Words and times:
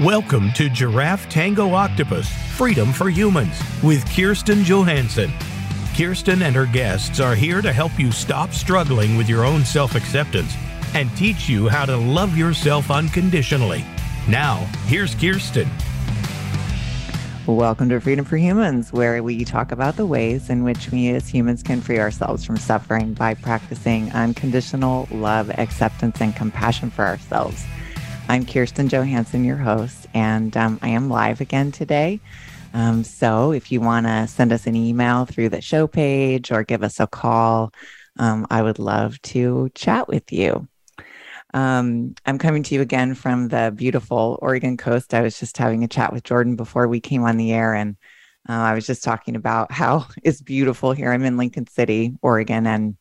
Welcome 0.00 0.50
to 0.54 0.68
Giraffe 0.68 1.28
Tango 1.28 1.72
Octopus 1.72 2.28
Freedom 2.56 2.92
for 2.92 3.08
Humans 3.08 3.56
with 3.80 4.04
Kirsten 4.12 4.64
Johansson. 4.64 5.32
Kirsten 5.96 6.42
and 6.42 6.56
her 6.56 6.66
guests 6.66 7.20
are 7.20 7.36
here 7.36 7.62
to 7.62 7.72
help 7.72 7.96
you 7.96 8.10
stop 8.10 8.50
struggling 8.50 9.16
with 9.16 9.28
your 9.28 9.44
own 9.44 9.64
self 9.64 9.94
acceptance 9.94 10.52
and 10.94 11.16
teach 11.16 11.48
you 11.48 11.68
how 11.68 11.84
to 11.84 11.96
love 11.96 12.36
yourself 12.36 12.90
unconditionally. 12.90 13.84
Now, 14.28 14.56
here's 14.86 15.14
Kirsten. 15.14 15.70
Welcome 17.46 17.88
to 17.90 18.00
Freedom 18.00 18.24
for 18.24 18.36
Humans, 18.36 18.92
where 18.92 19.22
we 19.22 19.44
talk 19.44 19.70
about 19.70 19.94
the 19.94 20.06
ways 20.06 20.50
in 20.50 20.64
which 20.64 20.90
we 20.90 21.10
as 21.10 21.28
humans 21.28 21.62
can 21.62 21.80
free 21.80 22.00
ourselves 22.00 22.44
from 22.44 22.56
suffering 22.56 23.14
by 23.14 23.34
practicing 23.34 24.10
unconditional 24.10 25.06
love, 25.12 25.50
acceptance, 25.50 26.20
and 26.20 26.34
compassion 26.34 26.90
for 26.90 27.04
ourselves. 27.04 27.64
I'm 28.26 28.46
Kirsten 28.46 28.88
Johansson, 28.88 29.44
your 29.44 29.58
host, 29.58 30.06
and 30.14 30.56
um, 30.56 30.78
I 30.80 30.88
am 30.88 31.10
live 31.10 31.42
again 31.42 31.70
today. 31.70 32.20
Um, 32.72 33.04
so 33.04 33.52
if 33.52 33.70
you 33.70 33.82
want 33.82 34.06
to 34.06 34.26
send 34.26 34.50
us 34.50 34.66
an 34.66 34.74
email 34.74 35.26
through 35.26 35.50
the 35.50 35.60
show 35.60 35.86
page 35.86 36.50
or 36.50 36.64
give 36.64 36.82
us 36.82 37.00
a 37.00 37.06
call, 37.06 37.70
um, 38.18 38.46
I 38.50 38.62
would 38.62 38.78
love 38.78 39.20
to 39.22 39.70
chat 39.74 40.08
with 40.08 40.32
you. 40.32 40.66
Um, 41.52 42.14
I'm 42.24 42.38
coming 42.38 42.62
to 42.64 42.74
you 42.74 42.80
again 42.80 43.14
from 43.14 43.48
the 43.48 43.72
beautiful 43.76 44.38
Oregon 44.40 44.78
coast. 44.78 45.12
I 45.12 45.20
was 45.20 45.38
just 45.38 45.58
having 45.58 45.84
a 45.84 45.88
chat 45.88 46.12
with 46.12 46.24
Jordan 46.24 46.56
before 46.56 46.88
we 46.88 47.00
came 47.00 47.24
on 47.24 47.36
the 47.36 47.52
air, 47.52 47.74
and 47.74 47.94
uh, 48.48 48.52
I 48.52 48.74
was 48.74 48.86
just 48.86 49.04
talking 49.04 49.36
about 49.36 49.70
how 49.70 50.06
it's 50.22 50.40
beautiful 50.40 50.92
here. 50.92 51.12
I'm 51.12 51.24
in 51.24 51.36
Lincoln 51.36 51.66
City, 51.66 52.14
Oregon, 52.22 52.66
and 52.66 52.96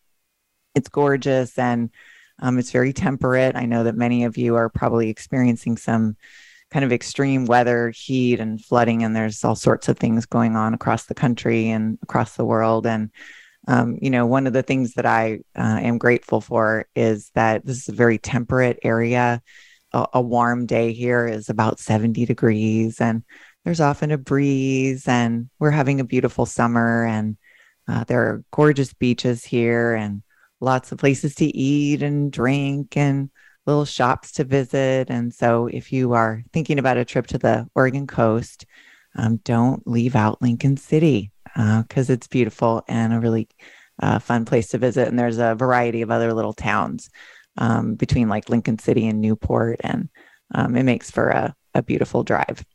it's 0.75 0.89
gorgeous 0.89 1.57
and 1.57 1.91
um, 2.39 2.57
it's 2.59 2.71
very 2.71 2.93
temperate. 2.93 3.55
I 3.55 3.65
know 3.65 3.83
that 3.83 3.95
many 3.95 4.23
of 4.23 4.37
you 4.37 4.55
are 4.55 4.69
probably 4.69 5.09
experiencing 5.09 5.77
some 5.77 6.17
kind 6.71 6.83
of 6.83 6.91
extreme 6.91 7.45
weather, 7.45 7.91
heat, 7.95 8.39
and 8.39 8.63
flooding, 8.63 9.03
and 9.03 9.15
there's 9.15 9.43
all 9.43 9.55
sorts 9.55 9.87
of 9.87 9.97
things 9.97 10.25
going 10.25 10.55
on 10.55 10.73
across 10.73 11.05
the 11.05 11.13
country 11.13 11.69
and 11.69 11.99
across 12.01 12.35
the 12.35 12.45
world. 12.45 12.87
And 12.87 13.11
um, 13.67 13.97
you 14.01 14.09
know, 14.09 14.25
one 14.25 14.47
of 14.47 14.53
the 14.53 14.63
things 14.63 14.95
that 14.95 15.05
I 15.05 15.39
uh, 15.55 15.79
am 15.81 15.97
grateful 15.97 16.41
for 16.41 16.87
is 16.95 17.31
that 17.35 17.65
this 17.65 17.77
is 17.77 17.89
a 17.89 17.93
very 17.93 18.17
temperate 18.17 18.79
area. 18.83 19.41
A, 19.93 20.07
a 20.15 20.21
warm 20.21 20.65
day 20.65 20.91
here 20.91 21.27
is 21.27 21.49
about 21.49 21.79
70 21.79 22.25
degrees, 22.25 22.99
and 22.99 23.23
there's 23.63 23.79
often 23.79 24.11
a 24.11 24.17
breeze, 24.17 25.07
and 25.07 25.49
we're 25.59 25.71
having 25.71 25.99
a 25.99 26.05
beautiful 26.05 26.45
summer. 26.45 27.05
And 27.05 27.37
uh, 27.87 28.03
there 28.05 28.23
are 28.23 28.43
gorgeous 28.51 28.93
beaches 28.93 29.45
here, 29.45 29.93
and 29.93 30.23
lots 30.63 30.91
of 30.91 30.97
places 30.97 31.35
to 31.35 31.45
eat 31.45 32.01
and 32.01 32.31
drink 32.31 32.97
and 32.97 33.29
little 33.65 33.85
shops 33.85 34.31
to 34.33 34.43
visit. 34.43 35.09
And 35.09 35.33
so, 35.33 35.67
if 35.67 35.91
you 35.91 36.13
are 36.13 36.43
thinking 36.51 36.79
about 36.79 36.97
a 36.97 37.05
trip 37.05 37.27
to 37.27 37.37
the 37.37 37.67
Oregon 37.75 38.07
coast, 38.07 38.65
um, 39.15 39.37
don't 39.37 39.85
leave 39.87 40.15
out 40.15 40.41
Lincoln 40.41 40.77
City 40.77 41.31
because 41.55 42.09
uh, 42.09 42.13
it's 42.13 42.27
beautiful 42.27 42.83
and 42.87 43.13
a 43.13 43.19
really 43.19 43.47
uh, 44.01 44.19
fun 44.19 44.45
place 44.45 44.69
to 44.69 44.77
visit. 44.77 45.07
And 45.07 45.19
there's 45.19 45.37
a 45.37 45.55
variety 45.55 46.01
of 46.01 46.09
other 46.09 46.33
little 46.33 46.53
towns 46.53 47.09
um, 47.57 47.95
between 47.95 48.29
like 48.29 48.49
Lincoln 48.49 48.79
City 48.79 49.07
and 49.07 49.21
Newport, 49.21 49.79
and 49.83 50.09
um, 50.55 50.75
it 50.75 50.83
makes 50.83 51.11
for 51.11 51.29
a, 51.29 51.55
a 51.73 51.83
beautiful 51.83 52.23
drive. 52.23 52.65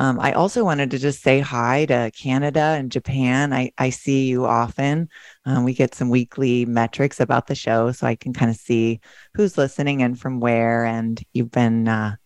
Um, 0.00 0.18
I 0.18 0.32
also 0.32 0.64
wanted 0.64 0.90
to 0.92 0.98
just 0.98 1.22
say 1.22 1.40
hi 1.40 1.84
to 1.84 2.10
Canada 2.16 2.74
and 2.78 2.90
Japan. 2.90 3.52
I, 3.52 3.70
I 3.76 3.90
see 3.90 4.28
you 4.28 4.46
often. 4.46 5.10
Um, 5.44 5.64
we 5.64 5.74
get 5.74 5.94
some 5.94 6.08
weekly 6.08 6.64
metrics 6.64 7.20
about 7.20 7.48
the 7.48 7.54
show, 7.54 7.92
so 7.92 8.06
I 8.06 8.14
can 8.14 8.32
kind 8.32 8.50
of 8.50 8.56
see 8.56 9.00
who's 9.34 9.58
listening 9.58 10.02
and 10.02 10.18
from 10.18 10.40
where. 10.40 10.86
And 10.86 11.22
you've 11.34 11.50
been 11.50 11.86
uh, 11.86 12.16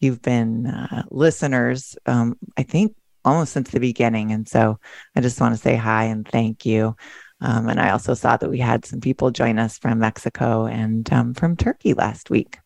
you've 0.00 0.20
been 0.20 0.66
uh, 0.66 1.04
listeners, 1.12 1.96
um, 2.04 2.36
I 2.56 2.64
think, 2.64 2.96
almost 3.24 3.52
since 3.52 3.70
the 3.70 3.78
beginning. 3.78 4.32
And 4.32 4.48
so 4.48 4.80
I 5.14 5.20
just 5.20 5.40
want 5.40 5.54
to 5.54 5.60
say 5.60 5.76
hi 5.76 6.06
and 6.06 6.26
thank 6.26 6.66
you. 6.66 6.96
Um, 7.40 7.68
and 7.68 7.80
I 7.80 7.90
also 7.90 8.14
saw 8.14 8.38
that 8.38 8.50
we 8.50 8.58
had 8.58 8.84
some 8.84 9.00
people 9.00 9.30
join 9.30 9.60
us 9.60 9.78
from 9.78 10.00
Mexico 10.00 10.66
and 10.66 11.10
um, 11.12 11.34
from 11.34 11.56
Turkey 11.56 11.94
last 11.94 12.28
week. 12.28 12.58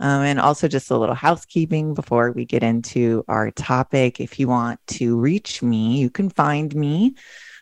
Um, 0.00 0.22
and 0.22 0.40
also, 0.40 0.68
just 0.68 0.90
a 0.90 0.96
little 0.96 1.14
housekeeping 1.14 1.94
before 1.94 2.32
we 2.32 2.44
get 2.44 2.62
into 2.62 3.24
our 3.26 3.50
topic. 3.50 4.20
If 4.20 4.38
you 4.38 4.48
want 4.48 4.80
to 4.88 5.18
reach 5.18 5.62
me, 5.62 5.98
you 5.98 6.10
can 6.10 6.30
find 6.30 6.74
me 6.74 7.14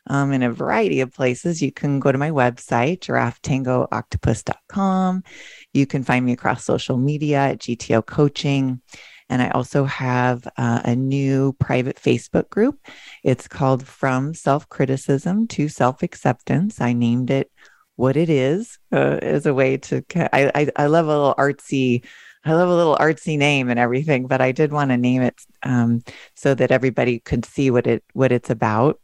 um, 0.07 0.33
in 0.33 0.43
a 0.43 0.53
variety 0.53 1.01
of 1.01 1.13
places. 1.13 1.63
You 1.63 1.73
can 1.73 1.99
go 1.99 2.13
to 2.13 2.19
my 2.19 2.31
website, 2.31 3.01
giraffetangooctopus.com. 3.01 5.25
You 5.73 5.87
can 5.87 6.05
find 6.05 6.27
me 6.27 6.33
across 6.33 6.65
social 6.65 6.97
media 6.97 7.39
at 7.39 7.61
GTO 7.61 8.05
Coaching. 8.05 8.81
And 9.29 9.43
I 9.43 9.51
also 9.51 9.85
have 9.85 10.47
uh, 10.57 10.83
a 10.85 10.95
new 10.95 11.55
private 11.55 11.97
Facebook 11.97 12.49
group. 12.49 12.79
It's 13.25 13.49
called 13.49 13.85
From 13.87 14.35
Self 14.35 14.69
Criticism 14.69 15.49
to 15.49 15.69
Self 15.69 16.05
Acceptance. 16.05 16.81
I 16.81 16.93
named 16.93 17.31
it 17.31 17.51
what 17.97 18.17
it 18.17 18.31
is 18.31 18.79
uh, 18.93 19.19
as 19.23 19.47
a 19.47 19.55
way 19.55 19.79
to, 19.79 20.05
I, 20.15 20.53
I, 20.55 20.71
I 20.77 20.87
love 20.87 21.07
a 21.07 21.09
little 21.09 21.35
artsy 21.37 22.05
I 22.47 22.53
love 22.53 22.69
a 22.69 22.77
little 22.77 22.97
artsy 22.97 23.37
name 23.37 23.69
and 23.69 23.79
everything, 23.79 24.29
but 24.29 24.41
I 24.41 24.53
did 24.53 24.73
want 24.73 24.91
to 24.93 24.97
name 24.97 25.21
it 25.21 25.35
um, 25.65 26.05
so 26.37 26.55
that 26.55 26.71
everybody 26.71 27.19
could 27.19 27.45
see 27.45 27.73
what 27.73 27.89
it 27.89 28.05
what 28.13 28.31
it's 28.31 28.51
about. 28.51 29.01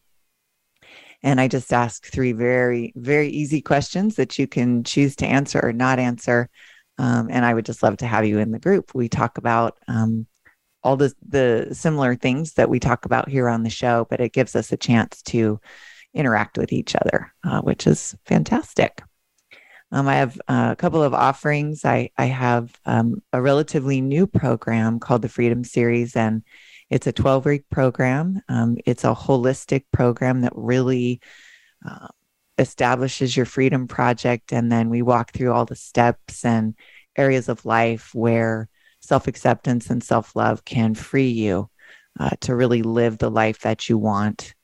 And 1.24 1.40
I 1.40 1.48
just 1.48 1.72
ask 1.72 2.06
three 2.06 2.32
very 2.32 2.92
very 2.94 3.28
easy 3.28 3.60
questions 3.60 4.14
that 4.14 4.38
you 4.38 4.46
can 4.46 4.84
choose 4.84 5.16
to 5.16 5.26
answer 5.26 5.60
or 5.60 5.72
not 5.72 5.98
answer. 5.98 6.48
Um, 6.98 7.28
and 7.30 7.44
I 7.44 7.52
would 7.52 7.66
just 7.66 7.82
love 7.82 7.96
to 7.98 8.06
have 8.06 8.24
you 8.24 8.38
in 8.38 8.52
the 8.52 8.60
group. 8.60 8.94
We 8.94 9.08
talk 9.08 9.38
about 9.38 9.76
um, 9.88 10.28
all 10.84 10.96
the 10.96 11.12
the 11.28 11.68
similar 11.72 12.14
things 12.14 12.52
that 12.54 12.70
we 12.70 12.78
talk 12.78 13.06
about 13.06 13.28
here 13.28 13.48
on 13.48 13.64
the 13.64 13.70
show, 13.70 14.06
but 14.08 14.20
it 14.20 14.32
gives 14.32 14.54
us 14.54 14.70
a 14.70 14.76
chance 14.76 15.20
to 15.22 15.60
interact 16.14 16.58
with 16.58 16.72
each 16.72 16.94
other, 16.94 17.32
uh, 17.42 17.60
which 17.62 17.88
is 17.88 18.14
fantastic. 18.24 19.02
Um, 19.92 20.08
I 20.08 20.14
have 20.14 20.40
uh, 20.48 20.70
a 20.72 20.76
couple 20.76 21.02
of 21.02 21.12
offerings. 21.12 21.84
I, 21.84 22.10
I 22.16 22.24
have 22.24 22.74
um, 22.86 23.22
a 23.32 23.42
relatively 23.42 24.00
new 24.00 24.26
program 24.26 24.98
called 24.98 25.20
the 25.20 25.28
Freedom 25.28 25.64
Series, 25.64 26.16
and 26.16 26.42
it's 26.88 27.06
a 27.06 27.12
12 27.12 27.44
week 27.44 27.68
program. 27.70 28.40
Um, 28.48 28.78
it's 28.86 29.04
a 29.04 29.14
holistic 29.14 29.84
program 29.92 30.40
that 30.40 30.52
really 30.54 31.20
uh, 31.86 32.08
establishes 32.56 33.36
your 33.36 33.44
freedom 33.44 33.86
project. 33.86 34.52
And 34.52 34.72
then 34.72 34.88
we 34.88 35.02
walk 35.02 35.32
through 35.32 35.52
all 35.52 35.66
the 35.66 35.76
steps 35.76 36.44
and 36.44 36.74
areas 37.16 37.50
of 37.50 37.66
life 37.66 38.14
where 38.14 38.70
self 39.00 39.28
acceptance 39.28 39.90
and 39.90 40.02
self 40.02 40.34
love 40.34 40.64
can 40.64 40.94
free 40.94 41.30
you 41.30 41.68
uh, 42.18 42.30
to 42.40 42.54
really 42.54 42.82
live 42.82 43.18
the 43.18 43.30
life 43.30 43.60
that 43.60 43.90
you 43.90 43.98
want 43.98 44.54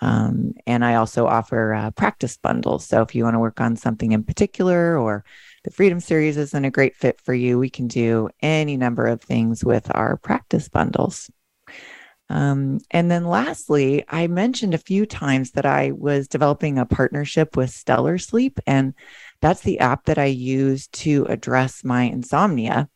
um, 0.00 0.54
and 0.66 0.84
I 0.84 0.94
also 0.94 1.26
offer 1.26 1.74
uh, 1.74 1.90
practice 1.90 2.36
bundles. 2.36 2.86
So 2.86 3.02
if 3.02 3.14
you 3.14 3.24
want 3.24 3.34
to 3.34 3.40
work 3.40 3.60
on 3.60 3.76
something 3.76 4.12
in 4.12 4.22
particular 4.22 4.96
or 4.96 5.24
the 5.64 5.70
Freedom 5.70 6.00
Series 6.00 6.36
isn't 6.36 6.64
a 6.64 6.70
great 6.70 6.94
fit 6.94 7.20
for 7.20 7.34
you, 7.34 7.58
we 7.58 7.70
can 7.70 7.88
do 7.88 8.28
any 8.40 8.76
number 8.76 9.06
of 9.06 9.20
things 9.20 9.64
with 9.64 9.90
our 9.94 10.16
practice 10.16 10.68
bundles. 10.68 11.30
Um, 12.30 12.80
and 12.90 13.10
then 13.10 13.24
lastly, 13.24 14.04
I 14.08 14.26
mentioned 14.26 14.74
a 14.74 14.78
few 14.78 15.06
times 15.06 15.52
that 15.52 15.64
I 15.64 15.92
was 15.92 16.28
developing 16.28 16.78
a 16.78 16.84
partnership 16.84 17.56
with 17.56 17.70
Stellar 17.70 18.18
Sleep, 18.18 18.60
and 18.66 18.94
that's 19.40 19.62
the 19.62 19.78
app 19.80 20.04
that 20.04 20.18
I 20.18 20.26
use 20.26 20.88
to 20.88 21.24
address 21.28 21.82
my 21.82 22.02
insomnia 22.02 22.88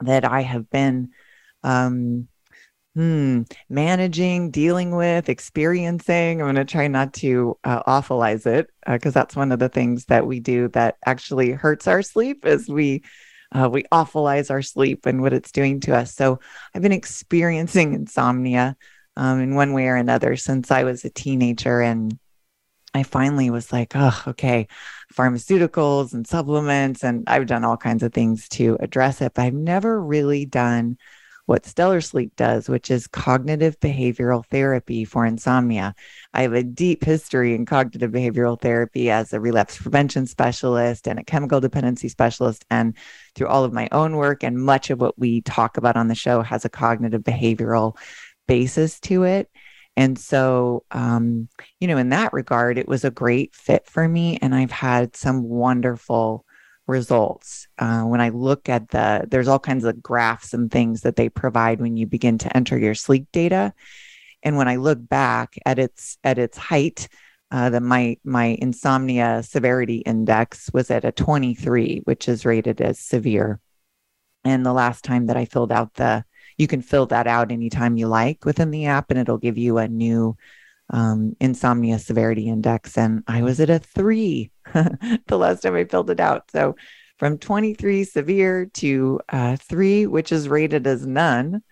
that 0.00 0.24
I 0.24 0.42
have 0.42 0.68
been 0.70 1.10
um, 1.62 2.28
hmm, 2.94 3.42
managing, 3.68 4.50
dealing 4.50 4.94
with, 4.94 5.28
experiencing. 5.28 6.40
I'm 6.40 6.46
going 6.46 6.56
to 6.56 6.64
try 6.64 6.88
not 6.88 7.12
to 7.14 7.56
uh, 7.64 7.82
awfulize 7.84 8.46
it 8.46 8.70
because 8.86 9.14
uh, 9.14 9.20
that's 9.20 9.36
one 9.36 9.52
of 9.52 9.58
the 9.58 9.68
things 9.68 10.06
that 10.06 10.26
we 10.26 10.40
do 10.40 10.68
that 10.68 10.96
actually 11.06 11.52
hurts 11.52 11.86
our 11.86 12.02
sleep 12.02 12.44
is 12.44 12.68
we 12.68 13.02
uh, 13.52 13.68
we 13.72 13.84
awfulize 13.84 14.50
our 14.50 14.60
sleep 14.60 15.06
and 15.06 15.22
what 15.22 15.32
it's 15.32 15.52
doing 15.52 15.80
to 15.80 15.96
us. 15.96 16.14
So 16.14 16.40
I've 16.74 16.82
been 16.82 16.92
experiencing 16.92 17.94
insomnia 17.94 18.76
um, 19.16 19.40
in 19.40 19.54
one 19.54 19.72
way 19.72 19.86
or 19.86 19.96
another 19.96 20.36
since 20.36 20.70
I 20.70 20.84
was 20.84 21.04
a 21.04 21.10
teenager 21.10 21.80
and. 21.80 22.18
I 22.94 23.02
finally 23.02 23.50
was 23.50 23.70
like, 23.70 23.92
oh, 23.94 24.22
okay, 24.28 24.66
pharmaceuticals 25.14 26.14
and 26.14 26.26
supplements. 26.26 27.04
And 27.04 27.22
I've 27.28 27.46
done 27.46 27.62
all 27.62 27.76
kinds 27.76 28.02
of 28.02 28.14
things 28.14 28.48
to 28.50 28.78
address 28.80 29.20
it, 29.20 29.34
but 29.34 29.42
I've 29.42 29.52
never 29.52 30.02
really 30.02 30.46
done 30.46 30.96
what 31.48 31.64
Stellar 31.64 32.02
Sleep 32.02 32.36
does, 32.36 32.68
which 32.68 32.90
is 32.90 33.06
cognitive 33.06 33.80
behavioral 33.80 34.44
therapy 34.44 35.06
for 35.06 35.24
insomnia. 35.24 35.94
I 36.34 36.42
have 36.42 36.52
a 36.52 36.62
deep 36.62 37.02
history 37.02 37.54
in 37.54 37.64
cognitive 37.64 38.10
behavioral 38.10 38.60
therapy 38.60 39.10
as 39.10 39.32
a 39.32 39.40
relapse 39.40 39.78
prevention 39.80 40.26
specialist 40.26 41.08
and 41.08 41.18
a 41.18 41.24
chemical 41.24 41.58
dependency 41.58 42.10
specialist. 42.10 42.66
And 42.70 42.94
through 43.34 43.46
all 43.46 43.64
of 43.64 43.72
my 43.72 43.88
own 43.92 44.16
work 44.16 44.44
and 44.44 44.58
much 44.58 44.90
of 44.90 45.00
what 45.00 45.18
we 45.18 45.40
talk 45.40 45.78
about 45.78 45.96
on 45.96 46.08
the 46.08 46.14
show 46.14 46.42
has 46.42 46.66
a 46.66 46.68
cognitive 46.68 47.22
behavioral 47.22 47.96
basis 48.46 49.00
to 49.00 49.22
it. 49.22 49.50
And 49.96 50.18
so, 50.18 50.84
um, 50.90 51.48
you 51.80 51.88
know, 51.88 51.96
in 51.96 52.10
that 52.10 52.34
regard, 52.34 52.76
it 52.76 52.88
was 52.88 53.06
a 53.06 53.10
great 53.10 53.54
fit 53.54 53.86
for 53.86 54.06
me. 54.06 54.38
And 54.42 54.54
I've 54.54 54.70
had 54.70 55.16
some 55.16 55.44
wonderful 55.44 56.44
results. 56.88 57.68
Uh, 57.78 58.02
when 58.02 58.20
I 58.20 58.30
look 58.30 58.68
at 58.68 58.88
the, 58.88 59.26
there's 59.28 59.48
all 59.48 59.58
kinds 59.58 59.84
of 59.84 60.02
graphs 60.02 60.54
and 60.54 60.70
things 60.70 61.02
that 61.02 61.16
they 61.16 61.28
provide 61.28 61.80
when 61.80 61.96
you 61.96 62.06
begin 62.06 62.38
to 62.38 62.56
enter 62.56 62.78
your 62.78 62.94
sleep 62.94 63.28
data. 63.32 63.74
And 64.42 64.56
when 64.56 64.68
I 64.68 64.76
look 64.76 64.98
back 65.00 65.58
at 65.66 65.78
its 65.78 66.16
at 66.24 66.38
its 66.38 66.56
height, 66.56 67.08
uh, 67.50 67.70
that 67.70 67.82
my 67.82 68.16
my 68.24 68.56
insomnia 68.60 69.42
severity 69.42 69.98
index 69.98 70.70
was 70.72 70.90
at 70.90 71.04
a 71.04 71.12
23, 71.12 72.02
which 72.04 72.28
is 72.28 72.44
rated 72.44 72.80
as 72.80 72.98
severe. 72.98 73.60
And 74.44 74.64
the 74.64 74.72
last 74.72 75.04
time 75.04 75.26
that 75.26 75.36
I 75.36 75.44
filled 75.44 75.72
out 75.72 75.94
the, 75.94 76.24
you 76.56 76.66
can 76.66 76.82
fill 76.82 77.06
that 77.06 77.26
out 77.26 77.50
anytime 77.50 77.96
you 77.96 78.08
like 78.08 78.44
within 78.44 78.70
the 78.70 78.86
app, 78.86 79.10
and 79.10 79.18
it'll 79.18 79.38
give 79.38 79.58
you 79.58 79.78
a 79.78 79.88
new 79.88 80.36
um, 80.90 81.36
insomnia 81.40 81.98
severity 81.98 82.48
index. 82.48 82.96
And 82.96 83.22
I 83.26 83.42
was 83.42 83.60
at 83.60 83.70
a 83.70 83.78
three 83.78 84.50
the 84.72 85.38
last 85.38 85.62
time 85.62 85.74
I 85.74 85.84
filled 85.84 86.10
it 86.10 86.20
out. 86.20 86.50
So 86.50 86.76
from 87.18 87.38
23 87.38 88.04
severe 88.04 88.66
to 88.74 89.20
uh, 89.28 89.56
three, 89.56 90.06
which 90.06 90.32
is 90.32 90.48
rated 90.48 90.86
as 90.86 91.06
none. 91.06 91.62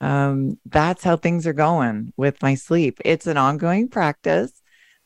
Um, 0.00 0.58
that's 0.66 1.04
how 1.04 1.16
things 1.16 1.46
are 1.46 1.52
going 1.52 2.12
with 2.16 2.42
my 2.42 2.54
sleep. 2.54 3.00
It's 3.04 3.26
an 3.26 3.36
ongoing 3.36 3.88
practice. 3.88 4.52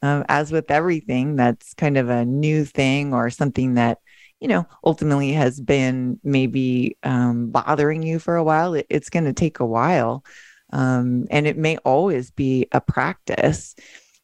Um, 0.02 0.22
as 0.28 0.52
with 0.52 0.70
everything 0.70 1.36
that's 1.36 1.72
kind 1.72 1.96
of 1.96 2.10
a 2.10 2.26
new 2.26 2.66
thing 2.66 3.14
or 3.14 3.30
something 3.30 3.74
that 3.74 4.00
you 4.38 4.48
know 4.48 4.66
ultimately 4.84 5.32
has 5.32 5.58
been 5.58 6.20
maybe 6.22 6.98
um, 7.02 7.50
bothering 7.50 8.02
you 8.02 8.18
for 8.18 8.36
a 8.36 8.44
while 8.44 8.74
it, 8.74 8.84
it's 8.90 9.08
going 9.08 9.24
to 9.24 9.32
take 9.32 9.60
a 9.60 9.64
while 9.64 10.22
um, 10.74 11.26
and 11.30 11.46
it 11.46 11.56
may 11.56 11.78
always 11.78 12.30
be 12.30 12.66
a 12.72 12.80
practice 12.80 13.74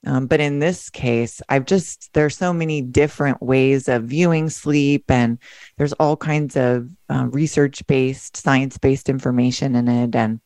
um, 0.06 0.26
but 0.26 0.40
in 0.40 0.58
this 0.58 0.90
case 0.90 1.40
i've 1.48 1.64
just 1.64 2.12
there's 2.12 2.36
so 2.36 2.52
many 2.52 2.82
different 2.82 3.42
ways 3.42 3.88
of 3.88 4.04
viewing 4.04 4.50
sleep 4.50 5.10
and 5.10 5.38
there's 5.78 5.94
all 5.94 6.16
kinds 6.16 6.56
of 6.56 6.90
uh, 7.08 7.26
research 7.30 7.86
based 7.86 8.36
science 8.36 8.76
based 8.76 9.08
information 9.08 9.74
in 9.74 9.88
it 9.88 10.14
and 10.14 10.40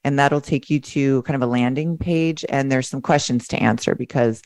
And 0.04 0.20
that'll 0.20 0.40
take 0.40 0.70
you 0.70 0.78
to 0.78 1.22
kind 1.22 1.34
of 1.34 1.42
a 1.42 1.50
landing 1.50 1.98
page. 1.98 2.44
And 2.48 2.70
there's 2.70 2.88
some 2.88 3.02
questions 3.02 3.48
to 3.48 3.60
answer 3.60 3.96
because 3.96 4.40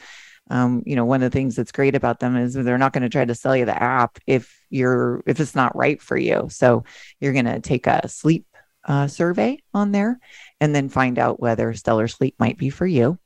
um, 0.49 0.83
you 0.87 0.97
know, 0.97 1.05
one 1.05 1.23
of 1.23 1.31
the 1.31 1.39
things 1.39 1.55
that's 1.55 1.73
great 1.73 1.95
about 1.95 2.19
them 2.19 2.35
is 2.35 2.55
they're 2.55 2.79
not 2.79 2.95
going 2.95 3.03
to 3.03 3.11
try 3.11 3.27
to 3.27 3.35
sell 3.35 3.55
you 3.55 3.67
the 3.67 3.83
app 3.83 4.19
if 4.27 4.59
you're 4.71 5.23
if 5.27 5.39
it's 5.39 5.55
not 5.55 5.77
right 5.77 6.01
for 6.01 6.17
you. 6.17 6.47
So 6.49 6.85
you're 7.21 7.35
going 7.35 7.45
to 7.45 7.61
take 7.61 7.87
a 7.87 8.09
sleep 8.09 8.47
uh, 8.87 9.07
survey 9.07 9.59
on 9.75 9.93
there 9.93 10.19
and 10.63 10.75
then 10.75 10.89
find 10.89 11.19
out 11.19 11.41
whether 11.41 11.75
Stellar 11.75 12.09
Sleep 12.09 12.37
might 12.39 12.57
be 12.57 12.71
for 12.71 12.87
you. 12.87 13.19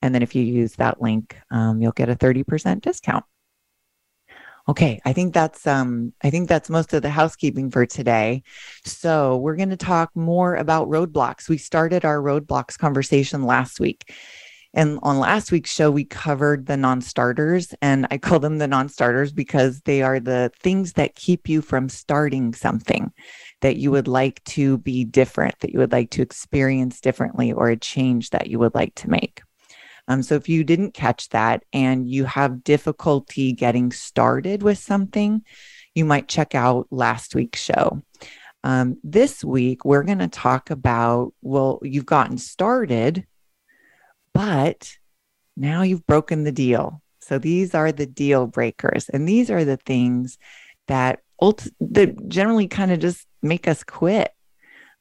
And 0.00 0.14
then 0.14 0.22
if 0.22 0.34
you 0.34 0.42
use 0.42 0.76
that 0.76 1.02
link, 1.02 1.38
um, 1.50 1.82
you'll 1.82 1.92
get 1.92 2.08
a 2.08 2.16
30% 2.16 2.80
discount. 2.80 3.26
Okay, 4.68 5.00
I 5.06 5.14
think 5.14 5.32
that's 5.32 5.66
um 5.66 6.12
I 6.22 6.28
think 6.30 6.48
that's 6.48 6.68
most 6.68 6.92
of 6.92 7.00
the 7.02 7.08
housekeeping 7.10 7.70
for 7.70 7.86
today. 7.86 8.42
So, 8.84 9.38
we're 9.38 9.56
going 9.56 9.70
to 9.70 9.76
talk 9.78 10.10
more 10.14 10.56
about 10.56 10.88
roadblocks. 10.88 11.48
We 11.48 11.56
started 11.58 12.04
our 12.04 12.18
roadblocks 12.18 12.78
conversation 12.78 13.44
last 13.44 13.80
week. 13.80 14.12
And 14.74 14.98
on 15.02 15.18
last 15.18 15.50
week's 15.50 15.72
show, 15.72 15.90
we 15.90 16.04
covered 16.04 16.66
the 16.66 16.76
non 16.76 17.00
starters, 17.00 17.74
and 17.80 18.06
I 18.10 18.18
call 18.18 18.38
them 18.40 18.58
the 18.58 18.68
non 18.68 18.90
starters 18.90 19.32
because 19.32 19.80
they 19.82 20.02
are 20.02 20.20
the 20.20 20.52
things 20.60 20.92
that 20.94 21.14
keep 21.14 21.48
you 21.48 21.62
from 21.62 21.88
starting 21.88 22.52
something 22.52 23.10
that 23.62 23.76
you 23.76 23.90
would 23.90 24.08
like 24.08 24.44
to 24.44 24.78
be 24.78 25.04
different, 25.04 25.58
that 25.60 25.72
you 25.72 25.78
would 25.78 25.92
like 25.92 26.10
to 26.10 26.22
experience 26.22 27.00
differently, 27.00 27.52
or 27.52 27.70
a 27.70 27.76
change 27.76 28.30
that 28.30 28.48
you 28.48 28.58
would 28.58 28.74
like 28.74 28.94
to 28.96 29.08
make. 29.08 29.40
Um, 30.08 30.22
so 30.22 30.34
if 30.34 30.48
you 30.48 30.64
didn't 30.64 30.94
catch 30.94 31.28
that 31.28 31.64
and 31.72 32.08
you 32.08 32.24
have 32.24 32.64
difficulty 32.64 33.52
getting 33.52 33.92
started 33.92 34.62
with 34.62 34.78
something, 34.78 35.44
you 35.94 36.04
might 36.04 36.28
check 36.28 36.54
out 36.54 36.88
last 36.90 37.34
week's 37.34 37.62
show. 37.62 38.02
Um, 38.64 38.98
this 39.04 39.44
week, 39.44 39.84
we're 39.84 40.02
going 40.02 40.18
to 40.18 40.28
talk 40.28 40.70
about 40.70 41.32
well, 41.42 41.78
you've 41.82 42.06
gotten 42.06 42.38
started 42.38 43.24
but 44.38 44.96
now 45.56 45.82
you've 45.82 46.06
broken 46.06 46.44
the 46.44 46.52
deal. 46.52 47.02
So 47.20 47.40
these 47.40 47.74
are 47.74 47.90
the 47.90 48.06
deal 48.06 48.46
breakers. 48.46 49.08
And 49.08 49.28
these 49.28 49.50
are 49.50 49.64
the 49.64 49.78
things 49.78 50.38
that, 50.86 51.18
ult- 51.42 51.66
that 51.80 52.28
generally 52.28 52.68
kind 52.68 52.92
of 52.92 53.00
just 53.00 53.26
make 53.42 53.66
us 53.66 53.82
quit. 53.82 54.32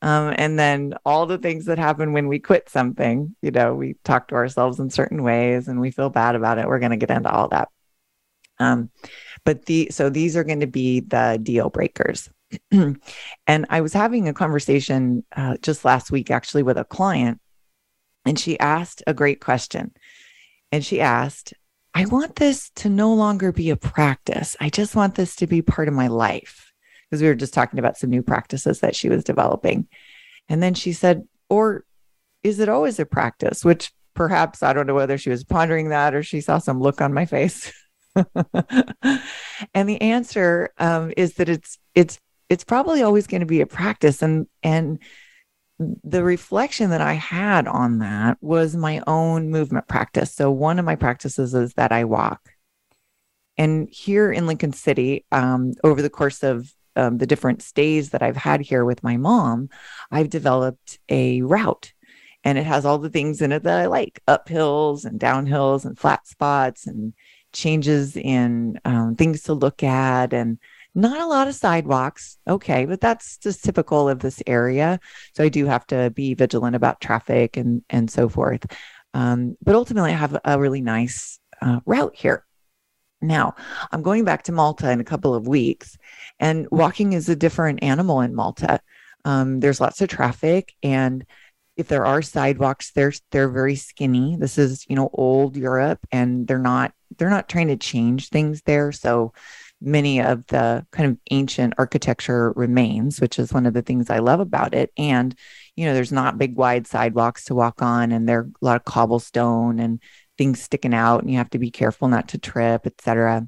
Um, 0.02 0.34
and 0.38 0.60
then 0.60 0.94
all 1.06 1.26
the 1.26 1.40
things 1.40 1.66
that 1.66 1.80
happen 1.80 2.14
when 2.14 2.28
we 2.28 2.40
quit 2.40 2.70
something, 2.70 3.36
you 3.42 3.52
know, 3.52 3.74
we 3.74 3.96
talk 4.04 4.28
to 4.28 4.36
ourselves 4.36 4.80
in 4.80 4.90
certain 4.90 5.24
ways 5.24 5.68
and 5.68 5.82
we 5.82 5.90
feel 5.90 6.10
bad 6.10 6.36
about 6.36 6.60
it. 6.60 6.68
We're 6.68 6.80
going 6.80 6.92
to 6.92 6.98
get 6.98 7.10
into 7.10 7.32
all 7.32 7.48
that. 7.50 7.70
Um, 8.60 8.90
but 9.44 9.66
the 9.66 9.90
so 9.92 10.10
these 10.10 10.36
are 10.36 10.44
going 10.44 10.60
to 10.60 10.68
be 10.68 11.00
the 11.00 11.40
deal 11.42 11.70
breakers. 11.70 12.30
and 12.72 13.66
I 13.70 13.82
was 13.82 13.94
having 13.94 14.28
a 14.28 14.34
conversation 14.34 15.24
uh, 15.36 15.58
just 15.62 15.84
last 15.84 16.12
week, 16.12 16.32
actually, 16.32 16.64
with 16.64 16.78
a 16.78 16.86
client 16.86 17.40
and 18.28 18.38
she 18.38 18.60
asked 18.60 19.02
a 19.08 19.14
great 19.14 19.40
question. 19.40 19.94
And 20.72 20.84
she 20.84 21.00
asked, 21.00 21.54
I 21.94 22.06
want 22.06 22.36
this 22.36 22.70
to 22.76 22.90
no 22.90 23.14
longer 23.14 23.54
be 23.54 23.70
a 23.70 23.78
practice. 23.78 24.56
I 24.60 24.70
just 24.70 24.96
want 24.96 25.16
this 25.16 25.38
to 25.38 25.48
be 25.48 25.62
part 25.62 25.88
of 25.88 25.94
my 25.94 26.08
life. 26.08 26.67
Because 27.10 27.22
we 27.22 27.28
were 27.28 27.36
just 27.36 27.54
talking 27.54 27.80
about 27.80 27.98
some 27.98 28.10
new 28.10 28.22
practices 28.22 28.82
that 28.82 28.96
she 28.96 29.10
was 29.10 29.24
developing. 29.24 29.88
And 30.50 30.62
then 30.62 30.74
she 30.74 30.94
said, 30.94 31.28
Or 31.50 31.86
is 32.44 32.60
it 32.60 32.70
always 32.70 33.00
a 33.00 33.06
practice? 33.06 33.64
Which 33.64 33.92
perhaps 34.14 34.64
I 34.64 34.74
don't 34.74 34.88
know 34.88 34.96
whether 34.96 35.18
she 35.18 35.30
was 35.30 35.44
pondering 35.44 35.90
that 35.90 36.16
or 36.16 36.24
she 36.24 36.42
saw 36.42 36.58
some 36.58 36.82
look 36.82 37.02
on 37.02 37.14
my 37.14 37.26
face. 37.26 37.72
and 38.16 39.88
the 39.88 40.02
answer 40.02 40.72
um, 40.78 41.14
is 41.16 41.36
that 41.36 41.50
it's 41.50 41.78
it's 41.94 42.20
it's 42.50 42.64
probably 42.64 43.04
always 43.04 43.28
going 43.28 43.42
to 43.42 43.46
be 43.46 43.62
a 43.62 43.68
practice 43.68 44.22
and 44.22 44.48
and 44.64 45.00
the 45.80 46.24
reflection 46.24 46.90
that 46.90 47.02
I 47.02 47.14
had 47.14 47.68
on 47.68 48.00
that 48.00 48.38
was 48.42 48.76
my 48.76 49.02
own 49.06 49.52
movement 49.52 49.88
practice. 49.88 50.34
So, 50.34 50.50
one 50.50 50.80
of 50.80 50.86
my 50.86 50.96
practices 50.96 51.54
is 51.54 51.74
that 51.74 51.92
I 51.92 52.04
walk. 52.04 52.50
And 53.58 53.88
here 53.92 54.32
in 54.32 54.48
Lincoln 54.48 54.74
City, 54.74 55.26
um, 55.32 55.74
over 55.84 56.02
the 56.02 56.10
course 56.10 56.44
of 56.44 56.72
um, 56.98 57.18
the 57.18 57.28
different 57.28 57.62
stays 57.62 58.10
that 58.10 58.22
I've 58.22 58.38
had 58.38 58.62
here 58.62 58.84
with 58.84 59.04
my 59.04 59.18
mom, 59.18 59.70
I've 60.12 60.30
developed 60.30 61.00
a 61.10 61.42
route. 61.42 61.94
And 62.44 62.58
it 62.58 62.66
has 62.66 62.86
all 62.86 62.98
the 62.98 63.10
things 63.10 63.42
in 63.42 63.52
it 63.52 63.64
that 63.64 63.80
I 63.80 63.86
like 63.88 64.22
uphills 64.28 65.06
and 65.06 65.20
downhills 65.20 65.86
and 65.86 65.98
flat 65.98 66.26
spots 66.28 66.88
and 66.88 67.14
changes 67.54 68.16
in 68.16 68.80
um, 68.86 69.16
things 69.16 69.44
to 69.44 69.54
look 69.54 69.84
at 69.84 70.34
and 70.34 70.58
not 70.96 71.20
a 71.20 71.26
lot 71.28 71.48
of 71.48 71.56
sidewalks. 71.56 72.38
Okay, 72.48 72.86
but 72.86 73.02
that's 73.02 73.38
just 73.38 73.64
typical 73.64 74.10
of 74.10 74.20
this 74.20 74.42
area. 74.48 75.00
So 75.36 75.44
I 75.44 75.50
do 75.50 75.66
have 75.66 75.86
to 75.88 76.10
be 76.10 76.34
vigilant 76.34 76.76
about 76.76 77.02
traffic 77.02 77.58
and 77.58 77.84
and 77.90 78.10
so 78.10 78.30
forth. 78.30 78.66
Um, 79.14 79.58
but 79.64 79.76
ultimately, 79.76 80.12
I 80.12 80.16
have 80.16 80.38
a 80.44 80.60
really 80.60 80.82
nice 80.82 81.40
uh, 81.62 81.82
route 81.86 82.16
here. 82.16 82.47
Now, 83.22 83.56
I'm 83.92 84.02
going 84.02 84.24
back 84.26 84.44
to 84.44 84.52
Malta 84.52 84.92
in 84.92 85.00
a 85.00 85.06
couple 85.06 85.34
of 85.34 85.48
weeks, 85.48 85.98
and 86.40 86.68
walking 86.72 87.14
is 87.14 87.30
a 87.30 87.36
different 87.36 87.82
animal 87.82 88.22
in 88.22 88.36
Malta. 88.36 88.80
Um, 89.26 89.60
there's 89.60 89.82
lots 89.82 90.02
of 90.02 90.10
traffic, 90.10 90.76
and 90.84 91.26
if 91.76 91.88
there 91.88 92.06
are 92.06 92.22
sidewalks, 92.22 92.92
they're 92.92 93.14
they're 93.32 93.50
very 93.50 93.76
skinny. 93.76 94.36
This 94.38 94.58
is 94.58 94.86
you 94.88 94.96
know 94.96 95.10
old 95.14 95.58
Europe, 95.58 96.00
and 96.12 96.48
they're 96.48 96.60
not 96.60 96.94
they're 97.18 97.30
not 97.30 97.50
trying 97.50 97.68
to 97.68 97.78
change 97.78 98.30
things 98.30 98.62
there. 98.64 98.92
So 98.92 99.34
many 99.82 100.20
of 100.22 100.46
the 100.48 100.86
kind 100.92 101.12
of 101.12 101.18
ancient 101.32 101.74
architecture 101.78 102.52
remains, 102.56 103.22
which 103.22 103.38
is 103.40 103.54
one 103.54 103.66
of 103.66 103.74
the 103.74 103.82
things 103.82 104.10
I 104.10 104.20
love 104.20 104.40
about 104.40 104.74
it. 104.74 104.92
And, 104.98 105.36
you 105.76 105.86
know, 105.86 105.94
there's 105.94 106.12
not 106.12 106.38
big 106.38 106.56
wide 106.56 106.88
sidewalks 106.88 107.46
to 107.46 107.56
walk 107.56 107.82
on, 107.82 108.12
and 108.12 108.28
there 108.28 108.40
are 108.40 108.50
a 108.62 108.66
lot 108.66 108.76
of 108.78 108.86
cobblestone 108.86 109.80
and 109.80 110.02
things 110.38 110.62
sticking 110.62 110.94
out, 110.94 111.22
and 111.22 111.32
you 111.32 111.38
have 111.38 111.50
to 111.52 111.60
be 111.60 111.72
careful 111.72 112.08
not 112.08 112.30
to 112.30 112.38
trip, 112.38 112.86
etc. 112.86 113.48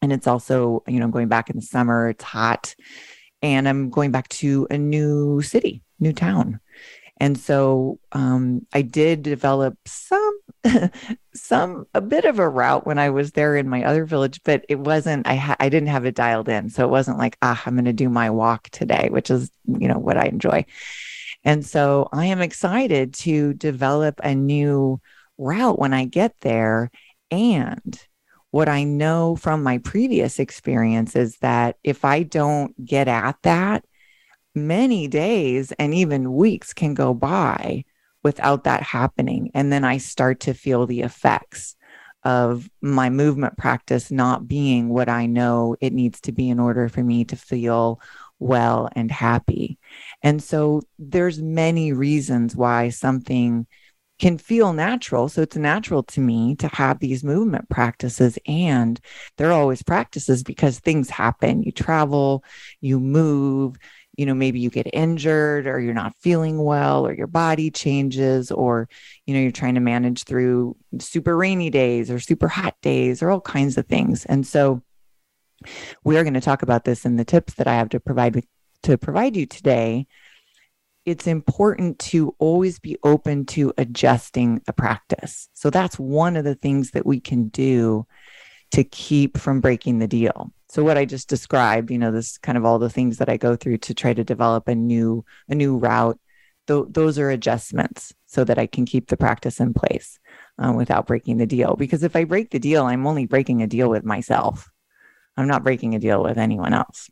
And 0.00 0.12
it's 0.12 0.26
also, 0.26 0.82
you 0.86 0.98
know, 0.98 1.08
going 1.08 1.28
back 1.28 1.48
in 1.48 1.56
the 1.56 1.62
summer, 1.62 2.08
it's 2.08 2.24
hot. 2.24 2.74
And 3.40 3.68
I'm 3.68 3.90
going 3.90 4.10
back 4.10 4.28
to 4.28 4.66
a 4.70 4.78
new 4.78 5.42
city, 5.42 5.82
new 5.98 6.12
town. 6.12 6.60
And 7.18 7.38
so 7.38 8.00
um, 8.10 8.66
I 8.72 8.82
did 8.82 9.22
develop 9.22 9.78
some, 9.86 10.40
some 11.34 11.86
a 11.94 12.00
bit 12.00 12.24
of 12.24 12.40
a 12.40 12.48
route 12.48 12.84
when 12.84 12.98
I 12.98 13.10
was 13.10 13.30
there 13.32 13.56
in 13.56 13.68
my 13.68 13.84
other 13.84 14.04
village, 14.04 14.40
but 14.44 14.64
it 14.68 14.80
wasn't. 14.80 15.28
I 15.28 15.36
ha- 15.36 15.56
I 15.60 15.68
didn't 15.68 15.90
have 15.90 16.04
it 16.04 16.16
dialed 16.16 16.48
in, 16.48 16.68
so 16.68 16.84
it 16.84 16.90
wasn't 16.90 17.18
like 17.18 17.38
ah, 17.40 17.62
I'm 17.64 17.74
going 17.74 17.84
to 17.84 17.92
do 17.92 18.08
my 18.08 18.30
walk 18.30 18.70
today, 18.70 19.08
which 19.10 19.30
is 19.30 19.52
you 19.66 19.86
know 19.86 19.98
what 19.98 20.16
I 20.16 20.24
enjoy. 20.24 20.64
And 21.44 21.64
so 21.64 22.08
I 22.12 22.26
am 22.26 22.40
excited 22.40 23.14
to 23.14 23.54
develop 23.54 24.20
a 24.24 24.34
new 24.34 25.00
route 25.42 25.78
when 25.78 25.92
I 25.92 26.04
get 26.06 26.34
there 26.40 26.90
And 27.32 27.98
what 28.50 28.68
I 28.68 28.84
know 28.84 29.34
from 29.34 29.62
my 29.62 29.78
previous 29.78 30.38
experience 30.38 31.16
is 31.16 31.38
that 31.38 31.76
if 31.82 32.04
I 32.04 32.22
don't 32.22 32.84
get 32.84 33.08
at 33.08 33.38
that, 33.42 33.84
many 34.54 35.08
days 35.08 35.72
and 35.72 35.94
even 35.94 36.34
weeks 36.34 36.74
can 36.74 36.92
go 36.92 37.14
by 37.14 37.84
without 38.22 38.64
that 38.64 38.82
happening. 38.82 39.50
And 39.54 39.72
then 39.72 39.82
I 39.84 39.96
start 39.96 40.40
to 40.40 40.52
feel 40.52 40.86
the 40.86 41.00
effects 41.00 41.74
of 42.24 42.68
my 42.82 43.08
movement 43.08 43.56
practice 43.56 44.10
not 44.10 44.46
being 44.46 44.90
what 44.90 45.08
I 45.08 45.24
know 45.24 45.74
it 45.80 45.94
needs 45.94 46.20
to 46.20 46.32
be 46.32 46.50
in 46.50 46.60
order 46.60 46.90
for 46.90 47.02
me 47.02 47.24
to 47.24 47.36
feel 47.36 47.98
well 48.38 48.90
and 48.94 49.10
happy. 49.10 49.78
And 50.22 50.42
so 50.42 50.82
there's 50.98 51.40
many 51.40 51.94
reasons 51.94 52.54
why 52.54 52.90
something 52.90 53.66
can 54.22 54.38
feel 54.38 54.72
natural. 54.72 55.28
So 55.28 55.42
it's 55.42 55.56
natural 55.56 56.04
to 56.04 56.20
me 56.20 56.54
to 56.56 56.68
have 56.68 57.00
these 57.00 57.24
movement 57.24 57.68
practices. 57.68 58.38
And 58.46 59.00
they're 59.36 59.50
always 59.50 59.82
practices 59.82 60.44
because 60.44 60.78
things 60.78 61.10
happen. 61.10 61.64
You 61.64 61.72
travel, 61.72 62.44
you 62.80 63.00
move, 63.00 63.78
you 64.16 64.24
know, 64.24 64.34
maybe 64.34 64.60
you 64.60 64.70
get 64.70 64.86
injured 64.92 65.66
or 65.66 65.80
you're 65.80 65.92
not 65.92 66.14
feeling 66.20 66.62
well 66.62 67.04
or 67.04 67.12
your 67.12 67.26
body 67.26 67.72
changes 67.72 68.52
or, 68.52 68.88
you 69.26 69.34
know, 69.34 69.40
you're 69.40 69.50
trying 69.50 69.74
to 69.74 69.80
manage 69.80 70.22
through 70.22 70.76
super 71.00 71.36
rainy 71.36 71.68
days 71.68 72.08
or 72.08 72.20
super 72.20 72.46
hot 72.46 72.76
days 72.80 73.24
or 73.24 73.30
all 73.30 73.40
kinds 73.40 73.76
of 73.76 73.86
things. 73.86 74.24
And 74.26 74.46
so 74.46 74.82
we 76.04 76.16
are 76.16 76.22
going 76.22 76.34
to 76.34 76.40
talk 76.40 76.62
about 76.62 76.84
this 76.84 77.04
in 77.04 77.16
the 77.16 77.24
tips 77.24 77.54
that 77.54 77.66
I 77.66 77.74
have 77.74 77.88
to 77.88 77.98
provide 77.98 78.46
to 78.84 78.98
provide 78.98 79.36
you 79.36 79.46
today. 79.46 80.06
It's 81.04 81.26
important 81.26 81.98
to 82.00 82.34
always 82.38 82.78
be 82.78 82.96
open 83.02 83.44
to 83.46 83.72
adjusting 83.76 84.62
a 84.68 84.72
practice. 84.72 85.48
So 85.54 85.68
that's 85.70 85.98
one 85.98 86.36
of 86.36 86.44
the 86.44 86.54
things 86.54 86.92
that 86.92 87.06
we 87.06 87.20
can 87.20 87.48
do 87.48 88.06
to 88.72 88.84
keep 88.84 89.36
from 89.36 89.60
breaking 89.60 89.98
the 89.98 90.08
deal. 90.08 90.52
So 90.68 90.82
what 90.82 90.96
I 90.96 91.04
just 91.04 91.28
described, 91.28 91.90
you 91.90 91.98
know, 91.98 92.10
this 92.10 92.38
kind 92.38 92.56
of 92.56 92.64
all 92.64 92.78
the 92.78 92.88
things 92.88 93.18
that 93.18 93.28
I 93.28 93.36
go 93.36 93.56
through 93.56 93.78
to 93.78 93.94
try 93.94 94.14
to 94.14 94.24
develop 94.24 94.68
a 94.68 94.74
new 94.74 95.24
a 95.48 95.54
new 95.54 95.76
route. 95.76 96.18
Th- 96.66 96.86
those 96.88 97.18
are 97.18 97.28
adjustments 97.28 98.14
so 98.26 98.44
that 98.44 98.58
I 98.58 98.66
can 98.66 98.86
keep 98.86 99.08
the 99.08 99.16
practice 99.16 99.60
in 99.60 99.74
place 99.74 100.18
uh, 100.58 100.72
without 100.72 101.06
breaking 101.06 101.36
the 101.36 101.46
deal. 101.46 101.76
Because 101.76 102.02
if 102.02 102.16
I 102.16 102.24
break 102.24 102.50
the 102.50 102.58
deal, 102.58 102.84
I'm 102.84 103.06
only 103.06 103.26
breaking 103.26 103.62
a 103.62 103.66
deal 103.66 103.90
with 103.90 104.04
myself. 104.04 104.70
I'm 105.36 105.48
not 105.48 105.64
breaking 105.64 105.94
a 105.94 105.98
deal 105.98 106.22
with 106.22 106.38
anyone 106.38 106.72
else. 106.72 107.10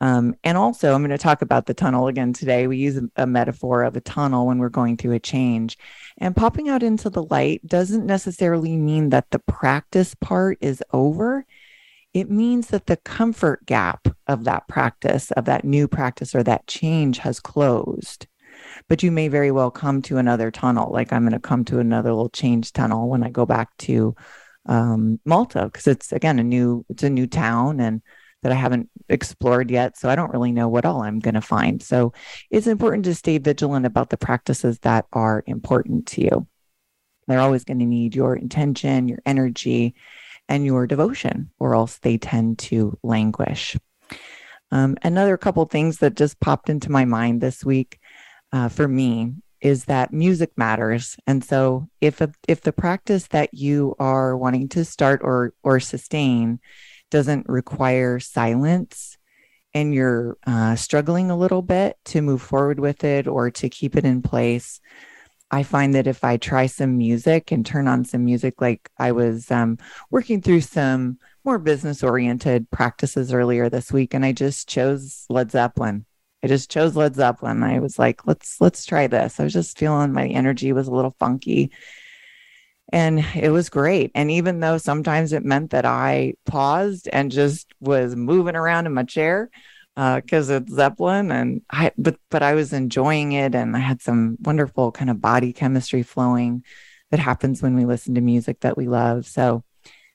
Um, 0.00 0.34
and 0.44 0.56
also, 0.56 0.94
I'm 0.94 1.02
going 1.02 1.10
to 1.10 1.18
talk 1.18 1.42
about 1.42 1.66
the 1.66 1.74
tunnel 1.74 2.08
again 2.08 2.32
today. 2.32 2.66
We 2.66 2.78
use 2.78 3.00
a, 3.16 3.26
metaphor 3.26 3.82
of 3.82 3.96
a 3.96 4.00
tunnel 4.00 4.46
when 4.46 4.58
we're 4.58 4.70
going 4.70 4.96
through 4.96 5.12
a 5.12 5.20
change. 5.20 5.76
And 6.18 6.34
popping 6.34 6.68
out 6.68 6.82
into 6.82 7.10
the 7.10 7.24
light 7.24 7.66
doesn't 7.66 8.06
necessarily 8.06 8.76
mean 8.76 9.10
that 9.10 9.30
the 9.30 9.40
practice 9.40 10.14
part 10.14 10.56
is 10.62 10.82
over. 10.92 11.44
It 12.14 12.30
means 12.30 12.68
that 12.68 12.86
the 12.86 12.96
comfort 12.96 13.66
gap 13.66 14.08
of 14.26 14.44
that 14.44 14.66
practice, 14.68 15.30
of 15.32 15.44
that 15.44 15.64
new 15.64 15.86
practice 15.86 16.34
or 16.34 16.42
that 16.44 16.66
change 16.66 17.18
has 17.18 17.38
closed. 17.38 18.26
But 18.88 19.02
you 19.02 19.12
may 19.12 19.28
very 19.28 19.50
well 19.50 19.70
come 19.70 20.02
to 20.02 20.16
another 20.16 20.50
tunnel. 20.50 20.90
Like 20.90 21.12
I'm 21.12 21.22
going 21.22 21.32
to 21.32 21.40
come 21.40 21.64
to 21.66 21.78
another 21.78 22.10
little 22.10 22.30
change 22.30 22.72
tunnel 22.72 23.08
when 23.08 23.22
I 23.22 23.30
go 23.30 23.44
back 23.46 23.76
to 23.78 24.14
um, 24.66 25.20
Malta 25.24 25.64
because 25.64 25.86
it's 25.86 26.12
again 26.12 26.38
a 26.38 26.44
new 26.44 26.84
it's 26.88 27.02
a 27.02 27.10
new 27.10 27.26
town 27.26 27.80
and 27.80 28.02
that 28.42 28.52
I 28.52 28.54
haven't 28.54 28.88
explored 29.08 29.70
yet. 29.70 29.98
So 29.98 30.08
I 30.08 30.16
don't 30.16 30.32
really 30.32 30.52
know 30.52 30.68
what 30.68 30.84
all 30.84 31.02
I'm 31.02 31.18
going 31.18 31.34
to 31.34 31.40
find. 31.40 31.82
So 31.82 32.12
it's 32.50 32.66
important 32.66 33.04
to 33.04 33.14
stay 33.14 33.38
vigilant 33.38 33.86
about 33.86 34.10
the 34.10 34.16
practices 34.16 34.78
that 34.80 35.06
are 35.12 35.44
important 35.46 36.06
to 36.08 36.22
you. 36.22 36.46
They're 37.26 37.40
always 37.40 37.64
going 37.64 37.78
to 37.80 37.86
need 37.86 38.14
your 38.14 38.34
intention, 38.34 39.08
your 39.08 39.20
energy, 39.26 39.94
and 40.48 40.64
your 40.64 40.86
devotion, 40.86 41.50
or 41.58 41.74
else 41.74 41.98
they 41.98 42.18
tend 42.18 42.58
to 42.58 42.98
languish. 43.02 43.76
Um, 44.72 44.96
another 45.02 45.36
couple 45.36 45.64
things 45.66 45.98
that 45.98 46.16
just 46.16 46.40
popped 46.40 46.68
into 46.68 46.90
my 46.90 47.04
mind 47.04 47.40
this 47.40 47.64
week 47.64 48.00
uh, 48.52 48.68
for 48.68 48.88
me 48.88 49.34
is 49.60 49.84
that 49.84 50.12
music 50.12 50.50
matters 50.56 51.16
and 51.26 51.44
so 51.44 51.86
if 52.00 52.22
a, 52.22 52.32
if 52.48 52.62
the 52.62 52.72
practice 52.72 53.26
that 53.28 53.52
you 53.52 53.94
are 53.98 54.34
wanting 54.34 54.68
to 54.68 54.84
start 54.86 55.20
or 55.22 55.52
or 55.62 55.78
sustain 55.78 56.58
doesn't 57.10 57.48
require 57.48 58.20
silence 58.20 59.16
and 59.72 59.94
you're 59.94 60.36
uh, 60.46 60.74
struggling 60.74 61.30
a 61.30 61.36
little 61.36 61.62
bit 61.62 61.96
to 62.04 62.22
move 62.22 62.42
forward 62.42 62.80
with 62.80 63.04
it 63.04 63.26
or 63.28 63.50
to 63.50 63.68
keep 63.68 63.96
it 63.96 64.04
in 64.04 64.22
place 64.22 64.80
i 65.50 65.62
find 65.62 65.94
that 65.94 66.06
if 66.06 66.24
i 66.24 66.36
try 66.36 66.66
some 66.66 66.96
music 66.98 67.52
and 67.52 67.64
turn 67.64 67.86
on 67.86 68.04
some 68.04 68.24
music 68.24 68.60
like 68.60 68.90
i 68.98 69.12
was 69.12 69.50
um, 69.50 69.78
working 70.10 70.40
through 70.40 70.60
some 70.60 71.18
more 71.44 71.58
business 71.58 72.02
oriented 72.02 72.70
practices 72.70 73.32
earlier 73.32 73.68
this 73.68 73.92
week 73.92 74.14
and 74.14 74.24
i 74.24 74.32
just 74.32 74.68
chose 74.68 75.26
led 75.28 75.50
zeppelin 75.50 76.04
I 76.42 76.46
just 76.46 76.70
chose 76.70 76.96
Led 76.96 77.14
Zeppelin. 77.16 77.62
I 77.62 77.80
was 77.80 77.98
like, 77.98 78.26
let's 78.26 78.60
let's 78.60 78.86
try 78.86 79.06
this. 79.06 79.38
I 79.38 79.44
was 79.44 79.52
just 79.52 79.78
feeling 79.78 80.12
my 80.12 80.26
energy 80.26 80.72
was 80.72 80.88
a 80.88 80.92
little 80.92 81.14
funky. 81.18 81.70
And 82.92 83.24
it 83.36 83.50
was 83.50 83.70
great. 83.70 84.10
And 84.14 84.30
even 84.30 84.60
though 84.60 84.78
sometimes 84.78 85.32
it 85.32 85.44
meant 85.44 85.70
that 85.70 85.86
I 85.86 86.34
paused 86.44 87.08
and 87.12 87.30
just 87.30 87.72
was 87.80 88.16
moving 88.16 88.56
around 88.56 88.86
in 88.86 88.94
my 88.94 89.04
chair, 89.04 89.48
because 89.94 90.50
uh, 90.50 90.54
it's 90.54 90.72
Zeppelin, 90.72 91.30
and 91.30 91.62
I 91.70 91.92
but 91.98 92.16
but 92.30 92.42
I 92.42 92.54
was 92.54 92.72
enjoying 92.72 93.32
it, 93.32 93.54
and 93.54 93.76
I 93.76 93.80
had 93.80 94.00
some 94.00 94.36
wonderful 94.40 94.92
kind 94.92 95.10
of 95.10 95.20
body 95.20 95.52
chemistry 95.52 96.02
flowing 96.02 96.64
that 97.10 97.20
happens 97.20 97.62
when 97.62 97.74
we 97.74 97.84
listen 97.84 98.14
to 98.14 98.20
music 98.20 98.60
that 98.60 98.76
we 98.76 98.86
love. 98.86 99.26
So, 99.26 99.64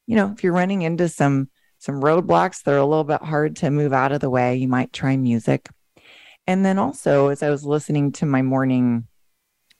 you 0.07 0.15
know, 0.15 0.31
if 0.31 0.43
you're 0.43 0.53
running 0.53 0.81
into 0.81 1.07
some 1.07 1.49
some 1.77 2.01
roadblocks 2.01 2.63
that 2.63 2.73
are 2.73 2.77
a 2.77 2.85
little 2.85 3.03
bit 3.03 3.21
hard 3.21 3.57
to 3.57 3.69
move 3.69 3.93
out 3.93 4.11
of 4.11 4.21
the 4.21 4.29
way, 4.29 4.55
you 4.55 4.67
might 4.67 4.91
try 4.91 5.17
music. 5.17 5.69
And 6.47 6.65
then 6.65 6.79
also, 6.79 7.27
as 7.27 7.43
I 7.43 7.49
was 7.49 7.65
listening 7.65 8.11
to 8.13 8.25
my 8.25 8.41
morning, 8.41 9.07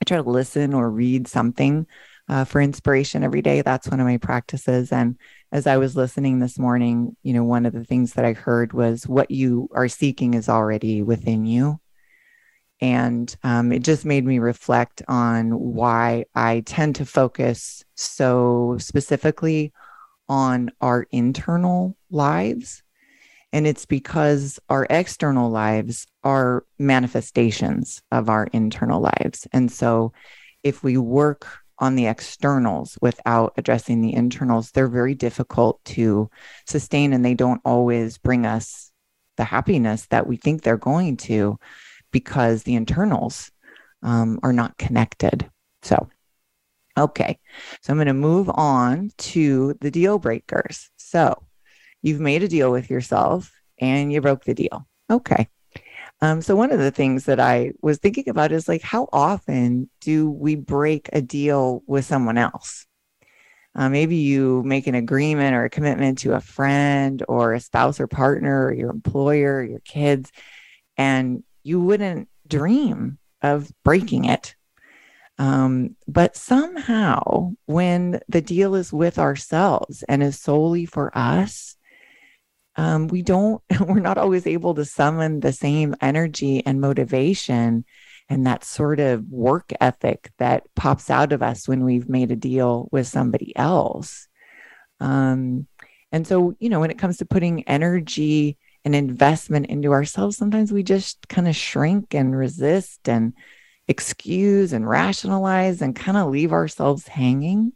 I 0.02 0.06
try 0.06 0.18
to 0.18 0.30
listen 0.30 0.74
or 0.74 0.90
read 0.90 1.28
something 1.28 1.88
uh, 2.28 2.44
for 2.46 2.62
inspiration 2.62 3.24
every 3.24 3.42
day. 3.42 3.62
That's 3.62 3.88
one 3.88 4.00
of 4.00 4.08
my 4.08 4.18
practices. 4.18 4.92
And 4.92 5.18
as 5.52 5.68
I 5.68 5.78
was 5.78 5.96
listening 5.96 6.40
this 6.40 6.58
morning, 6.58 7.16
you 7.24 7.34
know, 7.34 7.44
one 7.44 7.66
of 7.66 7.74
the 7.74 7.84
things 7.84 8.14
that 8.14 8.26
I 8.26 8.34
heard 8.34 8.74
was 8.74 9.08
what 9.08 9.32
you 9.32 9.70
are 9.74 9.88
seeking 9.88 10.34
is 10.34 10.50
already 10.50 11.02
within 11.02 11.46
you. 11.46 11.80
And 12.82 13.34
um, 13.44 13.72
it 13.72 13.84
just 13.84 14.06
made 14.06 14.26
me 14.26 14.40
reflect 14.40 15.02
on 15.08 15.52
why 15.52 16.26
I 16.36 16.64
tend 16.66 16.96
to 16.98 17.06
focus 17.06 17.84
so 17.96 18.78
specifically 18.80 19.72
on 20.28 20.72
our 20.82 21.08
internal 21.12 21.96
lives 22.10 22.84
and 23.56 23.66
it's 23.66 23.86
because 23.86 24.60
our 24.68 24.86
external 24.90 25.50
lives 25.50 26.08
are 26.26 26.66
manifestations 26.78 28.02
of 28.12 28.28
our 28.30 28.50
internal 28.52 29.00
lives. 29.00 29.48
And 29.54 29.72
so 29.72 30.12
if 30.62 30.84
we 30.84 30.98
work 30.98 31.60
on 31.80 31.96
the 31.96 32.08
externals 32.08 32.98
without 33.02 33.54
addressing 33.58 34.02
the 34.02 34.14
internals, 34.14 34.72
they're 34.72 34.88
very 34.88 35.16
difficult 35.16 35.84
to 35.86 36.30
sustain 36.66 37.14
and 37.14 37.24
they 37.24 37.34
don't 37.34 37.62
always 37.66 38.18
bring 38.18 38.46
us 38.46 38.92
the 39.38 39.44
happiness 39.44 40.06
that 40.08 40.28
we 40.28 40.38
think 40.38 40.62
they're 40.62 40.78
going 40.78 41.18
to 41.18 41.58
because 42.12 42.64
the 42.64 42.76
internals 42.76 43.52
um, 44.04 44.40
are 44.44 44.54
not 44.54 44.78
connected. 44.78 45.50
So, 45.82 46.10
okay. 46.98 47.38
So 47.82 47.92
I'm 47.92 47.98
going 47.98 48.08
to 48.08 48.14
move 48.14 48.50
on 48.54 49.12
to 49.18 49.76
the 49.82 49.92
deal 49.92 50.18
breakers. 50.20 50.90
So, 50.96 51.46
You've 52.06 52.20
made 52.20 52.44
a 52.44 52.48
deal 52.48 52.72
with 52.72 52.92
yourself 52.92 53.52
and 53.80 54.14
you 54.14 54.22
broke 54.22 54.44
the 54.44 54.54
deal. 54.54 54.88
Okay. 55.10 55.50
Um, 56.22 56.42
so 56.42 56.56
one 56.56 56.72
of 56.72 56.80
the 56.80 56.92
things 56.92 57.26
that 57.26 57.40
I 57.40 57.74
was 57.82 57.98
thinking 57.98 58.30
about 58.30 58.52
is 58.52 58.68
like, 58.68 58.82
how 58.82 59.08
often 59.12 59.90
do 60.02 60.30
we 60.30 60.56
break 60.56 61.10
a 61.14 61.22
deal 61.22 61.84
with 61.88 62.06
someone 62.06 62.38
else? 62.38 62.86
Uh, 63.76 63.90
maybe 63.90 64.16
you 64.16 64.64
make 64.64 64.88
an 64.88 64.96
agreement 64.96 65.54
or 65.54 65.66
a 65.66 65.70
commitment 65.70 66.20
to 66.20 66.34
a 66.34 66.40
friend 66.40 67.22
or 67.28 67.54
a 67.54 67.60
spouse 67.60 68.00
or 68.00 68.08
partner 68.08 68.66
or 68.66 68.74
your 68.74 68.90
employer 68.90 69.58
or 69.58 69.64
your 69.64 69.82
kids, 69.82 70.32
and 70.98 71.44
you 71.64 71.82
wouldn't 71.82 72.30
dream 72.48 73.18
of 73.42 73.70
breaking 73.84 74.26
it. 74.26 74.56
Um, 75.38 75.98
but 76.08 76.38
somehow, 76.38 77.52
when 77.66 78.22
the 78.30 78.42
deal 78.42 78.76
is 78.76 78.94
with 78.94 79.20
ourselves 79.20 80.04
and 80.08 80.24
is 80.24 80.40
solely 80.40 80.86
for 80.86 81.12
us, 81.18 81.75
um, 82.76 83.08
we 83.08 83.22
don't, 83.22 83.62
we're 83.80 84.00
not 84.00 84.18
always 84.18 84.48
able 84.48 84.74
to 84.76 84.86
summon 84.86 85.40
the 85.40 85.54
same 85.54 85.96
energy 86.02 86.66
and 86.66 86.82
motivation 86.82 87.86
and 88.30 88.48
that 88.48 88.64
sort 88.64 89.00
of 89.00 89.28
work 89.30 89.72
ethic 89.80 90.32
that 90.40 90.64
pops 90.76 91.10
out 91.10 91.32
of 91.32 91.44
us 91.44 91.68
when 91.68 91.84
we've 91.84 92.10
made 92.10 92.32
a 92.32 92.36
deal 92.36 92.90
with 92.92 93.08
somebody 93.08 93.56
else. 93.56 94.28
Um, 95.00 95.68
and 96.12 96.26
so, 96.26 96.56
you 96.60 96.70
know, 96.70 96.80
when 96.80 96.92
it 96.92 96.98
comes 96.98 97.18
to 97.18 97.26
putting 97.26 97.68
energy 97.68 98.58
and 98.84 98.96
investment 98.96 99.68
into 99.68 99.92
ourselves, 99.92 100.38
sometimes 100.38 100.72
we 100.72 100.82
just 100.82 101.28
kind 101.28 101.48
of 101.48 101.56
shrink 101.56 102.14
and 102.16 102.36
resist 102.36 103.08
and 103.08 103.34
excuse 103.88 104.74
and 104.74 104.88
rationalize 104.88 105.82
and 105.82 105.96
kind 105.96 106.18
of 106.18 106.30
leave 106.30 106.52
ourselves 106.52 107.08
hanging. 107.08 107.74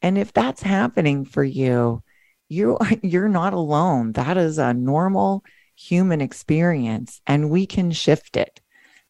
And 0.00 0.16
if 0.16 0.32
that's 0.32 0.62
happening 0.62 1.24
for 1.24 1.44
you, 1.44 2.02
you 2.48 2.78
you're 3.02 3.28
not 3.28 3.52
alone. 3.52 4.12
That 4.12 4.36
is 4.36 4.58
a 4.58 4.74
normal 4.74 5.44
human 5.74 6.20
experience 6.20 7.20
and 7.26 7.50
we 7.50 7.66
can 7.66 7.90
shift 7.92 8.36
it. 8.36 8.60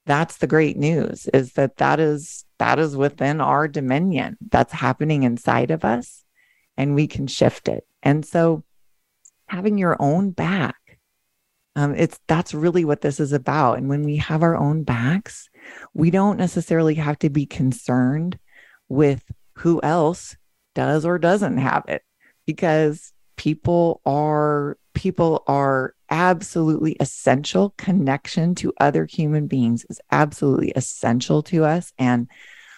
That's 0.05 0.38
the 0.38 0.47
great 0.47 0.76
news 0.76 1.26
is 1.28 1.52
that 1.55 1.76
that 1.76 2.00
is 2.00 2.45
that 2.59 2.78
is 2.78 2.97
within 2.97 3.40
our 3.40 3.69
dominion. 3.69 4.37
That's 4.50 4.73
happening 4.73 5.23
inside 5.23 5.71
of 5.71 5.85
us 5.85 6.25
and 6.76 6.95
we 6.95 7.07
can 7.07 7.26
shift 7.26 7.69
it. 7.69 7.87
And 8.02 8.25
so 8.25 8.64
having 9.49 9.78
your 9.78 9.97
own 10.00 10.31
back 10.31 10.76
um, 11.76 11.95
it's 11.95 12.19
that's 12.26 12.55
really 12.55 12.87
what 12.87 13.02
this 13.02 13.21
is 13.21 13.35
about. 13.35 13.76
And 13.76 13.88
when 13.90 14.02
we 14.02 14.16
have 14.16 14.43
our 14.43 14.57
own 14.57 14.83
backs, 14.83 15.50
we 15.93 16.11
don't 16.11 16.38
necessarily 16.38 16.95
have 16.95 17.19
to 17.19 17.28
be 17.28 17.45
concerned 17.45 18.38
with 18.88 19.23
who 19.59 19.81
else 19.83 20.37
does 20.75 21.05
or 21.05 21.19
doesn't 21.19 21.59
have 21.59 21.85
it 21.87 22.02
because 22.47 23.12
people 23.37 24.00
are 24.05 24.78
people 24.95 25.43
are 25.47 25.95
absolutely 26.11 26.97
essential. 27.00 27.75
Connection 27.76 28.55
to 28.57 28.73
other 28.81 29.05
human 29.07 29.47
beings 29.47 29.85
is 29.90 30.00
absolutely 30.11 30.71
essential 30.71 31.43
to 31.45 31.64
us. 31.64 31.93
And 31.99 32.28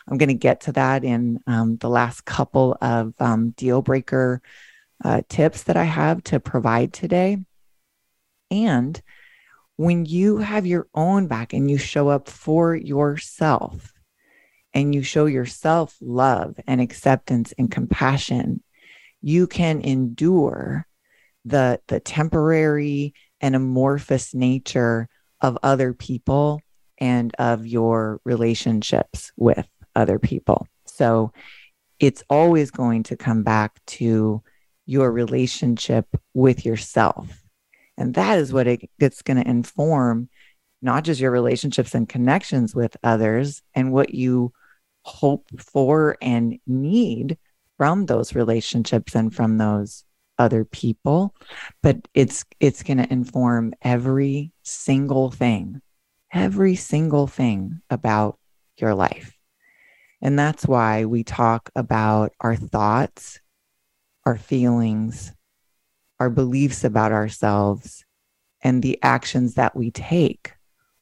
i'm 0.09 0.17
going 0.17 0.29
to 0.29 0.35
get 0.35 0.63
to 0.63 0.73
that 0.73 1.05
in 1.05 1.39
um, 1.47 1.77
the 1.77 1.89
last 1.91 2.25
couple 2.25 2.77
of 2.81 3.13
um, 3.19 3.51
deal 3.51 3.83
breaker 3.83 4.41
uh, 5.05 5.21
tips 5.29 5.65
that 5.65 5.77
i 5.77 5.85
have 5.85 6.23
to 6.25 6.41
provide 6.41 6.93
today. 6.93 7.39
And 8.51 9.01
when 9.77 10.07
you 10.07 10.39
have 10.39 10.67
your 10.67 10.89
own 10.95 11.29
back 11.29 11.53
and 11.53 11.71
you 11.71 11.79
show 11.79 12.09
up 12.09 12.29
for 12.29 12.75
yourself 12.75 13.93
and 14.75 14.95
you 14.95 15.03
show 15.03 15.27
yourself 15.27 15.97
love 16.01 16.57
and 16.67 16.81
acceptance 16.81 17.55
and 17.57 17.71
compassion, 17.71 18.63
you 19.21 19.47
can 19.47 19.81
endure 19.81 20.87
the, 21.45 21.81
the 21.89 22.01
temporary 22.01 23.15
and 23.41 23.55
amorphous 23.55 24.35
nature 24.35 25.09
of 25.41 25.59
other 25.63 25.93
people 25.95 26.61
and 26.99 27.35
of 27.39 27.67
your 27.67 28.21
relationships 28.25 29.33
with 29.37 29.69
other 29.95 30.19
people. 30.19 30.67
So 30.87 31.33
it's 31.99 32.23
always 32.29 32.71
going 32.71 33.05
to 33.05 33.17
come 33.17 33.43
back 33.43 33.79
to 33.87 34.43
your 34.87 35.13
relationship 35.13 36.07
with 36.35 36.65
yourself 36.65 37.43
and 37.99 38.15
that 38.15 38.39
is 38.39 38.53
what 38.53 38.69
it, 38.69 38.89
it's 39.01 39.23
going 39.23 39.43
to 39.43 39.51
inform 39.51 40.29
not 40.81 41.03
just 41.03 41.21
your 41.21 41.33
relationships 41.33 41.95
and 41.95 42.09
connections 42.09 42.75
with 42.75 42.97
others 43.03 43.61
and 43.75 43.93
what 43.93 44.15
you 44.15 44.53
hope 45.03 45.49
for 45.59 46.17
and 46.23 46.59
need 46.67 47.37
from 47.79 48.07
those 48.07 48.35
relationships 48.35 49.15
and 49.15 49.35
from 49.35 49.57
those 49.57 50.05
other 50.39 50.65
people 50.65 51.35
but 51.83 51.97
it's 52.15 52.45
it's 52.61 52.83
going 52.83 52.99
to 52.99 53.13
inform 53.13 53.73
every 53.83 54.53
single 54.63 55.31
thing 55.31 55.81
every 56.33 56.75
single 56.75 57.27
thing 57.27 57.81
about 57.91 58.39
your 58.77 58.95
life. 58.95 59.37
And 60.21 60.39
that's 60.39 60.67
why 60.67 61.05
we 61.05 61.25
talk 61.25 61.71
about 61.75 62.33
our 62.41 62.57
thoughts 62.57 63.41
our 64.27 64.37
feelings 64.37 65.33
our 66.21 66.29
beliefs 66.29 66.85
about 66.85 67.13
ourselves 67.13 68.05
and 68.61 68.83
the 68.83 68.99
actions 69.03 69.55
that 69.55 69.77
we 69.77 69.91
take, 69.93 70.53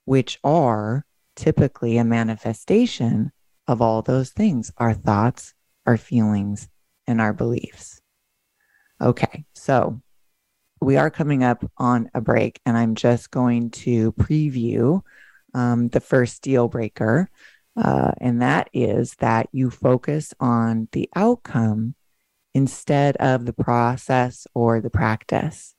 which 0.04 0.38
are 0.44 1.06
typically 1.34 1.96
a 1.96 2.04
manifestation 2.04 3.32
of 3.66 3.80
all 3.80 4.02
those 4.02 4.30
things 4.30 4.70
our 4.76 4.92
thoughts, 4.92 5.54
our 5.86 5.96
feelings, 5.96 6.68
and 7.06 7.20
our 7.20 7.32
beliefs. 7.32 8.00
Okay, 9.00 9.44
so 9.52 10.00
we 10.80 10.96
are 10.96 11.10
coming 11.10 11.44
up 11.44 11.64
on 11.76 12.10
a 12.14 12.20
break, 12.20 12.60
and 12.66 12.76
I'm 12.76 12.94
just 12.94 13.30
going 13.30 13.70
to 13.70 14.12
preview 14.12 15.02
um, 15.54 15.88
the 15.88 16.00
first 16.00 16.42
deal 16.42 16.68
breaker. 16.68 17.30
Uh, 17.76 18.12
and 18.18 18.40
that 18.40 18.70
is 18.72 19.14
that 19.16 19.48
you 19.52 19.70
focus 19.70 20.32
on 20.40 20.88
the 20.92 21.08
outcome 21.14 21.94
instead 22.54 23.16
of 23.18 23.44
the 23.44 23.52
process 23.52 24.46
or 24.54 24.80
the 24.80 24.90
practice. 24.90 25.74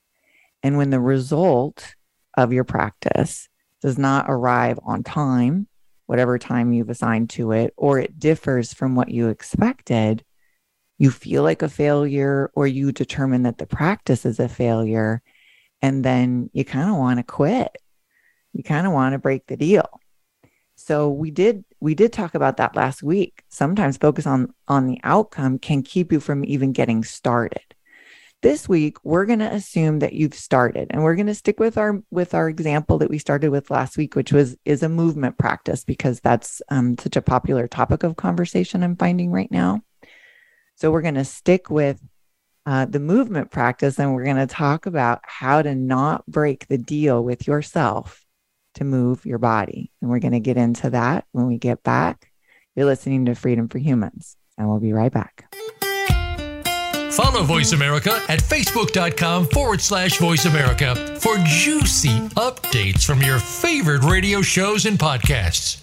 And 0.61 0.77
when 0.77 0.91
the 0.91 0.99
result 0.99 1.95
of 2.35 2.53
your 2.53 2.63
practice 2.63 3.49
does 3.81 3.97
not 3.97 4.25
arrive 4.27 4.79
on 4.83 5.03
time, 5.03 5.67
whatever 6.07 6.39
time 6.39 6.73
you've 6.73 6.89
assigned 6.89 7.29
to 7.31 7.51
it, 7.51 7.73
or 7.77 7.99
it 7.99 8.19
differs 8.19 8.73
from 8.73 8.95
what 8.95 9.09
you 9.09 9.27
expected, 9.29 10.23
you 10.97 11.11
feel 11.11 11.43
like 11.43 11.61
a 11.61 11.69
failure 11.69 12.49
or 12.55 12.65
you 12.65 12.91
determine 12.91 13.43
that 13.43 13.59
the 13.59 13.67
practice 13.67 14.25
is 14.25 14.39
a 14.39 14.49
failure. 14.49 15.21
And 15.81 16.03
then 16.03 16.49
you 16.53 16.65
kind 16.65 16.89
of 16.89 16.95
want 16.95 17.19
to 17.19 17.23
quit. 17.23 17.77
You 18.53 18.63
kind 18.63 18.87
of 18.87 18.93
want 18.93 19.13
to 19.13 19.19
break 19.19 19.45
the 19.45 19.57
deal. 19.57 19.87
So 20.75 21.09
we 21.09 21.31
did 21.31 21.65
we 21.79 21.95
did 21.95 22.13
talk 22.13 22.35
about 22.35 22.57
that 22.57 22.75
last 22.75 23.03
week. 23.03 23.43
Sometimes 23.49 23.97
focus 23.97 24.25
on 24.25 24.53
on 24.67 24.87
the 24.87 24.99
outcome 25.03 25.59
can 25.59 25.83
keep 25.83 26.11
you 26.11 26.19
from 26.19 26.45
even 26.45 26.71
getting 26.71 27.03
started. 27.03 27.75
This 28.43 28.69
week 28.69 28.97
we're 29.03 29.25
going 29.25 29.39
to 29.39 29.51
assume 29.51 29.99
that 29.99 30.13
you've 30.13 30.35
started 30.35 30.87
and 30.91 31.03
we're 31.03 31.15
going 31.15 31.27
to 31.27 31.35
stick 31.35 31.59
with 31.59 31.77
our 31.77 32.01
with 32.11 32.33
our 32.35 32.47
example 32.47 32.99
that 32.99 33.09
we 33.09 33.17
started 33.17 33.49
with 33.49 33.71
last 33.71 33.97
week 33.97 34.15
which 34.15 34.31
was 34.31 34.55
is 34.63 34.83
a 34.83 34.89
movement 34.89 35.37
practice 35.39 35.83
because 35.83 36.19
that's 36.19 36.61
um, 36.69 36.95
such 36.99 37.15
a 37.15 37.21
popular 37.21 37.67
topic 37.67 38.03
of 38.03 38.15
conversation 38.15 38.83
I'm 38.83 38.95
finding 38.95 39.31
right 39.31 39.51
now. 39.51 39.81
So 40.75 40.91
we're 40.91 41.01
going 41.01 41.15
to 41.15 41.25
stick 41.25 41.71
with 41.71 41.99
uh, 42.67 42.85
the 42.85 42.99
movement 42.99 43.49
practice 43.49 43.97
and 43.97 44.13
we're 44.13 44.25
going 44.25 44.35
to 44.35 44.45
talk 44.45 44.85
about 44.85 45.21
how 45.23 45.61
to 45.61 45.73
not 45.73 46.25
break 46.27 46.67
the 46.67 46.77
deal 46.77 47.23
with 47.23 47.47
yourself 47.47 48.23
to 48.75 48.83
move 48.83 49.25
your 49.25 49.39
body. 49.39 49.91
And 50.01 50.09
we're 50.09 50.19
going 50.19 50.33
to 50.33 50.39
get 50.39 50.57
into 50.57 50.91
that 50.91 51.25
when 51.31 51.47
we 51.47 51.57
get 51.57 51.81
back. 51.81 52.31
You're 52.75 52.85
listening 52.85 53.25
to 53.25 53.35
Freedom 53.35 53.67
for 53.67 53.79
Humans, 53.79 54.37
and 54.57 54.69
we'll 54.69 54.79
be 54.79 54.93
right 54.93 55.11
back. 55.11 55.51
Follow 57.17 57.41
Voice 57.41 57.71
America 57.71 58.21
at 58.29 58.39
facebook.com 58.39 59.47
forward 59.47 59.81
slash 59.81 60.19
voice 60.19 60.45
America 60.45 61.17
for 61.19 61.35
juicy 61.47 62.15
updates 62.35 63.03
from 63.03 63.23
your 63.23 63.39
favorite 63.39 64.03
radio 64.03 64.43
shows 64.43 64.85
and 64.85 64.99
podcasts. 64.99 65.81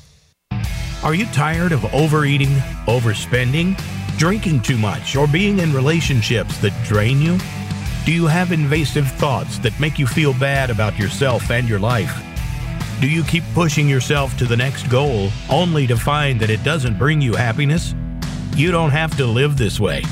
Are 1.02 1.12
you 1.12 1.26
tired 1.26 1.72
of 1.72 1.92
overeating, 1.92 2.50
overspending, 2.86 3.76
drinking 4.16 4.62
too 4.62 4.78
much, 4.78 5.16
or 5.16 5.26
being 5.26 5.58
in 5.58 5.72
relationships 5.72 6.56
that 6.58 6.72
drain 6.84 7.20
you? 7.20 7.36
Do 8.06 8.12
you 8.12 8.28
have 8.28 8.52
invasive 8.52 9.10
thoughts 9.14 9.58
that 9.58 9.78
make 9.80 9.98
you 9.98 10.06
feel 10.06 10.34
bad 10.34 10.70
about 10.70 10.96
yourself 10.96 11.50
and 11.50 11.68
your 11.68 11.80
life? 11.80 12.16
Do 13.00 13.08
you 13.08 13.24
keep 13.24 13.42
pushing 13.54 13.88
yourself 13.88 14.38
to 14.38 14.44
the 14.44 14.56
next 14.56 14.88
goal 14.88 15.30
only 15.50 15.88
to 15.88 15.96
find 15.96 16.38
that 16.38 16.50
it 16.50 16.62
doesn't 16.62 16.96
bring 16.96 17.20
you 17.20 17.34
happiness? 17.34 17.92
You 18.54 18.70
don't 18.70 18.92
have 18.92 19.16
to 19.16 19.26
live 19.26 19.56
this 19.56 19.80
way. 19.80 20.04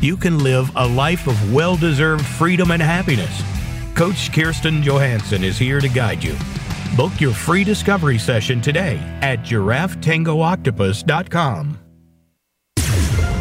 You 0.00 0.16
can 0.16 0.42
live 0.42 0.70
a 0.76 0.86
life 0.86 1.26
of 1.26 1.52
well 1.52 1.76
deserved 1.76 2.24
freedom 2.24 2.70
and 2.70 2.80
happiness. 2.80 3.42
Coach 3.94 4.32
Kirsten 4.32 4.82
Johansson 4.82 5.44
is 5.44 5.58
here 5.58 5.78
to 5.80 5.88
guide 5.88 6.24
you. 6.24 6.34
Book 6.96 7.20
your 7.20 7.32
free 7.32 7.64
discovery 7.64 8.18
session 8.18 8.62
today 8.62 8.96
at 9.20 9.40
giraffetangooctopus.com. 9.40 11.89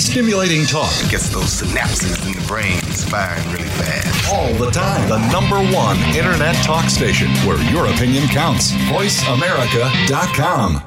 Stimulating 0.00 0.64
talk. 0.64 0.90
It 1.04 1.10
gets 1.10 1.28
those 1.28 1.60
synapses 1.60 2.26
in 2.26 2.32
the 2.32 2.40
brain 2.46 2.80
firing 2.80 3.46
really 3.52 3.68
fast. 3.68 4.32
All 4.32 4.52
the 4.54 4.70
time. 4.70 5.06
The 5.08 5.18
number 5.30 5.60
one 5.76 5.98
internet 6.16 6.56
talk 6.64 6.88
station 6.90 7.28
where 7.46 7.60
your 7.70 7.86
opinion 7.86 8.26
counts. 8.28 8.72
VoiceAmerica.com. 8.72 10.82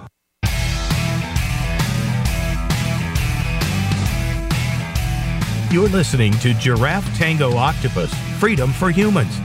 You're 5.72 5.90
listening 5.90 6.34
to 6.34 6.54
Giraffe 6.54 7.18
Tango 7.18 7.56
Octopus 7.56 8.14
Freedom 8.40 8.72
for 8.72 8.92
Humans. 8.92 9.36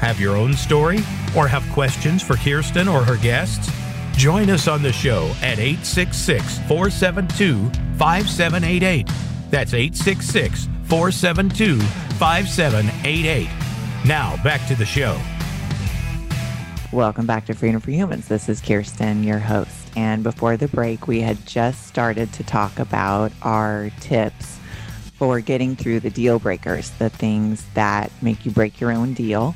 Have 0.00 0.20
your 0.20 0.36
own 0.36 0.52
story 0.52 0.98
or 1.34 1.48
have 1.48 1.66
questions 1.72 2.22
for 2.22 2.36
Kirsten 2.36 2.88
or 2.88 3.02
her 3.02 3.16
guests? 3.16 3.70
Join 4.18 4.50
us 4.50 4.66
on 4.66 4.82
the 4.82 4.92
show 4.92 5.28
at 5.42 5.60
866 5.60 6.58
472 6.66 7.70
5788. 7.98 9.06
That's 9.48 9.72
866 9.72 10.68
472 10.86 11.78
5788. 12.18 13.48
Now, 14.04 14.34
back 14.42 14.66
to 14.66 14.74
the 14.74 14.84
show. 14.84 15.16
Welcome 16.92 17.26
back 17.26 17.46
to 17.46 17.54
Freedom 17.54 17.80
for 17.80 17.92
Humans. 17.92 18.26
This 18.26 18.48
is 18.48 18.60
Kirsten, 18.60 19.22
your 19.22 19.38
host. 19.38 19.88
And 19.96 20.24
before 20.24 20.56
the 20.56 20.66
break, 20.66 21.06
we 21.06 21.20
had 21.20 21.46
just 21.46 21.86
started 21.86 22.32
to 22.32 22.42
talk 22.42 22.80
about 22.80 23.30
our 23.42 23.90
tips 24.00 24.58
for 25.14 25.38
getting 25.38 25.76
through 25.76 26.00
the 26.00 26.10
deal 26.10 26.40
breakers, 26.40 26.90
the 26.98 27.08
things 27.08 27.64
that 27.74 28.10
make 28.20 28.44
you 28.44 28.50
break 28.50 28.80
your 28.80 28.90
own 28.90 29.14
deal 29.14 29.54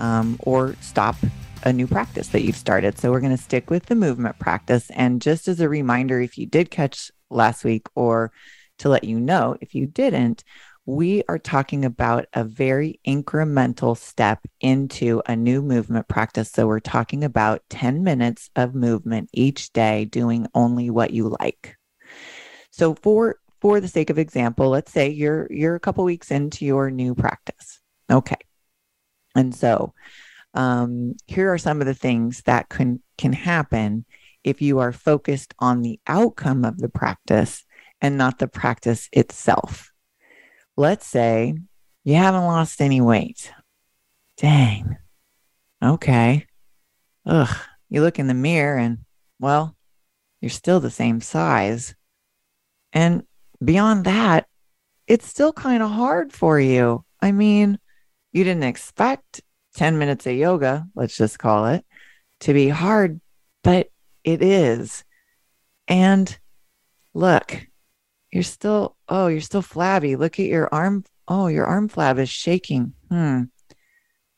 um, 0.00 0.36
or 0.40 0.74
stop 0.80 1.14
a 1.62 1.72
new 1.72 1.86
practice 1.86 2.28
that 2.28 2.42
you've 2.42 2.56
started. 2.56 2.98
So 2.98 3.10
we're 3.10 3.20
going 3.20 3.36
to 3.36 3.42
stick 3.42 3.70
with 3.70 3.86
the 3.86 3.94
movement 3.94 4.38
practice. 4.38 4.90
And 4.90 5.20
just 5.20 5.48
as 5.48 5.60
a 5.60 5.68
reminder, 5.68 6.20
if 6.20 6.38
you 6.38 6.46
did 6.46 6.70
catch 6.70 7.10
last 7.30 7.64
week 7.64 7.86
or 7.94 8.32
to 8.78 8.88
let 8.88 9.04
you 9.04 9.20
know 9.20 9.56
if 9.60 9.74
you 9.74 9.86
didn't, 9.86 10.42
we 10.86 11.22
are 11.28 11.38
talking 11.38 11.84
about 11.84 12.26
a 12.32 12.42
very 12.42 12.98
incremental 13.06 13.96
step 13.96 14.40
into 14.60 15.22
a 15.26 15.36
new 15.36 15.62
movement 15.62 16.08
practice. 16.08 16.50
So 16.50 16.66
we're 16.66 16.80
talking 16.80 17.22
about 17.22 17.62
10 17.68 18.02
minutes 18.02 18.50
of 18.56 18.74
movement 18.74 19.28
each 19.32 19.72
day, 19.72 20.06
doing 20.06 20.46
only 20.54 20.90
what 20.90 21.12
you 21.12 21.36
like. 21.40 21.76
So 22.70 22.94
for 22.94 23.36
for 23.60 23.78
the 23.78 23.88
sake 23.88 24.08
of 24.08 24.18
example, 24.18 24.70
let's 24.70 24.90
say 24.90 25.10
you're 25.10 25.46
you're 25.50 25.74
a 25.74 25.80
couple 25.80 26.02
weeks 26.04 26.30
into 26.30 26.64
your 26.64 26.90
new 26.90 27.14
practice. 27.14 27.80
Okay. 28.10 28.38
And 29.36 29.54
so 29.54 29.92
um, 30.54 31.14
here 31.26 31.52
are 31.52 31.58
some 31.58 31.80
of 31.80 31.86
the 31.86 31.94
things 31.94 32.42
that 32.42 32.68
can 32.68 33.02
can 33.16 33.32
happen 33.32 34.04
if 34.42 34.62
you 34.62 34.78
are 34.78 34.92
focused 34.92 35.54
on 35.58 35.82
the 35.82 36.00
outcome 36.06 36.64
of 36.64 36.78
the 36.78 36.88
practice 36.88 37.64
and 38.00 38.16
not 38.16 38.38
the 38.38 38.48
practice 38.48 39.08
itself. 39.12 39.92
Let's 40.76 41.06
say 41.06 41.54
you 42.04 42.14
haven't 42.14 42.44
lost 42.44 42.80
any 42.80 43.00
weight. 43.00 43.52
Dang. 44.36 44.96
Okay. 45.82 46.46
Ugh. 47.26 47.56
You 47.90 48.02
look 48.02 48.18
in 48.18 48.28
the 48.28 48.34
mirror 48.34 48.78
and, 48.78 48.98
well, 49.38 49.76
you're 50.40 50.48
still 50.48 50.80
the 50.80 50.90
same 50.90 51.20
size. 51.20 51.94
And 52.92 53.24
beyond 53.62 54.06
that, 54.06 54.46
it's 55.06 55.26
still 55.26 55.52
kind 55.52 55.82
of 55.82 55.90
hard 55.90 56.32
for 56.32 56.58
you. 56.58 57.04
I 57.20 57.32
mean, 57.32 57.78
you 58.32 58.44
didn't 58.44 58.62
expect 58.62 59.42
10 59.76 59.98
minutes 59.98 60.26
of 60.26 60.34
yoga, 60.34 60.86
let's 60.94 61.16
just 61.16 61.38
call 61.38 61.66
it, 61.66 61.84
to 62.40 62.52
be 62.52 62.68
hard, 62.68 63.20
but 63.62 63.88
it 64.24 64.42
is. 64.42 65.04
And 65.88 66.38
look, 67.14 67.66
you're 68.30 68.42
still, 68.42 68.96
oh, 69.08 69.26
you're 69.28 69.40
still 69.40 69.62
flabby. 69.62 70.16
Look 70.16 70.38
at 70.38 70.46
your 70.46 70.68
arm. 70.72 71.04
Oh, 71.26 71.46
your 71.46 71.66
arm 71.66 71.88
flab 71.88 72.18
is 72.18 72.28
shaking. 72.28 72.94
Hmm. 73.08 73.44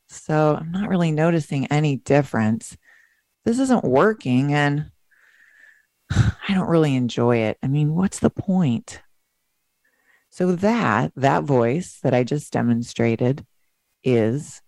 So 0.09 0.57
I'm 0.61 0.71
not 0.71 0.88
really 0.88 1.11
noticing 1.11 1.66
any 1.66 1.97
difference. 1.97 2.77
This 3.45 3.59
isn't 3.59 3.85
working 3.85 4.53
and 4.53 4.90
I 6.11 6.55
don't 6.55 6.68
really 6.68 6.95
enjoy 6.95 7.38
it. 7.38 7.59
I 7.62 7.68
mean, 7.68 7.95
what's 7.95 8.18
the 8.18 8.31
point? 8.31 9.01
So 10.31 10.53
that 10.57 11.12
that 11.16 11.45
voice 11.45 11.99
that 12.03 12.14
I 12.14 12.25
just 12.25 12.53
demonstrated 12.53 13.47
is 14.03 14.62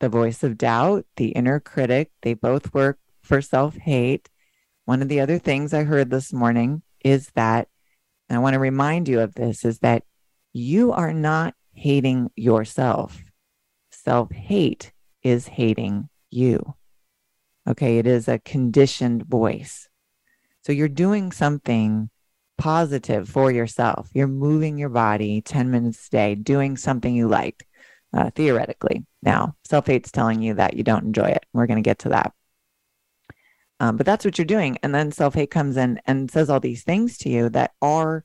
the 0.00 0.08
voice 0.08 0.42
of 0.42 0.58
doubt, 0.58 1.06
the 1.16 1.28
inner 1.28 1.60
critic. 1.60 2.10
They 2.22 2.34
both 2.34 2.74
work 2.74 2.98
for 3.22 3.40
self-hate. 3.40 4.28
One 4.84 5.02
of 5.02 5.08
the 5.08 5.20
other 5.20 5.38
things 5.38 5.74
I 5.74 5.84
heard 5.84 6.10
this 6.10 6.32
morning 6.32 6.82
is 7.04 7.30
that 7.34 7.68
and 8.28 8.36
I 8.36 8.40
want 8.40 8.54
to 8.54 8.60
remind 8.60 9.08
you 9.08 9.20
of 9.20 9.34
this 9.34 9.64
is 9.64 9.80
that 9.80 10.02
you 10.52 10.92
are 10.92 11.12
not 11.12 11.54
hating 11.72 12.30
yourself. 12.34 13.22
Self-hate 13.90 14.92
is 15.22 15.46
hating 15.48 16.08
you. 16.30 16.74
Okay, 17.68 17.98
it 17.98 18.06
is 18.06 18.28
a 18.28 18.38
conditioned 18.38 19.24
voice. 19.24 19.88
So 20.62 20.72
you're 20.72 20.88
doing 20.88 21.32
something 21.32 22.10
positive 22.58 23.28
for 23.28 23.50
yourself. 23.50 24.08
You're 24.14 24.26
moving 24.26 24.78
your 24.78 24.88
body 24.88 25.40
10 25.40 25.70
minutes 25.70 26.08
a 26.08 26.10
day, 26.10 26.34
doing 26.34 26.76
something 26.76 27.14
you 27.14 27.28
like, 27.28 27.66
uh, 28.16 28.30
theoretically. 28.30 29.04
Now, 29.22 29.54
self 29.64 29.86
hate's 29.86 30.10
telling 30.10 30.42
you 30.42 30.54
that 30.54 30.74
you 30.74 30.82
don't 30.82 31.04
enjoy 31.04 31.26
it. 31.26 31.44
We're 31.52 31.66
going 31.66 31.82
to 31.82 31.88
get 31.88 32.00
to 32.00 32.08
that. 32.08 32.32
Um, 33.78 33.98
but 33.98 34.06
that's 34.06 34.24
what 34.24 34.38
you're 34.38 34.46
doing. 34.46 34.78
And 34.82 34.94
then 34.94 35.12
self 35.12 35.34
hate 35.34 35.50
comes 35.50 35.76
in 35.76 36.00
and 36.06 36.30
says 36.30 36.48
all 36.48 36.60
these 36.60 36.82
things 36.82 37.18
to 37.18 37.28
you 37.28 37.50
that 37.50 37.72
are 37.82 38.24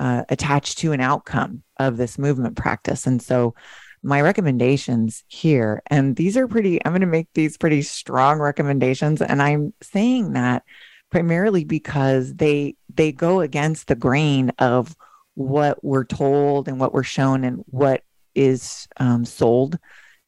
uh, 0.00 0.24
attached 0.28 0.78
to 0.78 0.92
an 0.92 1.00
outcome 1.00 1.62
of 1.78 1.96
this 1.96 2.18
movement 2.18 2.56
practice. 2.56 3.06
And 3.06 3.22
so, 3.22 3.54
my 4.02 4.20
recommendations 4.20 5.24
here, 5.26 5.82
and 5.88 6.14
these 6.14 6.36
are 6.36 6.46
pretty, 6.46 6.84
I'm 6.84 6.92
going 6.92 7.00
to 7.00 7.06
make 7.06 7.28
these 7.34 7.56
pretty 7.56 7.82
strong 7.82 8.38
recommendations. 8.38 9.20
And 9.20 9.42
I'm 9.42 9.74
saying 9.82 10.34
that 10.34 10.62
primarily 11.10 11.64
because 11.64 12.34
they 12.34 12.76
they 12.94 13.12
go 13.12 13.40
against 13.40 13.88
the 13.88 13.96
grain 13.96 14.52
of 14.58 14.94
what 15.34 15.82
we're 15.84 16.04
told 16.04 16.68
and 16.68 16.78
what 16.80 16.92
we're 16.92 17.02
shown 17.02 17.44
and 17.44 17.64
what 17.66 18.02
is 18.38 18.86
um, 18.98 19.24
sold 19.24 19.78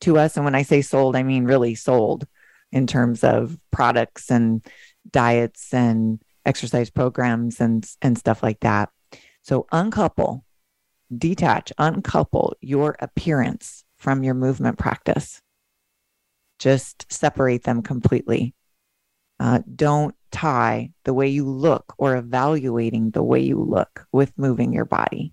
to 0.03 0.19
us. 0.19 0.37
And 0.37 0.45
when 0.45 0.55
I 0.55 0.63
say 0.63 0.83
sold, 0.83 1.17
I 1.17 1.23
mean 1.23 1.45
really 1.45 1.75
sold 1.75 2.27
in 2.73 2.87
terms 2.87 3.25
of 3.25 3.59
products 3.71 4.31
and 4.31 4.65
diets 5.11 5.73
and 5.73 6.21
exercise 6.45 6.91
programs 6.91 7.61
and 7.61 7.89
and 8.03 8.19
stuff 8.19 8.43
like 8.43 8.61
that. 8.61 8.91
So 9.43 9.67
uncouple, 9.73 10.45
detach, 11.17 11.73
uncouple 11.79 12.57
your 12.61 12.97
appearance 13.01 13.85
from 13.99 14.23
your 14.23 14.35
movement 14.35 14.79
practice. 14.79 15.41
Just 16.59 17.11
separate 17.11 17.65
them 17.65 17.83
completely. 17.83 18.55
Uh, 19.39 19.61
don't 19.75 20.15
tie 20.31 20.93
the 21.05 21.15
way 21.15 21.29
you 21.29 21.47
look 21.49 21.95
or 21.97 22.17
evaluating 22.17 23.11
the 23.11 23.23
way 23.23 23.41
you 23.41 23.59
look 23.59 24.07
with 24.13 24.37
moving 24.37 24.73
your 24.73 24.85
body. 24.85 25.33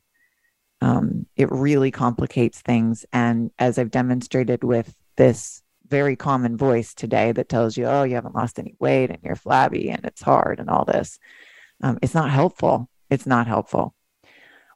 Um, 0.81 1.25
it 1.35 1.51
really 1.51 1.91
complicates 1.91 2.61
things. 2.61 3.05
And 3.11 3.51
as 3.57 3.79
I've 3.79 3.91
demonstrated 3.91 4.63
with 4.63 4.95
this 5.15 5.63
very 5.87 6.15
common 6.15 6.57
voice 6.57 6.93
today 6.93 7.31
that 7.31 7.49
tells 7.49 7.77
you, 7.77 7.85
oh, 7.85 8.03
you 8.03 8.15
haven't 8.15 8.35
lost 8.35 8.59
any 8.59 8.75
weight 8.79 9.09
and 9.09 9.19
you're 9.23 9.35
flabby 9.35 9.89
and 9.89 10.05
it's 10.05 10.21
hard 10.21 10.59
and 10.59 10.69
all 10.69 10.85
this, 10.85 11.17
um, 11.81 11.97
it's 12.01 12.13
not 12.13 12.29
helpful. 12.29 12.89
It's 13.09 13.25
not 13.25 13.47
helpful. 13.47 13.95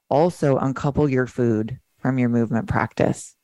Also, 0.09 0.57
uncouple 0.57 1.09
your 1.09 1.27
food 1.27 1.79
from 1.99 2.17
your 2.17 2.29
movement 2.29 2.67
practice. 2.67 3.35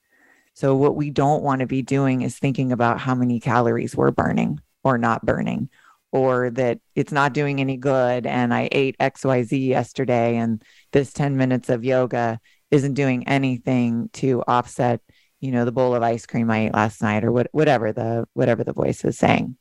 So, 0.54 0.76
what 0.76 0.96
we 0.96 1.12
don't 1.12 1.44
want 1.44 1.62
to 1.62 1.68
be 1.68 1.82
doing 1.82 2.22
is 2.22 2.38
thinking 2.38 2.72
about 2.72 3.00
how 3.00 3.16
many 3.16 3.40
calories 3.40 3.96
we're 3.96 4.12
burning 4.12 4.60
or 4.84 4.98
not 4.98 5.26
burning 5.26 5.70
or 6.12 6.50
that 6.52 6.80
it's 6.96 7.12
not 7.12 7.34
doing 7.34 7.60
any 7.60 7.78
good 7.78 8.26
and 8.26 8.54
I 8.54 8.70
ate 8.72 8.98
XYZ 9.00 9.68
yesterday 9.68 10.38
and 10.38 10.64
this 10.92 11.12
10 11.14 11.38
minutes 11.38 11.70
of 11.70 11.84
yoga 11.84 12.40
isn't 12.72 12.94
doing 12.94 13.28
anything 13.28 14.10
to 14.14 14.42
offset, 14.48 15.02
you 15.40 15.52
know, 15.52 15.66
the 15.66 15.72
bowl 15.72 15.96
of 15.96 16.04
ice 16.04 16.26
cream 16.26 16.50
I 16.50 16.68
ate 16.68 16.74
last 16.74 17.02
night 17.02 17.24
or 17.24 17.32
what, 17.32 17.48
whatever 17.52 17.92
the 17.92 18.26
whatever 18.34 18.64
the 18.64 18.74
voice 18.74 19.04
is 19.06 19.18
saying. 19.18 19.58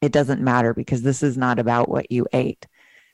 It 0.00 0.12
doesn't 0.12 0.42
matter 0.42 0.74
because 0.74 1.02
this 1.02 1.22
is 1.22 1.36
not 1.36 1.58
about 1.58 1.88
what 1.88 2.10
you 2.10 2.26
ate. 2.32 2.66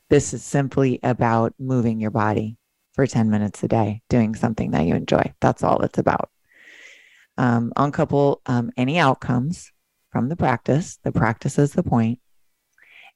This 0.09 0.33
is 0.33 0.43
simply 0.43 0.99
about 1.03 1.55
moving 1.59 2.01
your 2.01 2.11
body 2.11 2.57
for 2.95 3.07
10 3.07 3.31
minutes 3.31 3.63
a 3.63 3.69
day, 3.69 4.03
doing 4.09 4.35
something 4.35 4.71
that 4.71 4.87
you 4.87 4.95
enjoy. 4.95 5.35
That's 5.41 5.63
all 5.63 5.83
it's 5.83 5.99
about. 5.99 6.31
Um, 7.37 7.73
uncouple 7.77 8.41
um, 8.47 8.71
any 8.77 8.99
outcomes 8.99 9.71
from 10.11 10.29
the 10.29 10.37
practice. 10.37 10.99
The 11.05 11.13
practice 11.13 11.59
is 11.59 11.73
the 11.73 11.83
point 11.83 12.21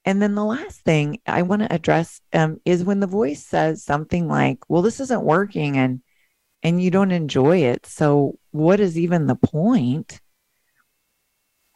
and 0.04 0.20
then 0.20 0.34
the 0.34 0.44
last 0.44 0.80
thing 0.80 1.18
I 1.26 1.42
want 1.42 1.62
to 1.62 1.72
address 1.72 2.20
um, 2.32 2.60
is 2.64 2.84
when 2.84 3.00
the 3.00 3.06
voice 3.06 3.44
says 3.44 3.84
something 3.84 4.26
like, 4.26 4.58
"Well, 4.68 4.82
this 4.82 5.00
isn't 5.00 5.22
working," 5.22 5.76
and 5.76 6.02
and 6.62 6.82
you 6.82 6.90
don't 6.90 7.12
enjoy 7.12 7.58
it. 7.58 7.86
So, 7.86 8.38
what 8.50 8.80
is 8.80 8.98
even 8.98 9.26
the 9.26 9.36
point? 9.36 10.20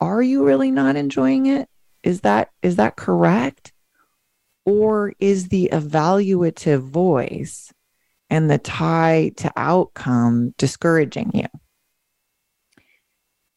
Are 0.01 0.23
you 0.23 0.45
really 0.45 0.71
not 0.71 0.97
enjoying 0.97 1.47
it? 1.47 1.69
Is 2.03 2.23
that 2.23 2.51
is 2.63 2.77
that 2.77 2.97
correct? 2.97 3.73
Or 4.65 5.13
is 5.21 5.49
the 5.49 5.71
evaluative 5.73 6.81
voice 6.81 7.73
and 8.29 8.51
the 8.51 8.59
tie 8.59 9.31
to 9.37 9.53
outcome 9.57 10.55
discouraging 10.59 11.31
you? 11.33 11.47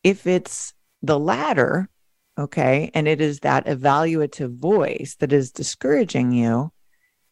If 0.03 0.27
it's 0.27 0.73
the 1.01 1.19
latter, 1.19 1.89
okay, 2.39 2.89
and 2.93 3.08
it 3.08 3.19
is 3.19 3.41
that 3.41 3.65
evaluative 3.65 4.56
voice 4.56 5.15
that 5.19 5.34
is 5.34 5.52
discouraging 5.52 6.32
you, 6.32 6.71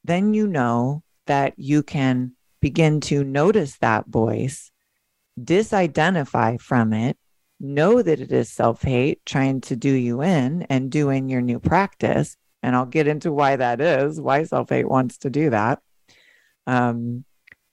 then 0.04 0.34
you 0.34 0.48
know 0.48 1.04
that 1.26 1.54
you 1.58 1.82
can 1.82 2.34
begin 2.62 3.00
to 3.00 3.24
notice 3.24 3.78
that 3.78 4.08
voice, 4.08 4.72
disidentify 5.40 6.60
from 6.60 6.94
it, 6.94 7.18
know 7.60 8.02
that 8.02 8.20
it 8.20 8.32
is 8.32 8.52
self 8.52 8.82
hate 8.82 9.26
trying 9.26 9.62
to 9.62 9.76
do 9.76 9.92
you 9.92 10.22
in 10.22 10.64
and 10.64 10.92
doing 10.92 11.30
your 11.30 11.42
new 11.42 11.60
practice. 11.60 12.36
And 12.62 12.76
I'll 12.76 12.86
get 12.86 13.08
into 13.08 13.32
why 13.32 13.56
that 13.56 13.80
is, 13.80 14.20
why 14.20 14.44
self 14.44 14.70
hate 14.70 14.90
wants 14.90 15.20
to 15.20 15.30
do 15.30 15.50
that. 15.52 15.80
Um, 16.66 17.24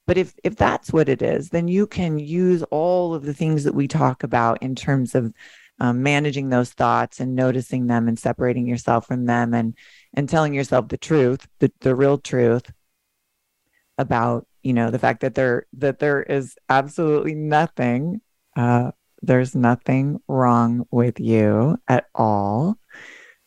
but 0.06 0.18
if 0.18 0.34
if 0.44 0.56
that's 0.56 0.92
what 0.92 1.08
it 1.08 1.22
is, 1.22 1.48
then 1.48 1.66
you 1.66 1.86
can 1.86 2.18
use 2.18 2.62
all 2.64 3.14
of 3.14 3.24
the 3.24 3.34
things 3.34 3.64
that 3.64 3.74
we 3.74 3.88
talk 3.88 4.22
about 4.22 4.62
in 4.62 4.74
terms 4.74 5.14
of 5.14 5.32
um, 5.80 6.02
managing 6.02 6.48
those 6.48 6.70
thoughts 6.70 7.20
and 7.20 7.34
noticing 7.34 7.86
them 7.86 8.08
and 8.08 8.18
separating 8.18 8.66
yourself 8.66 9.06
from 9.06 9.26
them 9.26 9.54
and 9.54 9.76
and 10.14 10.28
telling 10.28 10.54
yourself 10.54 10.88
the 10.88 10.98
truth, 10.98 11.46
the, 11.58 11.72
the 11.80 11.94
real 11.94 12.18
truth 12.18 12.72
about 13.98 14.46
you 14.62 14.72
know 14.72 14.90
the 14.90 14.98
fact 14.98 15.20
that 15.20 15.34
there 15.34 15.66
that 15.74 15.98
there 15.98 16.22
is 16.22 16.56
absolutely 16.68 17.34
nothing 17.34 18.20
uh, 18.56 18.90
there's 19.22 19.54
nothing 19.54 20.20
wrong 20.28 20.86
with 20.90 21.18
you 21.18 21.76
at 21.88 22.06
all. 22.14 22.78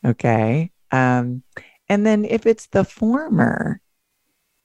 Okay. 0.06 0.72
Um, 0.92 1.44
and 1.90 2.06
then 2.06 2.26
if 2.26 2.46
it's 2.46 2.68
the 2.68 2.84
former 2.84 3.82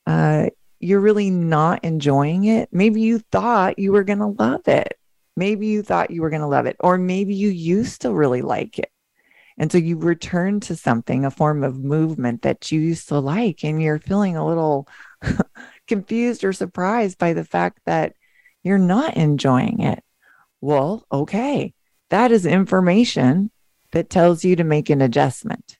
uh, 0.06 0.46
you're 0.80 1.00
really 1.00 1.30
not 1.30 1.84
enjoying 1.84 2.44
it 2.44 2.68
maybe 2.72 3.00
you 3.00 3.20
thought 3.30 3.78
you 3.78 3.92
were 3.92 4.04
going 4.04 4.18
to 4.18 4.26
love 4.26 4.66
it 4.66 4.98
maybe 5.36 5.66
you 5.66 5.82
thought 5.82 6.10
you 6.10 6.22
were 6.22 6.30
going 6.30 6.42
to 6.42 6.48
love 6.48 6.66
it 6.66 6.76
or 6.80 6.98
maybe 6.98 7.34
you 7.34 7.48
used 7.48 8.02
to 8.02 8.12
really 8.12 8.42
like 8.42 8.78
it 8.78 8.90
and 9.58 9.70
so 9.70 9.78
you 9.78 9.98
return 9.98 10.60
to 10.60 10.76
something 10.76 11.24
a 11.24 11.30
form 11.30 11.62
of 11.62 11.82
movement 11.82 12.42
that 12.42 12.72
you 12.72 12.80
used 12.80 13.08
to 13.08 13.18
like 13.18 13.64
and 13.64 13.82
you're 13.82 13.98
feeling 13.98 14.36
a 14.36 14.46
little 14.46 14.88
confused 15.86 16.44
or 16.44 16.52
surprised 16.52 17.18
by 17.18 17.32
the 17.32 17.44
fact 17.44 17.80
that 17.86 18.14
you're 18.62 18.78
not 18.78 19.16
enjoying 19.16 19.80
it. 19.80 20.02
Well, 20.60 21.04
okay, 21.12 21.74
that 22.10 22.30
is 22.30 22.46
information 22.46 23.50
that 23.90 24.10
tells 24.10 24.44
you 24.44 24.56
to 24.56 24.64
make 24.64 24.88
an 24.90 25.02
adjustment. 25.02 25.76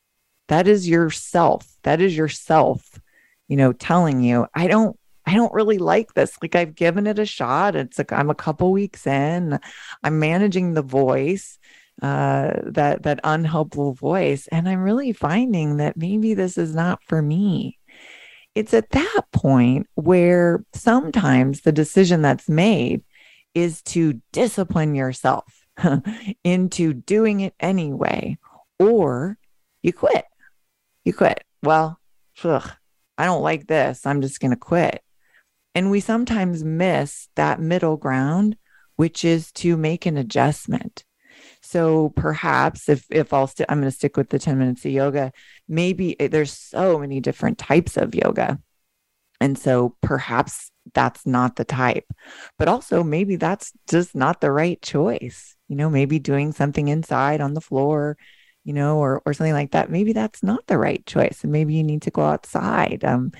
That 0.48 0.68
is 0.68 0.88
yourself. 0.88 1.66
That 1.82 2.00
is 2.00 2.16
yourself, 2.16 3.00
you 3.48 3.56
know, 3.56 3.72
telling 3.72 4.22
you, 4.22 4.46
I 4.54 4.66
don't 4.66 4.98
I 5.26 5.34
don't 5.34 5.52
really 5.52 5.78
like 5.78 6.14
this. 6.14 6.36
Like 6.42 6.54
I've 6.54 6.74
given 6.74 7.06
it 7.06 7.18
a 7.18 7.26
shot. 7.26 7.76
It's 7.76 7.98
like 7.98 8.12
I'm 8.12 8.30
a 8.30 8.34
couple 8.34 8.72
weeks 8.72 9.06
in. 9.06 9.58
I'm 10.02 10.18
managing 10.18 10.74
the 10.74 10.82
voice, 10.82 11.58
uh, 12.00 12.52
that 12.64 13.04
that 13.04 13.20
unhelpful 13.24 13.94
voice, 13.94 14.48
and 14.48 14.68
I'm 14.68 14.82
really 14.82 15.12
finding 15.12 15.76
that 15.78 15.96
maybe 15.96 16.34
this 16.34 16.58
is 16.58 16.74
not 16.74 17.02
for 17.04 17.22
me 17.22 17.78
it's 18.54 18.74
at 18.74 18.90
that 18.90 19.22
point 19.32 19.86
where 19.94 20.64
sometimes 20.74 21.62
the 21.62 21.72
decision 21.72 22.22
that's 22.22 22.48
made 22.48 23.02
is 23.54 23.82
to 23.82 24.20
discipline 24.32 24.94
yourself 24.94 25.66
into 26.44 26.92
doing 26.92 27.40
it 27.40 27.54
anyway, 27.60 28.38
or 28.78 29.38
you 29.82 29.92
quit. 29.92 30.24
You 31.04 31.12
quit. 31.14 31.42
Well, 31.62 31.98
ugh, 32.44 32.70
I 33.16 33.24
don't 33.24 33.42
like 33.42 33.66
this. 33.66 34.06
I'm 34.06 34.20
just 34.20 34.40
going 34.40 34.50
to 34.50 34.56
quit. 34.56 35.02
And 35.74 35.90
we 35.90 36.00
sometimes 36.00 36.64
miss 36.64 37.28
that 37.36 37.60
middle 37.60 37.96
ground, 37.96 38.56
which 38.96 39.24
is 39.24 39.50
to 39.52 39.76
make 39.76 40.06
an 40.06 40.16
adjustment. 40.16 41.04
So 41.62 42.10
perhaps 42.10 42.88
if 42.88 43.06
if 43.10 43.32
I'll 43.32 43.46
st- 43.46 43.70
I'm 43.70 43.80
going 43.80 43.90
to 43.90 43.96
stick 43.96 44.16
with 44.16 44.28
the 44.28 44.38
10 44.38 44.58
minutes 44.58 44.84
of 44.84 44.92
yoga, 44.92 45.32
maybe 45.68 46.16
there's 46.18 46.52
so 46.52 46.98
many 46.98 47.20
different 47.20 47.58
types 47.58 47.96
of 47.96 48.14
yoga. 48.14 48.58
And 49.40 49.58
so 49.58 49.96
perhaps 50.02 50.70
that's 50.94 51.26
not 51.26 51.56
the 51.56 51.64
type. 51.64 52.06
But 52.58 52.68
also 52.68 53.02
maybe 53.02 53.36
that's 53.36 53.72
just 53.88 54.14
not 54.14 54.40
the 54.40 54.52
right 54.52 54.80
choice. 54.82 55.56
You 55.68 55.76
know, 55.76 55.90
maybe 55.90 56.18
doing 56.18 56.52
something 56.52 56.88
inside 56.88 57.40
on 57.40 57.54
the 57.54 57.60
floor, 57.60 58.16
you 58.64 58.72
know, 58.72 58.98
or 58.98 59.22
or 59.24 59.32
something 59.32 59.54
like 59.54 59.72
that. 59.72 59.90
Maybe 59.90 60.12
that's 60.12 60.42
not 60.42 60.66
the 60.66 60.78
right 60.78 61.04
choice. 61.06 61.40
And 61.42 61.52
maybe 61.52 61.74
you 61.74 61.82
need 61.82 62.02
to 62.02 62.10
go 62.10 62.22
outside. 62.22 63.04
Um, 63.04 63.32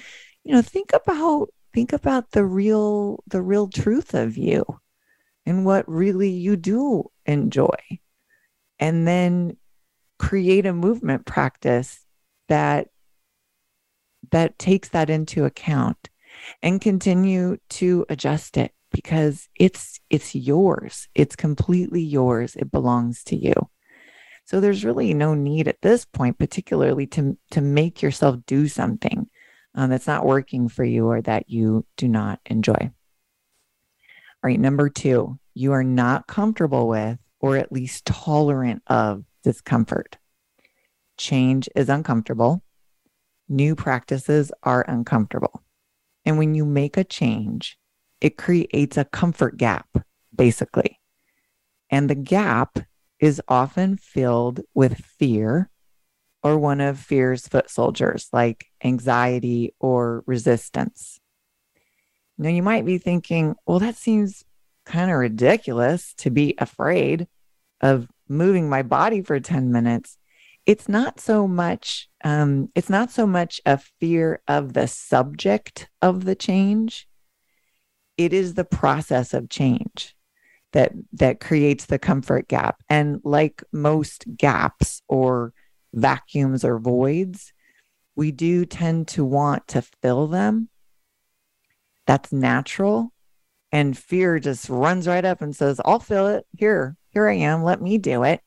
you 0.45 0.55
know, 0.55 0.63
think 0.63 0.91
about 0.95 1.51
think 1.73 1.93
about 1.93 2.31
the 2.31 2.45
real 2.45 3.23
the 3.27 3.43
real 3.43 3.69
truth 3.69 4.15
of 4.15 4.37
you 4.37 4.65
and 5.47 5.65
what 5.65 5.89
really 5.89 6.31
you 6.31 6.57
do 6.57 7.11
enjoy. 7.27 7.77
And 8.79 9.07
then 9.07 9.57
create 10.19 10.67
a 10.67 10.73
movement 10.73 11.27
practice 11.27 12.05
that 12.49 12.89
that 14.31 14.59
takes 14.59 14.89
that 14.91 15.11
into 15.11 15.45
account 15.45 16.09
and 16.63 16.81
continue 16.81 17.59
to 17.69 18.07
adjust 18.09 18.57
it 18.57 18.73
because 18.91 19.49
it's 19.59 20.01
it's 20.11 20.35
yours. 20.35 21.09
It's 21.15 21.37
completely 21.37 22.03
yours. 22.03 22.57
It 22.57 22.71
belongs 22.71 23.25
to 23.25 23.37
you. 23.37 23.55
So 24.45 24.61
there's 24.61 24.85
really 24.85 25.15
no 25.15 25.35
need 25.35 25.69
at 25.69 25.83
this 25.83 26.05
point 26.05 26.39
particularly 26.39 27.07
to 27.09 27.37
to 27.53 27.61
make 27.61 28.03
yourself 28.03 28.39
do 28.47 28.69
something 28.69 29.29
um, 29.75 29.91
that's 29.91 30.07
not 30.07 30.27
working 30.27 30.69
for 30.69 30.85
you 30.85 31.07
or 31.07 31.21
that 31.21 31.49
you 31.49 31.85
do 31.97 32.09
not 32.09 32.41
enjoy 32.47 32.73
all 32.81 32.91
right 34.43 34.61
number 34.61 34.89
two 34.89 35.39
you 35.55 35.73
are 35.73 35.85
not 35.85 36.27
comfortable 36.27 36.89
with 36.89 37.19
or 37.43 37.57
at 37.57 37.73
least 37.73 38.07
tolerant 38.07 38.83
of 38.87 39.25
discomfort. 39.43 40.17
Change 41.19 41.69
is 41.75 41.89
uncomfortable. 41.89 42.63
New 43.49 43.75
practices 43.75 44.53
are 44.63 44.85
uncomfortable. 44.89 45.63
And 46.25 46.39
when 46.39 46.55
you 46.55 46.65
make 46.65 46.97
a 46.97 47.05
change, 47.05 47.77
it 48.21 48.39
creates 48.39 48.97
a 48.97 49.05
comfort 49.05 49.57
gap, 49.57 49.89
basically. 50.35 51.01
And 51.91 52.09
the 52.09 52.15
gap 52.15 52.79
is 53.19 53.43
often 53.49 53.97
filled 53.97 54.61
with 54.73 55.05
fear 55.19 55.69
or 56.43 56.59
one 56.59 56.81
of 56.81 56.99
fear's 56.99 57.47
foot 57.47 57.71
soldiers, 57.71 58.29
like 58.33 58.67
anxiety 58.83 59.75
or 59.79 60.25
resistance. 60.27 61.21
Now, 62.39 62.49
you 62.49 62.63
might 62.63 62.85
be 62.85 62.99
thinking, 62.99 63.55
well, 63.67 63.79
that 63.79 63.97
seems 63.97 64.45
kind 64.85 65.11
of 65.11 65.17
ridiculous 65.17 66.15
to 66.15 66.31
be 66.31 66.55
afraid 66.59 67.29
of 67.81 68.09
moving 68.29 68.69
my 68.69 68.83
body 68.83 69.23
for 69.23 69.39
10 69.39 69.71
minutes. 69.71 70.19
It's 70.67 70.89
not 70.89 71.21
so 71.21 71.47
much 71.47 72.09
um, 72.25 72.71
it's 72.75 72.91
not 72.91 73.11
so 73.11 73.27
much 73.27 73.61
a 73.67 73.79
fear 73.79 74.43
of 74.47 74.75
the 74.75 74.87
subject 74.87 75.89
of 76.01 76.25
the 76.25 76.35
change. 76.35 77.09
It 78.17 78.33
is 78.33 78.55
the 78.55 78.65
process 78.65 79.35
of 79.35 79.49
change 79.49 80.15
that 80.73 80.93
that 81.15 81.41
creates 81.41 81.87
the 81.87 81.99
comfort 81.99 82.49
gap. 82.49 82.83
And 82.89 83.21
like 83.25 83.63
most 83.73 84.25
gaps 84.37 85.03
or 85.09 85.53
vacuums 85.93 86.65
or 86.65 86.79
voids 86.79 87.53
we 88.15 88.31
do 88.31 88.65
tend 88.65 89.09
to 89.09 89.25
want 89.25 89.67
to 89.69 89.83
fill 89.83 90.27
them 90.27 90.69
that's 92.07 92.33
natural 92.33 93.13
and 93.71 93.97
fear 93.97 94.39
just 94.39 94.69
runs 94.69 95.07
right 95.07 95.25
up 95.25 95.41
and 95.41 95.55
says 95.55 95.81
i'll 95.85 96.01
fill 96.01 96.29
it 96.29 96.47
here 96.57 96.97
here 97.13 97.29
I 97.29 97.35
am, 97.35 97.63
let 97.63 97.81
me 97.81 97.99
do 97.99 98.25
it. 98.25 98.41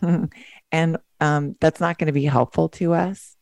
and 0.72 0.98
um, 1.20 1.56
that's 1.60 1.80
not 1.80 1.98
going 1.98 2.06
to 2.06 2.12
be 2.12 2.24
helpful 2.24 2.68
to 2.70 2.92
us. 2.92 3.36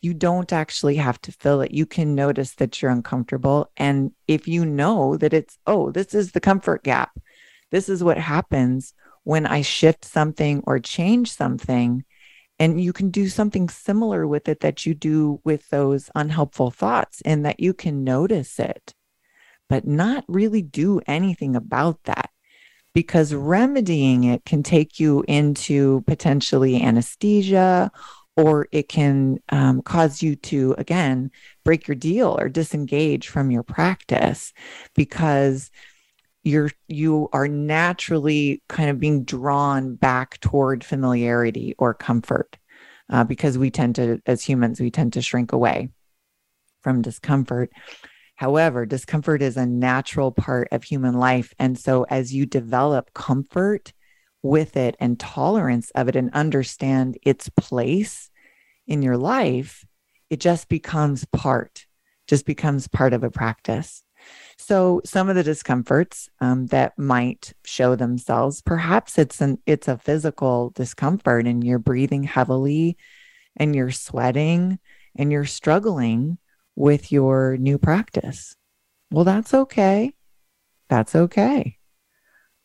You 0.00 0.14
don't 0.14 0.52
actually 0.52 0.96
have 0.96 1.20
to 1.22 1.32
fill 1.32 1.60
it. 1.60 1.72
You 1.72 1.84
can 1.84 2.14
notice 2.14 2.54
that 2.54 2.80
you're 2.80 2.90
uncomfortable. 2.90 3.70
And 3.76 4.12
if 4.26 4.48
you 4.48 4.64
know 4.64 5.16
that 5.18 5.34
it's, 5.34 5.58
oh, 5.66 5.90
this 5.90 6.14
is 6.14 6.32
the 6.32 6.40
comfort 6.40 6.84
gap, 6.84 7.10
this 7.70 7.88
is 7.88 8.02
what 8.02 8.16
happens 8.16 8.94
when 9.24 9.46
I 9.46 9.62
shift 9.62 10.04
something 10.04 10.62
or 10.64 10.78
change 10.78 11.32
something. 11.32 12.04
And 12.60 12.80
you 12.80 12.92
can 12.92 13.10
do 13.10 13.28
something 13.28 13.68
similar 13.68 14.26
with 14.26 14.48
it 14.48 14.60
that 14.60 14.86
you 14.86 14.94
do 14.94 15.40
with 15.42 15.68
those 15.70 16.10
unhelpful 16.14 16.70
thoughts, 16.70 17.22
and 17.24 17.44
that 17.44 17.58
you 17.58 17.74
can 17.74 18.04
notice 18.04 18.60
it, 18.60 18.94
but 19.68 19.86
not 19.86 20.24
really 20.28 20.62
do 20.62 21.00
anything 21.08 21.56
about 21.56 22.04
that 22.04 22.30
because 22.94 23.32
remedying 23.32 24.24
it 24.24 24.44
can 24.44 24.62
take 24.62 24.98
you 24.98 25.24
into 25.28 26.02
potentially 26.06 26.82
anesthesia 26.82 27.90
or 28.36 28.68
it 28.72 28.88
can 28.88 29.38
um, 29.50 29.82
cause 29.82 30.22
you 30.22 30.34
to 30.36 30.74
again 30.78 31.30
break 31.64 31.86
your 31.86 31.94
deal 31.94 32.36
or 32.38 32.48
disengage 32.48 33.28
from 33.28 33.50
your 33.50 33.62
practice 33.62 34.52
because 34.94 35.70
you're 36.50 36.70
you 36.88 37.28
are 37.32 37.48
naturally 37.48 38.62
kind 38.68 38.90
of 38.90 39.00
being 39.00 39.24
drawn 39.24 39.94
back 39.94 40.38
toward 40.40 40.84
familiarity 40.84 41.74
or 41.78 41.94
comfort 41.94 42.58
uh, 43.10 43.24
because 43.24 43.58
we 43.58 43.70
tend 43.70 43.96
to, 43.96 44.20
as 44.26 44.42
humans, 44.42 44.80
we 44.80 44.90
tend 44.90 45.12
to 45.14 45.22
shrink 45.22 45.52
away 45.52 45.90
from 46.82 47.02
discomfort. 47.02 47.70
However, 48.36 48.86
discomfort 48.86 49.42
is 49.42 49.56
a 49.56 49.66
natural 49.66 50.32
part 50.32 50.68
of 50.72 50.84
human 50.84 51.14
life. 51.14 51.52
And 51.58 51.78
so 51.78 52.04
as 52.04 52.32
you 52.32 52.46
develop 52.46 53.12
comfort 53.12 53.92
with 54.42 54.76
it 54.76 54.96
and 54.98 55.20
tolerance 55.20 55.90
of 55.90 56.08
it 56.08 56.16
and 56.16 56.30
understand 56.32 57.18
its 57.22 57.50
place 57.50 58.30
in 58.86 59.02
your 59.02 59.18
life, 59.18 59.84
it 60.30 60.40
just 60.40 60.68
becomes 60.68 61.26
part, 61.26 61.86
just 62.26 62.46
becomes 62.46 62.88
part 62.88 63.12
of 63.12 63.24
a 63.24 63.30
practice. 63.30 64.02
So 64.60 65.00
some 65.06 65.30
of 65.30 65.36
the 65.36 65.42
discomforts 65.42 66.28
um, 66.38 66.66
that 66.66 66.98
might 66.98 67.54
show 67.64 67.96
themselves, 67.96 68.60
perhaps 68.60 69.18
it's 69.18 69.40
an 69.40 69.58
it's 69.64 69.88
a 69.88 69.96
physical 69.96 70.68
discomfort 70.76 71.46
and 71.46 71.64
you're 71.64 71.78
breathing 71.78 72.24
heavily 72.24 72.98
and 73.56 73.74
you're 73.74 73.90
sweating 73.90 74.78
and 75.16 75.32
you're 75.32 75.46
struggling 75.46 76.36
with 76.76 77.10
your 77.10 77.56
new 77.56 77.78
practice. 77.78 78.54
Well, 79.10 79.24
that's 79.24 79.54
okay. 79.54 80.12
That's 80.90 81.16
okay. 81.16 81.78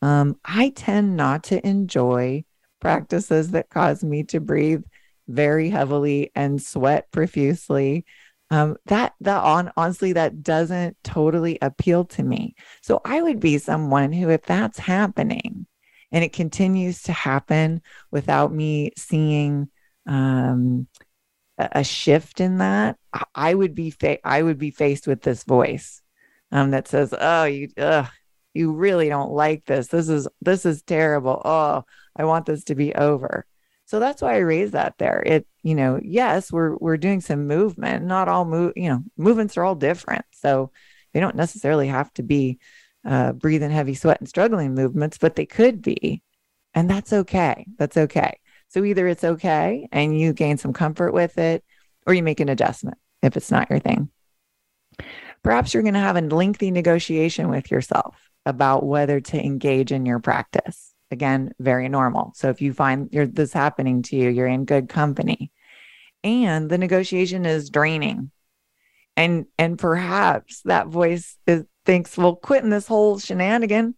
Um, 0.02 0.36
I 0.44 0.74
tend 0.76 1.16
not 1.16 1.44
to 1.44 1.66
enjoy 1.66 2.44
practices 2.78 3.52
that 3.52 3.70
cause 3.70 4.04
me 4.04 4.22
to 4.24 4.40
breathe 4.40 4.84
very 5.28 5.70
heavily 5.70 6.30
and 6.34 6.62
sweat 6.62 7.10
profusely 7.10 8.04
um, 8.50 8.76
that 8.86 9.14
that 9.20 9.42
on 9.42 9.72
honestly 9.76 10.12
that 10.12 10.42
doesn't 10.42 10.96
totally 11.02 11.58
appeal 11.62 12.04
to 12.04 12.22
me. 12.22 12.54
So 12.82 13.00
i 13.04 13.20
would 13.20 13.40
be 13.40 13.58
someone 13.58 14.12
who 14.12 14.30
if 14.30 14.42
that's 14.42 14.78
happening 14.78 15.66
and 16.12 16.24
it 16.24 16.32
continues 16.32 17.02
to 17.02 17.12
happen 17.12 17.82
without 18.10 18.52
me 18.52 18.92
seeing 18.96 19.68
um, 20.06 20.86
a, 21.58 21.82
shift 21.82 22.40
in 22.40 22.58
that 22.58 22.96
i 23.34 23.52
would 23.52 23.74
be 23.74 23.90
fa- 23.90 24.24
i 24.26 24.42
would 24.42 24.58
be 24.58 24.70
faced 24.70 25.06
with 25.06 25.22
this 25.22 25.42
voice 25.44 26.02
um, 26.52 26.70
that 26.70 26.86
says 26.86 27.12
oh 27.18 27.44
you 27.44 27.68
ugh, 27.78 28.06
you 28.56 28.72
really 28.72 29.08
don't 29.08 29.32
like 29.32 29.64
this. 29.66 29.88
This 29.88 30.08
is 30.08 30.26
this 30.40 30.64
is 30.66 30.82
terrible. 30.82 31.42
Oh 31.44 31.84
i 32.16 32.24
want 32.24 32.46
this 32.46 32.64
to 32.64 32.74
be 32.74 32.94
over 32.94 33.46
so 33.86 34.00
that's 34.00 34.20
why 34.20 34.34
I 34.34 34.38
raised 34.38 34.72
that 34.72 34.98
there. 34.98 35.22
It, 35.24 35.46
you 35.62 35.76
know, 35.76 36.00
yes, 36.02 36.50
we're 36.52 36.76
we're 36.76 36.96
doing 36.96 37.20
some 37.20 37.46
movement. 37.46 38.04
Not 38.04 38.28
all 38.28 38.44
move, 38.44 38.72
you 38.74 38.88
know, 38.88 39.04
movements 39.16 39.56
are 39.56 39.64
all 39.64 39.76
different. 39.76 40.24
So 40.32 40.72
they 41.14 41.20
don't 41.20 41.36
necessarily 41.36 41.86
have 41.86 42.12
to 42.14 42.24
be 42.24 42.58
uh, 43.04 43.32
breathing 43.32 43.70
heavy 43.70 43.94
sweat 43.94 44.18
and 44.18 44.28
struggling 44.28 44.74
movements, 44.74 45.18
but 45.18 45.36
they 45.36 45.46
could 45.46 45.82
be. 45.82 46.22
And 46.74 46.90
that's 46.90 47.12
okay. 47.12 47.64
That's 47.78 47.96
okay. 47.96 48.40
So 48.68 48.82
either 48.82 49.06
it's 49.06 49.24
okay 49.24 49.88
and 49.92 50.18
you 50.18 50.32
gain 50.32 50.58
some 50.58 50.72
comfort 50.72 51.12
with 51.12 51.38
it, 51.38 51.64
or 52.06 52.12
you 52.12 52.24
make 52.24 52.40
an 52.40 52.48
adjustment 52.48 52.98
if 53.22 53.36
it's 53.36 53.52
not 53.52 53.70
your 53.70 53.78
thing. 53.78 54.10
Perhaps 55.44 55.72
you're 55.72 55.84
going 55.84 55.94
to 55.94 56.00
have 56.00 56.16
a 56.16 56.22
lengthy 56.22 56.72
negotiation 56.72 57.48
with 57.48 57.70
yourself 57.70 58.16
about 58.44 58.84
whether 58.84 59.20
to 59.20 59.40
engage 59.40 59.92
in 59.92 60.06
your 60.06 60.18
practice 60.18 60.95
again 61.10 61.52
very 61.58 61.88
normal. 61.88 62.32
So 62.34 62.50
if 62.50 62.60
you 62.60 62.72
find 62.72 63.08
you're, 63.12 63.26
this 63.26 63.52
happening 63.52 64.02
to 64.04 64.16
you 64.16 64.28
you're 64.30 64.46
in 64.46 64.64
good 64.64 64.88
company. 64.88 65.50
And 66.24 66.68
the 66.68 66.78
negotiation 66.78 67.46
is 67.46 67.70
draining. 67.70 68.30
And 69.16 69.46
and 69.58 69.78
perhaps 69.78 70.62
that 70.62 70.88
voice 70.88 71.38
is, 71.46 71.64
thinks 71.84 72.16
well 72.16 72.34
quitting 72.34 72.70
this 72.70 72.86
whole 72.86 73.18
shenanigan 73.18 73.94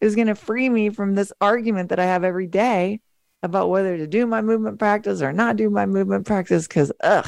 is 0.00 0.14
going 0.14 0.26
to 0.26 0.34
free 0.34 0.68
me 0.68 0.90
from 0.90 1.14
this 1.14 1.32
argument 1.40 1.88
that 1.88 1.98
i 1.98 2.04
have 2.04 2.22
every 2.22 2.46
day 2.46 3.00
about 3.42 3.70
whether 3.70 3.96
to 3.96 4.06
do 4.06 4.26
my 4.26 4.42
movement 4.42 4.78
practice 4.78 5.22
or 5.22 5.32
not 5.32 5.56
do 5.56 5.70
my 5.70 5.86
movement 5.86 6.26
practice. 6.26 6.68
Because 6.68 6.92
ugh 7.02 7.26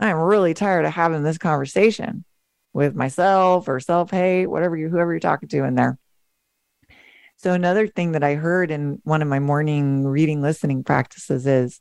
i'm 0.00 0.16
really 0.16 0.54
tired 0.54 0.86
of 0.86 0.92
having 0.92 1.22
this 1.22 1.38
conversation 1.38 2.24
with 2.72 2.94
myself 2.94 3.68
or 3.68 3.78
self-hate 3.78 4.46
whatever 4.46 4.76
you 4.76 4.88
whoever 4.88 5.12
you're 5.12 5.20
talking 5.20 5.48
to 5.50 5.64
in 5.64 5.74
there 5.74 5.98
so, 7.42 7.52
another 7.54 7.88
thing 7.88 8.12
that 8.12 8.22
I 8.22 8.34
heard 8.34 8.70
in 8.70 9.00
one 9.02 9.20
of 9.20 9.26
my 9.26 9.40
morning 9.40 10.04
reading 10.04 10.42
listening 10.42 10.84
practices 10.84 11.44
is 11.44 11.80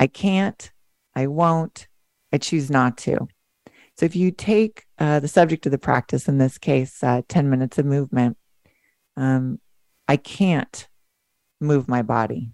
I 0.00 0.06
can't, 0.06 0.72
I 1.14 1.26
won't, 1.26 1.88
I 2.32 2.38
choose 2.38 2.70
not 2.70 2.96
to. 2.98 3.28
So, 3.98 4.06
if 4.06 4.16
you 4.16 4.30
take 4.30 4.86
uh, 4.98 5.20
the 5.20 5.28
subject 5.28 5.66
of 5.66 5.72
the 5.72 5.78
practice, 5.78 6.26
in 6.26 6.38
this 6.38 6.56
case, 6.56 7.04
uh, 7.04 7.20
10 7.28 7.50
minutes 7.50 7.76
of 7.76 7.84
movement, 7.84 8.38
um, 9.18 9.60
I 10.08 10.16
can't 10.16 10.88
move 11.60 11.86
my 11.86 12.00
body. 12.00 12.52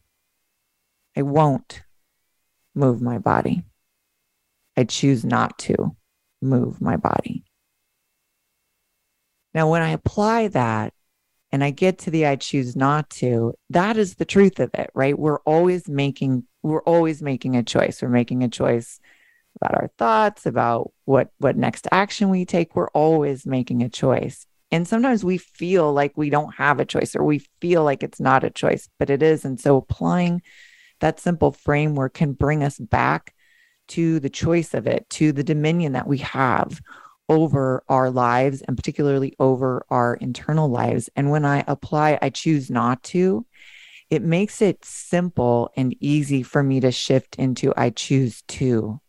I 1.16 1.22
won't 1.22 1.82
move 2.74 3.00
my 3.00 3.18
body. 3.18 3.62
I 4.76 4.82
choose 4.84 5.24
not 5.24 5.56
to 5.60 5.96
move 6.42 6.80
my 6.80 6.96
body. 6.96 7.44
Now, 9.54 9.70
when 9.70 9.82
I 9.82 9.90
apply 9.90 10.48
that 10.48 10.94
and 11.52 11.64
I 11.64 11.70
get 11.70 11.98
to 12.00 12.10
the 12.10 12.26
I 12.26 12.36
choose 12.36 12.76
not 12.76 13.10
to, 13.10 13.54
that 13.70 13.96
is 13.96 14.14
the 14.14 14.24
truth 14.24 14.60
of 14.60 14.70
it, 14.74 14.90
right? 14.94 15.18
We're 15.18 15.40
always 15.40 15.88
making 15.88 16.44
we're 16.62 16.82
always 16.82 17.22
making 17.22 17.56
a 17.56 17.62
choice. 17.62 18.02
We're 18.02 18.08
making 18.08 18.44
a 18.44 18.48
choice 18.48 19.00
about 19.56 19.74
our 19.74 19.90
thoughts, 19.98 20.46
about 20.46 20.92
what 21.04 21.30
what 21.38 21.56
next 21.56 21.88
action 21.90 22.28
we 22.28 22.44
take. 22.44 22.76
We're 22.76 22.90
always 22.90 23.46
making 23.46 23.82
a 23.82 23.88
choice. 23.88 24.46
And 24.70 24.86
sometimes 24.86 25.24
we 25.24 25.38
feel 25.38 25.92
like 25.92 26.16
we 26.16 26.30
don't 26.30 26.54
have 26.54 26.78
a 26.78 26.84
choice 26.84 27.16
or 27.16 27.24
we 27.24 27.44
feel 27.60 27.82
like 27.82 28.02
it's 28.04 28.20
not 28.20 28.44
a 28.44 28.50
choice, 28.50 28.88
but 28.98 29.10
it 29.10 29.22
is. 29.22 29.44
And 29.44 29.58
so 29.58 29.78
applying 29.78 30.42
that 31.00 31.18
simple 31.18 31.50
framework 31.50 32.14
can 32.14 32.34
bring 32.34 32.62
us 32.62 32.78
back 32.78 33.34
to 33.88 34.20
the 34.20 34.30
choice 34.30 34.72
of 34.74 34.86
it, 34.86 35.08
to 35.10 35.32
the 35.32 35.42
dominion 35.42 35.94
that 35.94 36.06
we 36.06 36.18
have 36.18 36.80
over 37.30 37.84
our 37.88 38.10
lives 38.10 38.60
and 38.62 38.76
particularly 38.76 39.36
over 39.38 39.86
our 39.88 40.16
internal 40.16 40.68
lives. 40.68 41.08
And 41.14 41.30
when 41.30 41.44
I 41.44 41.64
apply, 41.68 42.18
I 42.20 42.28
choose 42.28 42.70
not 42.70 43.04
to, 43.04 43.46
it 44.10 44.22
makes 44.22 44.60
it 44.60 44.84
simple 44.84 45.70
and 45.76 45.94
easy 46.00 46.42
for 46.42 46.64
me 46.64 46.80
to 46.80 46.90
shift 46.90 47.36
into 47.36 47.72
I 47.76 47.90
choose 47.90 48.42
to. 48.48 49.00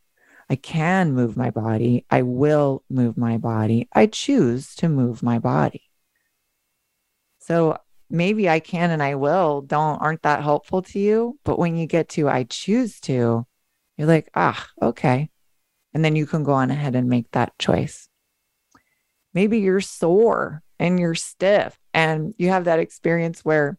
I 0.52 0.56
can 0.56 1.14
move 1.14 1.36
my 1.36 1.50
body. 1.50 2.06
I 2.12 2.22
will 2.22 2.84
move 2.92 3.18
my 3.18 3.38
body. 3.38 3.90
I 3.92 4.06
choose 4.06 4.76
to 4.76 4.88
move 4.88 5.24
my 5.24 5.40
body. 5.40 5.90
So 7.40 7.80
maybe 8.08 8.48
I 8.48 8.60
can 8.60 8.92
and 8.92 9.02
I 9.02 9.16
will 9.16 9.62
don't 9.62 10.00
aren't 10.00 10.22
that 10.22 10.44
helpful 10.44 10.84
to 10.84 11.00
you, 11.00 11.40
but 11.44 11.58
when 11.58 11.76
you 11.76 11.88
get 11.88 12.10
to 12.10 12.30
I 12.30 12.44
choose 12.44 13.00
to, 13.02 13.48
you're 13.98 14.08
like, 14.08 14.30
"Ah, 14.36 14.68
okay." 14.80 15.32
And 15.94 16.06
then 16.06 16.16
you 16.16 16.28
can 16.28 16.44
go 16.44 16.54
on 16.54 16.70
ahead 16.70 16.96
and 16.96 17.10
make 17.10 17.32
that 17.32 17.58
choice. 17.58 18.08
Maybe 19.34 19.60
you're 19.60 19.82
sore 19.82 20.62
and 20.80 21.00
you're 21.00 21.16
stiff 21.16 21.78
and 21.94 22.34
you 22.38 22.50
have 22.50 22.66
that 22.66 22.80
experience 22.80 23.46
where 23.46 23.78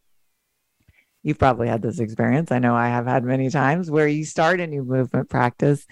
you've 1.23 1.39
probably 1.39 1.69
had 1.69 1.83
this 1.83 2.01
experience. 2.01 2.51
I 2.51 2.59
know 2.59 2.75
I 2.75 2.89
have 2.89 3.07
had 3.07 3.25
many 3.25 3.51
times 3.51 3.91
where 3.91 4.09
you 4.09 4.25
start 4.25 4.61
a 4.61 4.67
new 4.67 4.85
movement 4.85 5.29
practice 5.29 5.87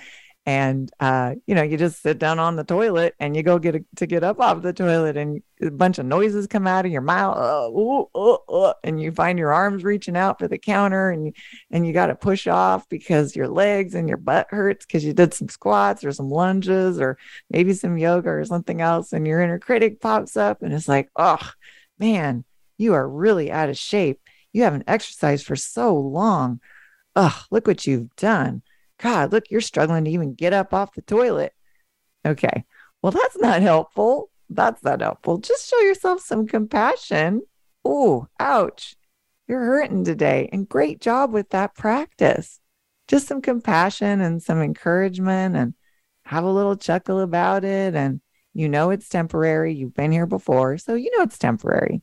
and 0.46 0.90
uh, 1.00 1.34
you 1.46 1.54
know 1.54 1.62
you 1.62 1.76
just 1.76 2.02
sit 2.02 2.18
down 2.18 2.38
on 2.38 2.56
the 2.56 2.64
toilet 2.64 3.14
and 3.20 3.36
you 3.36 3.42
go 3.42 3.58
get 3.58 3.74
a, 3.74 3.84
to 3.96 4.06
get 4.06 4.24
up 4.24 4.40
off 4.40 4.62
the 4.62 4.72
toilet 4.72 5.16
and 5.16 5.42
a 5.60 5.70
bunch 5.70 5.98
of 5.98 6.06
noises 6.06 6.46
come 6.46 6.66
out 6.66 6.86
of 6.86 6.92
your 6.92 7.02
mouth 7.02 7.36
uh, 7.36 7.68
ooh, 7.70 8.08
ooh, 8.16 8.38
ooh, 8.50 8.72
and 8.82 9.00
you 9.00 9.12
find 9.12 9.38
your 9.38 9.52
arms 9.52 9.84
reaching 9.84 10.16
out 10.16 10.38
for 10.38 10.48
the 10.48 10.58
counter 10.58 11.10
and 11.10 11.36
and 11.70 11.86
you 11.86 11.92
got 11.92 12.06
to 12.06 12.14
push 12.14 12.46
off 12.46 12.88
because 12.88 13.36
your 13.36 13.48
legs 13.48 13.94
and 13.94 14.08
your 14.08 14.16
butt 14.16 14.46
hurts 14.50 14.86
because 14.86 15.04
you 15.04 15.12
did 15.12 15.34
some 15.34 15.48
squats 15.48 16.04
or 16.04 16.12
some 16.12 16.30
lunges 16.30 16.98
or 16.98 17.18
maybe 17.50 17.74
some 17.74 17.98
yoga 17.98 18.30
or 18.30 18.44
something 18.44 18.80
else 18.80 19.12
and 19.12 19.26
your 19.26 19.42
inner 19.42 19.58
critic 19.58 20.00
pops 20.00 20.36
up 20.36 20.62
and 20.62 20.72
it's 20.72 20.88
like 20.88 21.10
oh 21.16 21.50
man 21.98 22.44
you 22.80 22.94
are 22.94 23.06
really 23.06 23.52
out 23.52 23.68
of 23.68 23.76
shape. 23.76 24.20
You 24.54 24.62
haven't 24.62 24.84
exercised 24.88 25.44
for 25.44 25.54
so 25.54 25.94
long. 25.94 26.60
Oh 27.14 27.42
look 27.50 27.66
what 27.66 27.86
you've 27.86 28.14
done 28.16 28.62
God, 29.00 29.32
look, 29.32 29.50
you're 29.50 29.62
struggling 29.62 30.04
to 30.04 30.10
even 30.10 30.34
get 30.34 30.52
up 30.52 30.74
off 30.74 30.94
the 30.94 31.02
toilet. 31.02 31.54
Okay. 32.26 32.64
Well, 33.02 33.12
that's 33.12 33.38
not 33.38 33.62
helpful. 33.62 34.30
That's 34.50 34.82
not 34.84 35.00
helpful. 35.00 35.38
Just 35.38 35.70
show 35.70 35.80
yourself 35.80 36.20
some 36.20 36.46
compassion. 36.46 37.42
Oh, 37.84 38.26
ouch. 38.38 38.94
You're 39.48 39.64
hurting 39.64 40.04
today. 40.04 40.50
And 40.52 40.68
great 40.68 41.00
job 41.00 41.32
with 41.32 41.48
that 41.50 41.74
practice. 41.74 42.60
Just 43.08 43.26
some 43.26 43.40
compassion 43.40 44.20
and 44.20 44.42
some 44.42 44.60
encouragement 44.60 45.56
and 45.56 45.74
have 46.24 46.44
a 46.44 46.52
little 46.52 46.76
chuckle 46.76 47.20
about 47.20 47.64
it. 47.64 47.94
And 47.94 48.20
you 48.52 48.68
know 48.68 48.90
it's 48.90 49.08
temporary. 49.08 49.74
You've 49.74 49.94
been 49.94 50.12
here 50.12 50.26
before. 50.26 50.76
So 50.76 50.94
you 50.94 51.16
know 51.16 51.22
it's 51.22 51.38
temporary. 51.38 52.02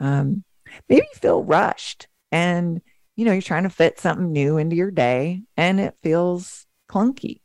Um, 0.00 0.42
maybe 0.88 1.06
feel 1.14 1.44
rushed 1.44 2.08
and 2.32 2.80
you 3.20 3.26
know, 3.26 3.32
you're 3.32 3.42
trying 3.42 3.64
to 3.64 3.68
fit 3.68 4.00
something 4.00 4.32
new 4.32 4.56
into 4.56 4.74
your 4.74 4.90
day 4.90 5.42
and 5.54 5.78
it 5.78 5.94
feels 6.02 6.66
clunky. 6.88 7.42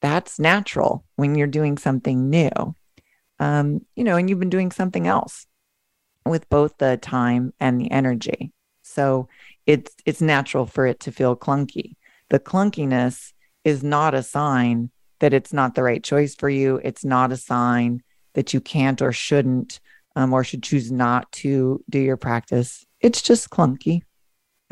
That's 0.00 0.38
natural 0.38 1.04
when 1.16 1.34
you're 1.34 1.46
doing 1.46 1.76
something 1.76 2.30
new. 2.30 2.48
Um, 3.38 3.82
you 3.94 4.04
know, 4.04 4.16
and 4.16 4.30
you've 4.30 4.38
been 4.38 4.48
doing 4.48 4.72
something 4.72 5.06
else 5.06 5.46
with 6.24 6.48
both 6.48 6.78
the 6.78 6.96
time 6.96 7.52
and 7.60 7.78
the 7.78 7.90
energy. 7.90 8.54
So 8.80 9.28
it's 9.66 9.94
it's 10.06 10.22
natural 10.22 10.64
for 10.64 10.86
it 10.86 10.98
to 11.00 11.12
feel 11.12 11.36
clunky. 11.36 11.96
the 12.30 12.40
clunkiness 12.40 13.34
is 13.64 13.84
not 13.84 14.14
a 14.14 14.22
sign 14.22 14.90
that 15.20 15.34
it's 15.34 15.52
not 15.52 15.74
the 15.74 15.82
right 15.82 16.02
choice 16.02 16.34
for 16.34 16.48
you. 16.48 16.80
It's 16.82 17.04
not 17.04 17.32
a 17.32 17.36
sign 17.36 18.02
that 18.32 18.54
you 18.54 18.62
can't 18.62 19.02
or 19.02 19.12
shouldn't 19.12 19.78
um, 20.16 20.32
or 20.32 20.42
should 20.42 20.62
choose 20.62 20.90
not 20.90 21.30
to 21.32 21.84
do 21.90 21.98
your 21.98 22.16
practice. 22.16 22.86
It's 23.02 23.20
just 23.20 23.50
clunky. 23.50 24.04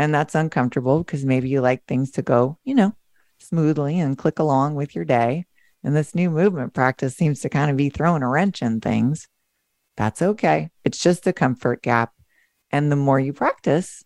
And 0.00 0.14
that's 0.14 0.34
uncomfortable 0.34 1.04
because 1.04 1.26
maybe 1.26 1.50
you 1.50 1.60
like 1.60 1.84
things 1.84 2.12
to 2.12 2.22
go, 2.22 2.56
you 2.64 2.74
know, 2.74 2.94
smoothly 3.38 4.00
and 4.00 4.16
click 4.16 4.38
along 4.38 4.74
with 4.74 4.94
your 4.94 5.04
day. 5.04 5.44
And 5.84 5.94
this 5.94 6.14
new 6.14 6.30
movement 6.30 6.72
practice 6.72 7.14
seems 7.14 7.40
to 7.40 7.50
kind 7.50 7.70
of 7.70 7.76
be 7.76 7.90
throwing 7.90 8.22
a 8.22 8.28
wrench 8.28 8.62
in 8.62 8.80
things. 8.80 9.28
That's 9.98 10.22
okay. 10.22 10.70
It's 10.86 11.02
just 11.02 11.26
a 11.26 11.34
comfort 11.34 11.82
gap. 11.82 12.14
And 12.70 12.90
the 12.90 12.96
more 12.96 13.20
you 13.20 13.34
practice, 13.34 14.02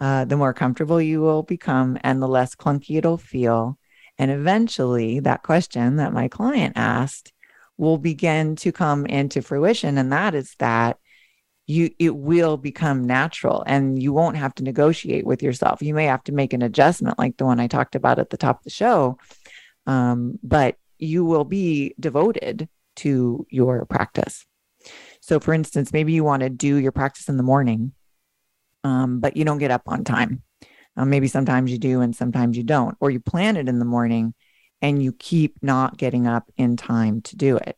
uh, 0.00 0.26
the 0.26 0.36
more 0.36 0.52
comfortable 0.52 1.00
you 1.00 1.22
will 1.22 1.42
become 1.42 1.96
and 2.04 2.20
the 2.20 2.28
less 2.28 2.54
clunky 2.54 2.98
it'll 2.98 3.16
feel. 3.16 3.78
And 4.18 4.30
eventually, 4.30 5.20
that 5.20 5.42
question 5.42 5.96
that 5.96 6.12
my 6.12 6.28
client 6.28 6.74
asked 6.76 7.32
will 7.78 7.96
begin 7.96 8.54
to 8.56 8.70
come 8.70 9.06
into 9.06 9.40
fruition. 9.40 9.96
And 9.96 10.12
that 10.12 10.34
is 10.34 10.54
that 10.58 10.98
you 11.66 11.90
it 11.98 12.16
will 12.16 12.56
become 12.56 13.06
natural 13.06 13.62
and 13.66 14.02
you 14.02 14.12
won't 14.12 14.36
have 14.36 14.54
to 14.56 14.64
negotiate 14.64 15.26
with 15.26 15.42
yourself. 15.42 15.82
You 15.82 15.94
may 15.94 16.06
have 16.06 16.24
to 16.24 16.32
make 16.32 16.52
an 16.52 16.62
adjustment 16.62 17.18
like 17.18 17.36
the 17.36 17.44
one 17.44 17.60
I 17.60 17.66
talked 17.66 17.94
about 17.94 18.18
at 18.18 18.30
the 18.30 18.36
top 18.36 18.58
of 18.58 18.64
the 18.64 18.70
show. 18.70 19.18
Um, 19.86 20.38
but 20.42 20.76
you 20.98 21.24
will 21.24 21.44
be 21.44 21.94
devoted 21.98 22.68
to 22.96 23.46
your 23.50 23.84
practice. 23.86 24.44
So, 25.20 25.40
for 25.40 25.54
instance, 25.54 25.92
maybe 25.92 26.12
you 26.12 26.24
want 26.24 26.42
to 26.42 26.50
do 26.50 26.76
your 26.76 26.92
practice 26.92 27.28
in 27.28 27.36
the 27.36 27.42
morning, 27.42 27.92
um, 28.84 29.20
but 29.20 29.36
you 29.36 29.44
don't 29.44 29.58
get 29.58 29.70
up 29.70 29.82
on 29.86 30.04
time. 30.04 30.42
Um, 30.96 31.10
maybe 31.10 31.28
sometimes 31.28 31.70
you 31.70 31.78
do 31.78 32.00
and 32.00 32.14
sometimes 32.14 32.56
you 32.56 32.64
don't, 32.64 32.96
or 33.00 33.10
you 33.10 33.20
plan 33.20 33.56
it 33.56 33.68
in 33.68 33.78
the 33.78 33.84
morning 33.84 34.34
and 34.80 35.02
you 35.02 35.12
keep 35.12 35.54
not 35.62 35.96
getting 35.96 36.26
up 36.26 36.50
in 36.56 36.76
time 36.76 37.22
to 37.22 37.36
do 37.36 37.56
it. 37.56 37.76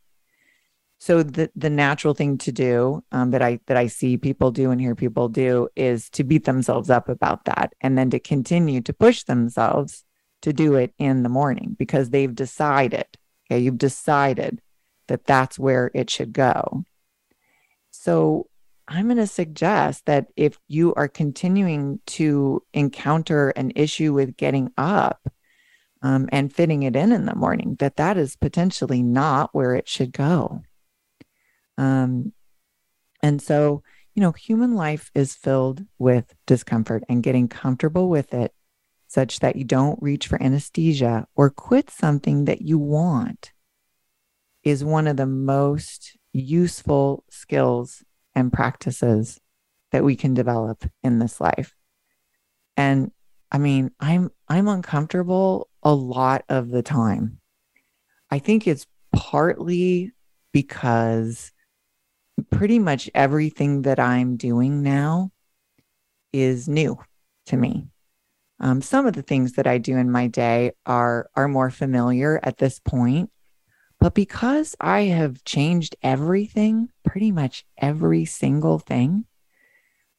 So 1.05 1.23
the 1.23 1.51
the 1.55 1.69
natural 1.69 2.15
thing 2.15 2.39
to 2.39 2.51
do 2.51 3.05
um, 3.13 3.33
that 3.33 3.43
I 3.43 3.61
that 3.67 3.77
I 3.77 3.89
see 3.89 4.17
people 4.17 4.51
do 4.51 4.71
and 4.71 4.81
hear 4.81 4.95
people 4.95 5.29
do 5.29 5.69
is 5.77 6.09
to 6.17 6.25
beat 6.25 6.47
themselves 6.47 6.89
up 6.89 7.11
about 7.11 7.45
that, 7.45 7.75
and 7.83 7.99
then 7.99 8.09
to 8.09 8.19
continue 8.19 8.81
to 8.81 8.93
push 8.95 9.25
themselves 9.25 10.03
to 10.41 10.55
do 10.55 10.77
it 10.77 10.95
in 10.97 11.23
the 11.23 11.29
morning 11.29 11.77
because 11.79 12.09
they've 12.09 12.35
decided. 12.35 13.05
Okay, 13.45 13.61
you've 13.61 13.77
decided 13.77 14.63
that 15.09 15.27
that's 15.27 15.59
where 15.59 15.91
it 15.93 16.09
should 16.09 16.33
go. 16.33 16.85
So 17.91 18.49
I'm 18.89 19.05
going 19.05 19.19
to 19.19 19.27
suggest 19.27 20.07
that 20.07 20.29
if 20.37 20.59
you 20.69 20.95
are 20.95 21.09
continuing 21.09 22.01
to 22.17 22.63
encounter 22.73 23.51
an 23.51 23.73
issue 23.77 24.15
with 24.15 24.39
getting 24.39 24.73
up, 24.79 25.29
um, 26.01 26.31
and 26.33 26.51
fitting 26.51 26.83
it 26.83 26.97
in 26.97 27.13
in 27.13 27.27
the 27.27 27.35
morning, 27.35 27.77
that 27.79 27.97
that 27.97 28.17
is 28.17 28.37
potentially 28.37 29.03
not 29.03 29.51
where 29.53 29.75
it 29.75 29.87
should 29.87 30.13
go. 30.13 30.63
Um, 31.79 32.33
and 33.23 33.41
so, 33.41 33.83
you 34.15 34.21
know, 34.21 34.33
human 34.33 34.75
life 34.75 35.11
is 35.15 35.35
filled 35.35 35.85
with 35.99 36.35
discomfort 36.47 37.05
and 37.09 37.23
getting 37.23 37.49
comfortable 37.49 38.09
with 38.09 38.33
it 38.35 38.53
such 39.09 39.41
that 39.41 39.57
you 39.57 39.65
don't 39.65 40.03
reach 40.03 40.27
for 40.27 40.43
anesthesia 40.43 41.27
or 41.35 41.51
quit 41.51 41.91
something 41.91 42.47
that 42.47 42.63
you 42.63 42.79
want 42.79 43.53
is 44.63 44.85
one 44.85 45.07
of 45.07 45.17
the 45.17 45.27
most 45.27 46.17
useful 46.33 47.25
skills 47.31 48.03
and 48.35 48.53
practices 48.53 49.41
that 49.93 50.05
we 50.05 50.17
can 50.17 50.35
develop 50.35 50.85
in 51.03 51.19
this 51.19 51.41
life. 51.41 51.75
And 52.77 53.13
I 53.53 53.59
mean, 53.59 53.93
I'm 54.01 54.31
I'm 54.49 54.67
uncomfortable 54.67 55.69
a 55.83 55.95
lot 55.95 56.45
of 56.49 56.71
the 56.71 56.83
time. 56.83 57.39
I 58.31 58.41
think 58.41 58.67
it's 58.67 58.87
partly 59.15 60.13
because 60.53 61.53
pretty 62.51 62.79
much 62.79 63.11
everything 63.15 63.83
that 63.83 63.99
I'm 63.99 64.37
doing 64.37 64.83
now 64.83 65.31
is 66.33 66.69
new 66.69 66.99
to 67.47 67.57
me. 67.57 67.89
Um, 68.61 68.83
some 68.83 69.07
of 69.07 69.15
the 69.15 69.23
things 69.23 69.53
that 69.53 69.67
I 69.67 69.79
do 69.79 69.97
in 69.97 70.11
my 70.11 70.27
day 70.27 70.73
are 70.87 71.29
are 71.35 71.49
more 71.49 71.71
familiar 71.71 72.41
at 72.43 72.59
this 72.59 72.79
point, 72.79 73.31
but 74.01 74.15
because 74.15 74.77
I 74.81 75.03
have 75.03 75.45
changed 75.45 75.97
everything, 76.03 76.89
pretty 77.05 77.33
much 77.33 77.65
every 77.77 78.25
single 78.25 78.79
thing, 78.79 79.27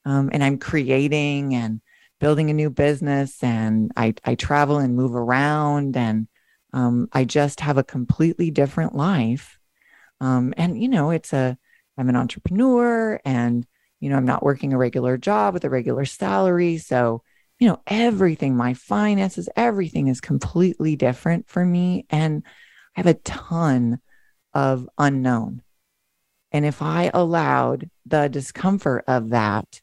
um, 0.06 0.30
and 0.32 0.44
I'm 0.44 0.58
creating 0.58 1.56
and 1.56 1.82
building 2.20 2.50
a 2.50 2.54
new 2.54 2.70
business 2.70 3.44
and 3.44 3.92
I, 3.98 4.14
I 4.24 4.36
travel 4.36 4.78
and 4.78 4.96
move 4.96 5.16
around 5.16 5.98
and 5.98 6.28
um, 6.74 7.10
I 7.12 7.26
just 7.26 7.60
have 7.60 7.78
a 7.78 7.84
completely 7.84 8.52
different 8.52 8.96
life. 8.96 9.60
Um, 10.22 10.54
and, 10.58 10.82
you 10.82 10.88
know, 10.88 11.12
it's 11.12 11.34
a, 11.34 11.58
I'm 11.98 12.10
an 12.10 12.16
entrepreneur 12.16 13.20
and, 13.26 13.66
you 14.00 14.10
know, 14.10 14.18
I'm 14.18 14.26
not 14.26 14.44
working 14.44 14.74
a 14.74 14.78
regular 14.78 15.18
job 15.18 15.54
with 15.54 15.64
a 15.64 15.70
regular 15.70 16.06
salary. 16.06 16.78
So, 16.78 17.24
you 17.60 17.68
know, 17.68 17.82
everything, 17.88 18.56
my 18.56 18.74
finances, 18.74 19.50
everything 19.56 20.08
is 20.08 20.20
completely 20.22 20.96
different 20.96 21.48
for 21.48 21.66
me. 21.66 22.06
And 22.10 22.44
I 22.96 23.00
have 23.00 23.08
a 23.08 23.14
ton 23.14 24.00
of 24.54 24.90
unknown. 24.98 25.62
And 26.52 26.66
if 26.66 26.82
I 26.82 27.12
allowed 27.14 27.90
the 28.06 28.28
discomfort 28.28 29.04
of 29.08 29.30
that 29.30 29.82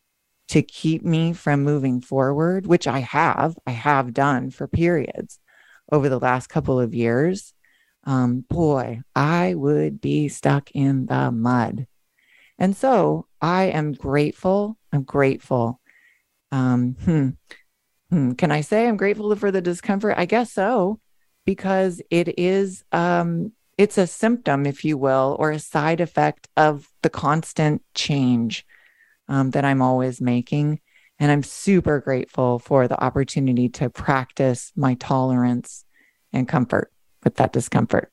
to 0.49 0.63
keep 0.63 1.03
me 1.05 1.33
from 1.33 1.63
moving 1.63 2.01
forward, 2.01 2.67
which 2.67 2.87
I 2.87 3.01
have, 3.01 3.57
I 3.67 3.71
have 3.71 4.15
done 4.15 4.51
for 4.51 4.67
periods 4.67 5.39
over 5.91 6.09
the 6.09 6.19
last 6.19 6.49
couple 6.49 6.79
of 6.79 6.95
years, 6.95 7.53
um, 8.05 8.45
boy, 8.49 9.01
I 9.15 9.55
would 9.55 10.01
be 10.01 10.29
stuck 10.29 10.71
in 10.73 11.07
the 11.07 11.31
mud. 11.31 11.87
And 12.63 12.77
so 12.77 13.27
I 13.41 13.65
am 13.65 13.93
grateful. 13.93 14.79
I'm 14.93 15.03
grateful. 15.03 15.81
Um, 16.53 16.95
hmm, 17.05 17.31
hmm, 18.09 18.33
can 18.35 18.53
I 18.53 18.61
say 18.61 18.87
I'm 18.87 18.97
grateful 18.97 19.35
for 19.35 19.51
the 19.51 19.61
discomfort? 19.61 20.15
I 20.17 20.27
guess 20.27 20.53
so, 20.53 21.01
because 21.45 22.01
it 22.09 22.39
is, 22.39 22.85
um, 22.93 23.51
it's 23.79 23.99
a 23.99 24.07
symptom, 24.07 24.65
if 24.65 24.85
you 24.85 24.97
will, 24.97 25.35
or 25.41 25.51
a 25.51 25.59
side 25.59 26.01
effect 26.01 26.47
of 26.57 26.89
the 27.03 27.11
constant 27.11 27.83
change 27.97 28.65
um, 29.29 29.51
that 29.51 29.65
I'm 29.65 29.83
always 29.83 30.21
making. 30.21 30.79
And 31.19 31.33
I'm 31.33 31.43
super 31.43 31.99
grateful 31.99 32.61
for 32.61 32.87
the 32.87 33.03
opportunity 33.03 33.71
to 33.71 33.91
practice 33.91 34.71
my 34.77 34.95
tolerance 34.95 35.85
and 36.33 36.47
comfort 36.47 36.93
with 37.25 37.35
that 37.37 37.53
discomfort. 37.53 38.12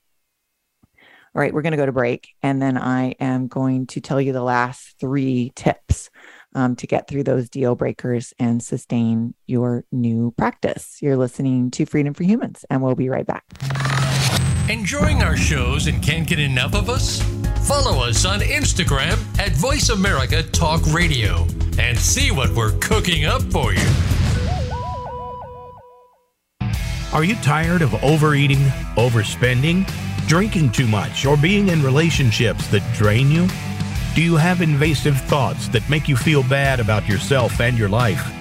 All 1.32 1.40
right, 1.40 1.54
we're 1.54 1.62
going 1.62 1.72
to 1.72 1.76
go 1.76 1.86
to 1.86 1.92
break. 1.92 2.30
And 2.42 2.60
then 2.60 2.76
I 2.76 3.14
am 3.20 3.46
going 3.46 3.86
to 3.88 4.00
tell 4.00 4.20
you 4.20 4.32
the 4.32 4.42
last 4.42 4.96
three 4.98 5.52
tips 5.54 6.10
um, 6.56 6.74
to 6.76 6.88
get 6.88 7.06
through 7.06 7.22
those 7.22 7.48
deal 7.48 7.76
breakers 7.76 8.34
and 8.40 8.60
sustain 8.60 9.34
your 9.46 9.84
new 9.92 10.32
practice. 10.36 10.98
You're 11.00 11.16
listening 11.16 11.70
to 11.72 11.86
Freedom 11.86 12.14
for 12.14 12.24
Humans, 12.24 12.64
and 12.68 12.82
we'll 12.82 12.96
be 12.96 13.08
right 13.08 13.26
back. 13.26 13.44
Enjoying 14.68 15.22
our 15.22 15.36
shows 15.36 15.86
and 15.86 16.02
can't 16.02 16.26
get 16.26 16.40
enough 16.40 16.74
of 16.74 16.90
us? 16.90 17.22
Follow 17.68 18.02
us 18.02 18.24
on 18.24 18.40
Instagram 18.40 19.18
at 19.38 19.52
Voice 19.52 19.90
America 19.90 20.42
Talk 20.42 20.80
Radio 20.92 21.46
and 21.78 21.96
see 21.96 22.32
what 22.32 22.50
we're 22.50 22.76
cooking 22.80 23.24
up 23.24 23.42
for 23.42 23.72
you. 23.72 23.88
Are 27.12 27.24
you 27.24 27.36
tired 27.36 27.82
of 27.82 27.94
overeating, 28.04 28.58
overspending, 28.96 29.88
drinking 30.30 30.70
too 30.70 30.86
much, 30.86 31.26
or 31.26 31.36
being 31.36 31.68
in 31.68 31.82
relationships 31.82 32.66
that 32.68 32.82
drain 32.94 33.30
you? 33.30 33.46
Do 34.14 34.22
you 34.22 34.36
have 34.36 34.62
invasive 34.62 35.20
thoughts 35.22 35.68
that 35.68 35.88
make 35.90 36.08
you 36.08 36.16
feel 36.16 36.42
bad 36.44 36.80
about 36.80 37.06
yourself 37.06 37.60
and 37.60 37.76
your 37.76 37.88
life? 37.88 38.32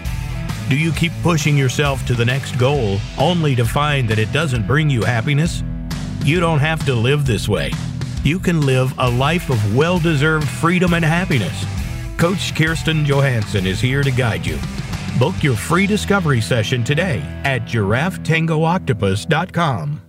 Do 0.69 0.77
you 0.77 0.93
keep 0.93 1.11
pushing 1.23 1.57
yourself 1.57 2.05
to 2.05 2.13
the 2.13 2.25
next 2.25 2.57
goal 2.57 2.99
only 3.17 3.55
to 3.55 3.65
find 3.65 4.07
that 4.07 4.19
it 4.19 4.31
doesn't 4.31 4.67
bring 4.67 4.89
you 4.89 5.01
happiness? 5.01 5.63
You 6.23 6.39
don't 6.39 6.59
have 6.59 6.85
to 6.85 6.93
live 6.93 7.25
this 7.25 7.49
way 7.49 7.71
you 8.23 8.39
can 8.39 8.65
live 8.65 8.93
a 8.97 9.09
life 9.09 9.49
of 9.49 9.75
well 9.75 9.99
deserved 9.99 10.47
freedom 10.47 10.93
and 10.93 11.03
happiness. 11.05 11.65
Coach 12.17 12.55
Kirsten 12.55 13.05
Johansson 13.05 13.65
is 13.65 13.79
here 13.79 14.03
to 14.03 14.11
guide 14.11 14.45
you. 14.45 14.59
Book 15.17 15.41
your 15.41 15.55
free 15.55 15.87
discovery 15.87 16.41
session 16.41 16.83
today 16.83 17.21
at 17.43 17.61
giraffetangooctopus.com. 17.63 20.08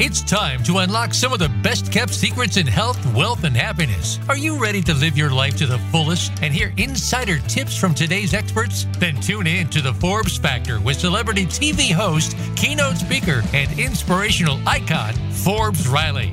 It's 0.00 0.22
time 0.22 0.62
to 0.62 0.78
unlock 0.78 1.12
some 1.12 1.32
of 1.32 1.40
the 1.40 1.48
best 1.60 1.90
kept 1.90 2.14
secrets 2.14 2.56
in 2.56 2.68
health, 2.68 3.04
wealth, 3.16 3.42
and 3.42 3.56
happiness. 3.56 4.20
Are 4.28 4.36
you 4.36 4.56
ready 4.56 4.80
to 4.82 4.94
live 4.94 5.18
your 5.18 5.30
life 5.30 5.56
to 5.56 5.66
the 5.66 5.78
fullest 5.90 6.30
and 6.40 6.54
hear 6.54 6.72
insider 6.76 7.40
tips 7.40 7.76
from 7.76 7.94
today's 7.94 8.32
experts? 8.32 8.86
Then 8.98 9.20
tune 9.20 9.48
in 9.48 9.66
to 9.70 9.82
the 9.82 9.92
Forbes 9.94 10.38
Factor 10.38 10.78
with 10.78 11.00
celebrity 11.00 11.46
TV 11.46 11.92
host, 11.92 12.36
keynote 12.54 12.98
speaker, 12.98 13.42
and 13.52 13.76
inspirational 13.76 14.60
icon, 14.68 15.14
Forbes 15.32 15.88
Riley. 15.88 16.32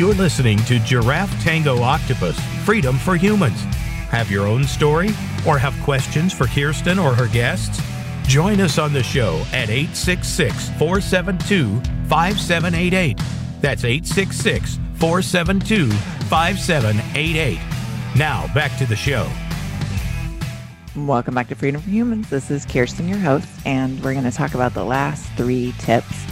You're 0.00 0.14
listening 0.14 0.56
to 0.60 0.78
Giraffe 0.78 1.44
Tango 1.44 1.82
Octopus 1.82 2.40
Freedom 2.64 2.96
for 2.96 3.16
Humans. 3.16 3.60
Have 4.08 4.30
your 4.30 4.46
own 4.46 4.64
story 4.64 5.10
or 5.46 5.58
have 5.58 5.78
questions 5.82 6.32
for 6.32 6.46
Kirsten 6.46 6.98
or 6.98 7.12
her 7.12 7.28
guests? 7.28 7.82
Join 8.26 8.62
us 8.62 8.78
on 8.78 8.94
the 8.94 9.02
show 9.02 9.44
at 9.52 9.68
866 9.68 10.70
472 10.78 11.78
5788. 12.08 13.18
That's 13.60 13.84
866 13.84 14.78
472 14.94 15.90
5788. 15.90 17.58
Now, 18.16 18.50
back 18.54 18.78
to 18.78 18.86
the 18.86 18.96
show. 18.96 19.30
Welcome 20.96 21.34
back 21.34 21.48
to 21.48 21.54
Freedom 21.54 21.78
for 21.78 21.90
Humans. 21.90 22.30
This 22.30 22.50
is 22.50 22.64
Kirsten, 22.64 23.06
your 23.06 23.18
host, 23.18 23.46
and 23.66 24.02
we're 24.02 24.14
going 24.14 24.24
to 24.24 24.30
talk 24.30 24.54
about 24.54 24.72
the 24.72 24.82
last 24.82 25.26
three 25.36 25.74
tips 25.78 26.24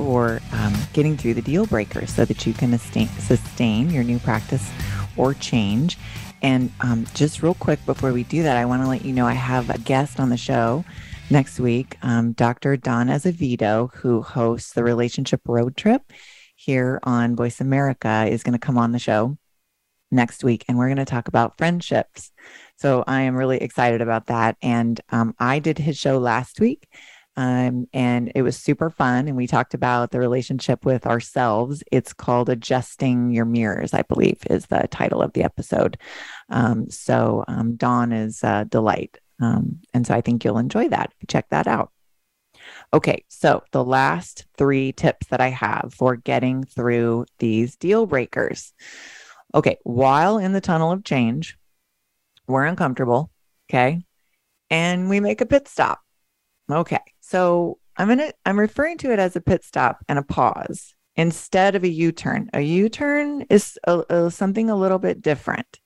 for 0.00 0.40
um, 0.52 0.72
getting 0.94 1.14
through 1.14 1.34
the 1.34 1.42
deal 1.42 1.66
breakers 1.66 2.10
so 2.10 2.24
that 2.24 2.46
you 2.46 2.54
can 2.54 2.78
sustain, 2.78 3.90
your 3.90 4.02
new 4.02 4.18
practice 4.18 4.70
or 5.18 5.34
change. 5.34 5.98
And 6.40 6.72
um, 6.80 7.04
just 7.12 7.42
real 7.42 7.52
quick 7.52 7.84
before 7.84 8.10
we 8.14 8.24
do 8.24 8.42
that, 8.42 8.56
I 8.56 8.64
want 8.64 8.82
to 8.82 8.88
let 8.88 9.04
you 9.04 9.12
know 9.12 9.26
I 9.26 9.34
have 9.34 9.68
a 9.68 9.76
guest 9.76 10.18
on 10.18 10.30
the 10.30 10.38
show 10.38 10.86
next 11.28 11.60
week, 11.60 11.98
um, 12.00 12.32
Dr. 12.32 12.78
Dawn 12.78 13.08
Azevedo, 13.08 13.90
who 13.96 14.22
hosts 14.22 14.72
the 14.72 14.82
Relationship 14.82 15.42
Road 15.46 15.76
Trip 15.76 16.00
here 16.56 16.98
on 17.02 17.36
Voice 17.36 17.60
America, 17.60 18.26
is 18.26 18.42
going 18.42 18.54
to 18.54 18.58
come 18.58 18.78
on 18.78 18.92
the 18.92 18.98
show 18.98 19.36
next 20.10 20.42
week, 20.42 20.64
and 20.66 20.78
we're 20.78 20.88
going 20.88 20.96
to 20.96 21.04
talk 21.04 21.28
about 21.28 21.58
friendships. 21.58 22.32
So 22.76 23.04
I 23.06 23.22
am 23.22 23.36
really 23.36 23.58
excited 23.58 24.00
about 24.00 24.28
that. 24.28 24.56
And 24.62 24.98
um, 25.10 25.34
I 25.38 25.58
did 25.58 25.76
his 25.76 25.98
show 25.98 26.16
last 26.16 26.58
week. 26.58 26.88
Um, 27.40 27.86
and 27.94 28.30
it 28.34 28.42
was 28.42 28.58
super 28.58 28.90
fun. 28.90 29.26
And 29.26 29.34
we 29.34 29.46
talked 29.46 29.72
about 29.72 30.10
the 30.10 30.18
relationship 30.18 30.84
with 30.84 31.06
ourselves. 31.06 31.82
It's 31.90 32.12
called 32.12 32.50
Adjusting 32.50 33.30
Your 33.30 33.46
Mirrors, 33.46 33.94
I 33.94 34.02
believe, 34.02 34.42
is 34.50 34.66
the 34.66 34.86
title 34.90 35.22
of 35.22 35.32
the 35.32 35.42
episode. 35.42 35.96
Um, 36.50 36.90
so 36.90 37.42
um, 37.48 37.76
Dawn 37.76 38.12
is 38.12 38.44
a 38.44 38.66
delight. 38.66 39.16
Um, 39.40 39.80
and 39.94 40.06
so 40.06 40.12
I 40.12 40.20
think 40.20 40.44
you'll 40.44 40.58
enjoy 40.58 40.90
that. 40.90 41.14
Check 41.28 41.48
that 41.48 41.66
out. 41.66 41.90
Okay, 42.92 43.24
so 43.28 43.62
the 43.72 43.82
last 43.82 44.44
three 44.58 44.92
tips 44.92 45.28
that 45.28 45.40
I 45.40 45.48
have 45.48 45.94
for 45.96 46.16
getting 46.16 46.64
through 46.64 47.24
these 47.38 47.74
deal 47.74 48.04
breakers. 48.04 48.74
Okay, 49.54 49.78
while 49.84 50.36
in 50.36 50.52
the 50.52 50.60
tunnel 50.60 50.92
of 50.92 51.04
change, 51.04 51.56
we're 52.46 52.66
uncomfortable. 52.66 53.30
Okay. 53.70 54.04
And 54.68 55.08
we 55.08 55.20
make 55.20 55.40
a 55.40 55.46
pit 55.46 55.68
stop. 55.68 56.00
Okay. 56.72 57.00
So 57.20 57.78
I'm 57.96 58.08
gonna 58.08 58.32
I'm 58.46 58.58
referring 58.58 58.98
to 58.98 59.12
it 59.12 59.18
as 59.18 59.36
a 59.36 59.40
pit 59.40 59.64
stop 59.64 60.04
and 60.08 60.18
a 60.18 60.22
pause 60.22 60.94
instead 61.16 61.74
of 61.74 61.84
a 61.84 61.88
U-turn. 61.88 62.48
A 62.54 62.60
U-turn 62.60 63.42
is 63.50 63.78
a, 63.86 64.02
a, 64.08 64.30
something 64.30 64.70
a 64.70 64.76
little 64.76 64.98
bit 64.98 65.20
different. 65.20 65.80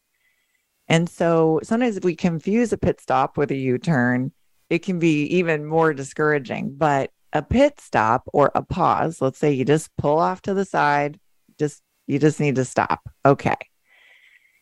And 0.86 1.08
so 1.08 1.60
sometimes 1.62 1.96
if 1.96 2.04
we 2.04 2.14
confuse 2.14 2.72
a 2.72 2.78
pit 2.78 3.00
stop 3.00 3.36
with 3.36 3.50
a 3.50 3.56
U-turn, 3.56 4.32
it 4.70 4.80
can 4.80 4.98
be 4.98 5.24
even 5.24 5.64
more 5.64 5.94
discouraging. 5.94 6.74
But 6.76 7.10
a 7.32 7.42
pit 7.42 7.80
stop 7.80 8.28
or 8.32 8.52
a 8.54 8.62
pause, 8.62 9.20
let's 9.20 9.38
say 9.38 9.52
you 9.52 9.64
just 9.64 9.96
pull 9.96 10.18
off 10.18 10.42
to 10.42 10.54
the 10.54 10.64
side, 10.64 11.18
just 11.58 11.82
you 12.06 12.18
just 12.18 12.38
need 12.38 12.56
to 12.56 12.64
stop. 12.64 13.00
Okay. 13.24 13.56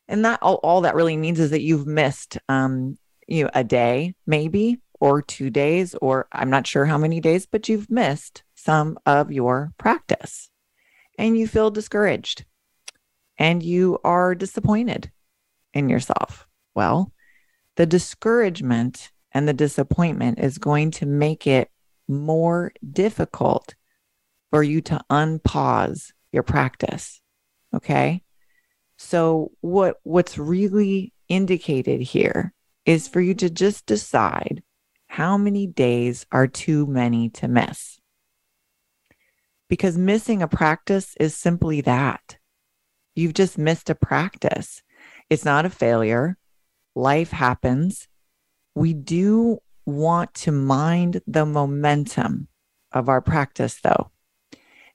And 0.08 0.24
that 0.24 0.38
all, 0.42 0.60
all 0.62 0.82
that 0.82 0.94
really 0.94 1.16
means 1.16 1.40
is 1.40 1.50
that 1.50 1.62
you've 1.62 1.86
missed 1.86 2.38
um 2.48 2.96
you 3.28 3.44
know 3.44 3.50
a 3.54 3.64
day 3.64 4.14
maybe 4.26 4.78
or 5.02 5.20
two 5.20 5.50
days, 5.50 5.96
or 5.96 6.28
I'm 6.30 6.48
not 6.48 6.64
sure 6.64 6.84
how 6.84 6.96
many 6.96 7.20
days, 7.20 7.44
but 7.44 7.68
you've 7.68 7.90
missed 7.90 8.44
some 8.54 8.96
of 9.04 9.32
your 9.32 9.72
practice 9.76 10.48
and 11.18 11.36
you 11.36 11.48
feel 11.48 11.72
discouraged 11.72 12.44
and 13.36 13.64
you 13.64 13.98
are 14.04 14.36
disappointed 14.36 15.10
in 15.74 15.88
yourself. 15.88 16.46
Well, 16.76 17.12
the 17.74 17.84
discouragement 17.84 19.10
and 19.32 19.48
the 19.48 19.52
disappointment 19.52 20.38
is 20.38 20.58
going 20.58 20.92
to 20.92 21.06
make 21.06 21.48
it 21.48 21.68
more 22.06 22.72
difficult 22.88 23.74
for 24.50 24.62
you 24.62 24.80
to 24.82 25.00
unpause 25.10 26.12
your 26.30 26.44
practice. 26.44 27.20
Okay? 27.74 28.22
So 28.98 29.50
what 29.62 29.96
what's 30.04 30.38
really 30.38 31.12
indicated 31.26 32.02
here 32.02 32.54
is 32.86 33.08
for 33.08 33.20
you 33.20 33.34
to 33.34 33.50
just 33.50 33.84
decide 33.86 34.62
how 35.12 35.36
many 35.36 35.66
days 35.66 36.24
are 36.32 36.46
too 36.46 36.86
many 36.86 37.28
to 37.28 37.46
miss? 37.46 38.00
Because 39.68 39.98
missing 39.98 40.40
a 40.40 40.48
practice 40.48 41.14
is 41.20 41.36
simply 41.36 41.82
that. 41.82 42.38
You've 43.14 43.34
just 43.34 43.58
missed 43.58 43.90
a 43.90 43.94
practice. 43.94 44.82
It's 45.28 45.44
not 45.44 45.66
a 45.66 45.70
failure. 45.70 46.38
Life 46.94 47.30
happens. 47.30 48.08
We 48.74 48.94
do 48.94 49.58
want 49.84 50.32
to 50.32 50.50
mind 50.50 51.20
the 51.26 51.44
momentum 51.44 52.48
of 52.90 53.10
our 53.10 53.20
practice, 53.20 53.78
though. 53.82 54.12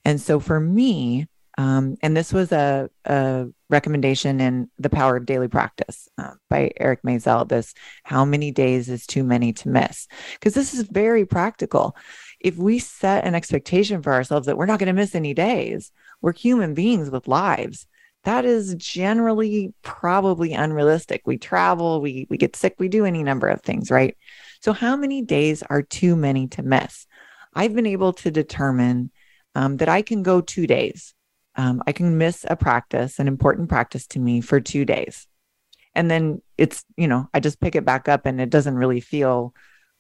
And 0.04 0.20
so 0.20 0.40
for 0.40 0.60
me, 0.60 1.28
um, 1.58 1.98
and 2.04 2.16
this 2.16 2.32
was 2.32 2.52
a, 2.52 2.90
a, 3.06 3.48
recommendation 3.70 4.40
in 4.40 4.70
The 4.78 4.90
Power 4.90 5.18
of 5.18 5.26
Daily 5.26 5.50
Practice 5.50 6.08
uh, 6.18 6.36
by 6.50 6.72
Eric 6.80 7.02
Maisel. 7.02 7.50
This, 7.50 7.74
how 8.04 8.24
many 8.24 8.52
days 8.52 8.88
is 8.88 9.06
too 9.06 9.24
many 9.24 9.52
to 9.54 9.70
miss? 9.70 10.08
Because 10.34 10.54
this 10.54 10.74
is 10.74 10.84
very 10.84 11.26
practical. 11.26 11.98
If 12.40 12.56
we 12.56 12.80
set 12.80 13.26
an 13.26 13.36
expectation 13.36 14.02
for 14.02 14.14
ourselves 14.14 14.46
that 14.46 14.56
we're 14.56 14.68
not 14.68 14.80
going 14.80 14.88
to 14.88 14.94
miss 14.94 15.16
any 15.16 15.34
days, 15.34 15.92
we're 16.22 16.32
human 16.32 16.76
beings 16.76 17.10
with 17.10 17.28
lives. 17.28 17.88
That 18.24 18.46
is 18.46 18.76
generally 18.76 19.74
probably 19.82 20.54
unrealistic. 20.54 21.24
We 21.26 21.38
travel, 21.38 22.00
we, 22.00 22.28
we 22.30 22.38
get 22.38 22.56
sick, 22.56 22.76
we 22.78 22.88
do 22.88 23.04
any 23.04 23.24
number 23.24 23.48
of 23.48 23.62
things, 23.62 23.90
right? 23.90 24.16
So, 24.62 24.74
how 24.74 24.96
many 24.96 25.24
days 25.24 25.64
are 25.64 25.82
too 25.82 26.16
many 26.16 26.48
to 26.50 26.64
miss? 26.64 27.08
I've 27.54 27.74
been 27.74 27.86
able 27.86 28.14
to 28.14 28.32
determine 28.32 29.12
um, 29.56 29.78
that 29.78 29.90
I 29.90 30.04
can 30.04 30.24
go 30.24 30.42
two 30.42 30.68
days 30.68 31.16
um, 31.58 31.82
I 31.88 31.92
can 31.92 32.18
miss 32.18 32.46
a 32.48 32.56
practice, 32.56 33.20
an 33.20 33.28
important 33.28 33.68
practice 33.68 34.08
to 34.08 34.20
me 34.20 34.42
for 34.42 34.62
two 34.62 34.86
days. 34.86 35.28
And 35.96 36.10
then 36.10 36.42
it's, 36.58 36.86
you 36.96 37.08
know, 37.08 37.28
I 37.34 37.40
just 37.40 37.60
pick 37.60 37.76
it 37.76 37.84
back 37.84 38.08
up 38.08 38.28
and 38.28 38.40
it 38.40 38.52
doesn't 38.52 38.76
really 38.76 39.02
feel 39.02 39.54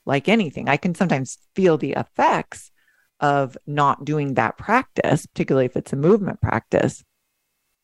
like 0.06 0.30
anything. 0.30 0.70
I 0.70 0.78
can 0.78 0.94
sometimes 0.94 1.40
feel 1.56 1.78
the 1.78 1.94
effects 1.94 2.72
of 3.20 3.58
not 3.66 4.06
doing 4.06 4.36
that 4.36 4.58
practice, 4.58 5.26
particularly 5.26 5.66
if 5.66 5.76
it's 5.76 5.94
a 5.94 5.98
movement 5.98 6.40
practice, 6.40 7.04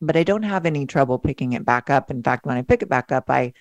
but 0.00 0.16
I 0.16 0.22
don't 0.22 0.44
have 0.44 0.64
any 0.64 0.86
trouble 0.86 1.18
picking 1.18 1.54
it 1.54 1.64
back 1.64 1.90
up. 1.90 2.10
In 2.10 2.22
fact, 2.22 2.46
when 2.46 2.56
I 2.56 2.62
pick 2.62 2.82
it 2.82 2.88
back 2.88 3.10
up, 3.10 3.28
I, 3.28 3.52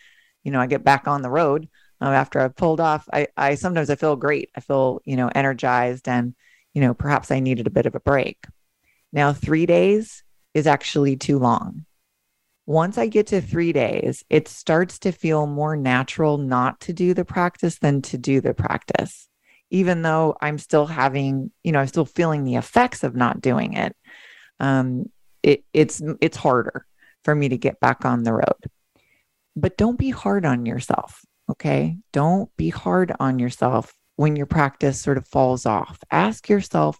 you 0.43 0.51
know, 0.51 0.59
I 0.59 0.67
get 0.67 0.83
back 0.83 1.07
on 1.07 1.23
the 1.23 1.31
road 1.31 1.67
uh, 1.99 2.09
after 2.09 2.39
I've 2.39 2.55
pulled 2.55 2.79
off. 2.79 3.09
I, 3.11 3.27
I 3.35 3.55
sometimes 3.55 3.89
I 3.89 3.95
feel 3.95 4.15
great. 4.15 4.51
I 4.55 4.59
feel, 4.59 5.01
you 5.03 5.17
know, 5.17 5.31
energized 5.33 6.07
and, 6.07 6.35
you 6.75 6.81
know, 6.81 6.93
perhaps 6.93 7.31
I 7.31 7.39
needed 7.39 7.65
a 7.65 7.71
bit 7.71 7.87
of 7.87 7.95
a 7.95 7.99
break. 7.99 8.37
Now, 9.13 9.31
three 9.31 9.65
days 9.65 10.23
is 10.53 10.67
actually 10.67 11.15
too 11.15 11.39
long. 11.39 11.85
Once 12.65 12.97
I 12.97 13.07
get 13.07 13.27
to 13.27 13.41
three 13.41 13.71
days, 13.73 14.25
it 14.29 14.47
starts 14.47 14.99
to 14.99 15.11
feel 15.11 15.47
more 15.47 15.75
natural 15.75 16.37
not 16.37 16.79
to 16.81 16.93
do 16.93 17.13
the 17.13 17.25
practice 17.25 17.77
than 17.79 18.01
to 18.03 18.17
do 18.17 18.41
the 18.41 18.53
practice. 18.53 19.29
even 19.73 20.03
though 20.03 20.37
I'm 20.39 20.59
still 20.59 20.85
having, 20.85 21.51
you 21.63 21.71
know, 21.71 21.79
I'm 21.79 21.87
still 21.87 22.05
feeling 22.05 22.43
the 22.43 22.55
effects 22.57 23.03
of 23.03 23.15
not 23.15 23.41
doing 23.41 23.73
it. 23.73 23.95
Um, 24.59 25.09
it 25.41 25.65
it's 25.73 26.01
it's 26.21 26.37
harder 26.37 26.85
for 27.25 27.33
me 27.33 27.49
to 27.49 27.57
get 27.57 27.79
back 27.79 28.05
on 28.05 28.23
the 28.23 28.33
road. 28.33 28.69
But 29.55 29.75
don't 29.75 29.97
be 29.97 30.11
hard 30.11 30.45
on 30.45 30.67
yourself. 30.67 31.21
Okay. 31.49 31.97
Don't 32.13 32.55
be 32.55 32.69
hard 32.69 33.13
on 33.19 33.39
yourself 33.39 33.93
when 34.15 34.35
your 34.35 34.45
practice 34.45 35.01
sort 35.01 35.17
of 35.17 35.27
falls 35.27 35.65
off. 35.65 35.99
Ask 36.11 36.49
yourself, 36.49 36.99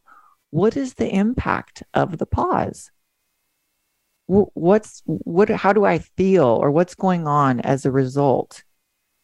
what 0.54 0.78
is 0.78 0.93
the 0.93 1.10
impact 1.10 1.82
of 1.95 2.20
the 2.20 2.28
pause? 2.28 2.91
What's 4.28 5.01
what? 5.06 5.49
How 5.49 5.74
do 5.74 5.84
I 5.84 5.97
feel, 5.97 6.45
or 6.45 6.70
what's 6.70 6.93
going 6.93 7.28
on 7.28 7.60
as 7.60 7.86
a 7.86 7.91
result 7.91 8.64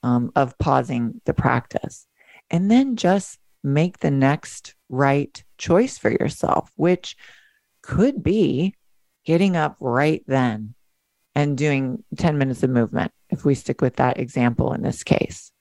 um, 0.01 0.31
of 0.35 0.57
pausing 0.57 1.21
the 1.25 1.35
practice? 1.35 2.07
And 2.49 2.69
then 2.69 2.95
just 2.95 3.37
make 3.63 3.99
the 3.99 4.09
next 4.09 4.73
right 4.89 5.43
choice 5.59 5.99
for 5.99 6.09
yourself, 6.09 6.71
which 6.75 7.15
could 7.83 8.23
be 8.23 8.73
getting 9.23 9.55
up 9.55 9.77
right 9.79 10.23
then 10.25 10.73
and 11.35 11.57
doing 11.57 12.03
10 12.17 12.39
minutes 12.39 12.63
of 12.63 12.71
movement, 12.71 13.11
if 13.29 13.45
we 13.45 13.53
stick 13.53 13.81
with 13.81 13.97
that 13.97 14.19
example 14.19 14.73
in 14.73 14.81
this 14.81 15.03
case. 15.03 15.51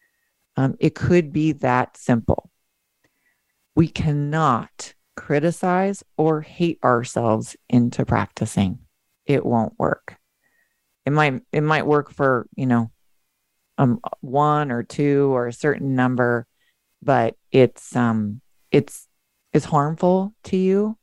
Um, 0.56 0.76
it 0.80 0.94
could 0.94 1.30
be 1.30 1.52
that 1.52 1.98
simple. 1.98 2.50
We 3.76 3.86
cannot 3.86 4.94
criticize 5.18 6.04
or 6.16 6.40
hate 6.40 6.78
ourselves 6.84 7.56
into 7.68 8.04
practicing. 8.04 8.78
It 9.26 9.44
won't 9.44 9.78
work. 9.78 10.16
It 11.04 11.10
might 11.12 11.42
it 11.52 11.62
might 11.62 11.86
work 11.86 12.10
for, 12.10 12.46
you 12.54 12.66
know, 12.66 12.90
um 13.78 14.00
one 14.20 14.70
or 14.70 14.82
two 14.82 15.34
or 15.34 15.46
a 15.46 15.52
certain 15.52 15.94
number, 15.94 16.46
but 17.02 17.36
it's 17.50 17.96
um 17.96 18.40
it's 18.70 19.06
it's 19.52 19.64
harmful 19.64 20.34
to 20.44 20.56
you 20.56 20.96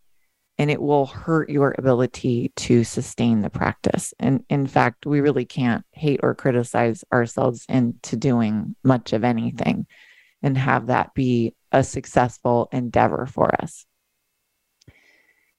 and 0.57 0.71
it 0.71 0.81
will 0.81 1.05
hurt 1.05 1.49
your 1.49 1.75
ability 1.77 2.53
to 2.55 2.83
sustain 2.83 3.41
the 3.41 3.49
practice. 3.49 4.13
And 4.19 4.43
in 4.49 4.67
fact, 4.67 5.05
we 5.05 5.19
really 5.19 5.45
can't 5.45 5.83
hate 5.91 6.21
or 6.23 6.33
criticize 6.33 7.03
ourselves 7.11 7.65
into 7.67 8.15
doing 8.15 8.75
much 8.83 9.11
of 9.11 9.25
anything 9.25 9.85
and 10.41 10.57
have 10.57 10.87
that 10.87 11.13
be 11.13 11.53
a 11.71 11.83
successful 11.83 12.69
endeavor 12.71 13.25
for 13.25 13.53
us. 13.61 13.85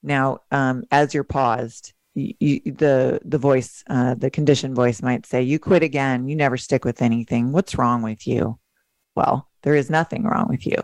Now, 0.07 0.39
um, 0.51 0.85
as 0.91 1.13
you're 1.13 1.25
paused, 1.25 1.93
you, 2.15 2.61
the 2.65 3.21
the 3.25 3.39
voice, 3.39 3.85
uh, 3.91 4.15
the 4.15 4.31
conditioned 4.31 4.75
voice 4.75 5.03
might 5.03 5.27
say, 5.27 5.43
"You 5.43 5.59
quit 5.59 5.83
again. 5.83 6.29
You 6.29 6.37
never 6.37 6.57
stick 6.57 6.85
with 6.85 7.03
anything. 7.03 7.53
What's 7.53 7.77
wrong 7.77 8.01
with 8.01 8.27
you?" 8.27 8.59
Well, 9.15 9.51
there 9.63 9.75
is 9.75 9.91
nothing 9.91 10.25
wrong 10.25 10.47
with 10.49 10.67
you. 10.67 10.77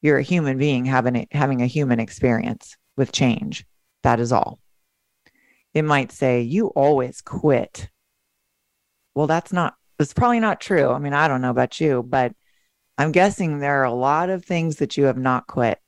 You're 0.00 0.18
a 0.18 0.22
human 0.22 0.56
being 0.56 0.86
having 0.86 1.26
having 1.32 1.60
a 1.60 1.66
human 1.66 2.00
experience 2.00 2.76
with 2.96 3.12
change. 3.12 3.66
That 4.02 4.20
is 4.20 4.32
all. 4.32 4.60
It 5.74 5.82
might 5.82 6.12
say, 6.12 6.42
You 6.42 6.68
always 6.68 7.20
quit. 7.20 7.90
Well, 9.14 9.26
that's 9.26 9.52
not, 9.52 9.74
it's 9.98 10.14
probably 10.14 10.40
not 10.40 10.60
true. 10.60 10.90
I 10.90 10.98
mean, 10.98 11.12
I 11.12 11.28
don't 11.28 11.42
know 11.42 11.50
about 11.50 11.80
you, 11.80 12.02
but 12.02 12.32
I'm 12.96 13.12
guessing 13.12 13.58
there 13.58 13.80
are 13.80 13.84
a 13.84 13.92
lot 13.92 14.30
of 14.30 14.44
things 14.44 14.76
that 14.76 14.96
you 14.96 15.04
have 15.04 15.18
not 15.18 15.46
quit. 15.46 15.78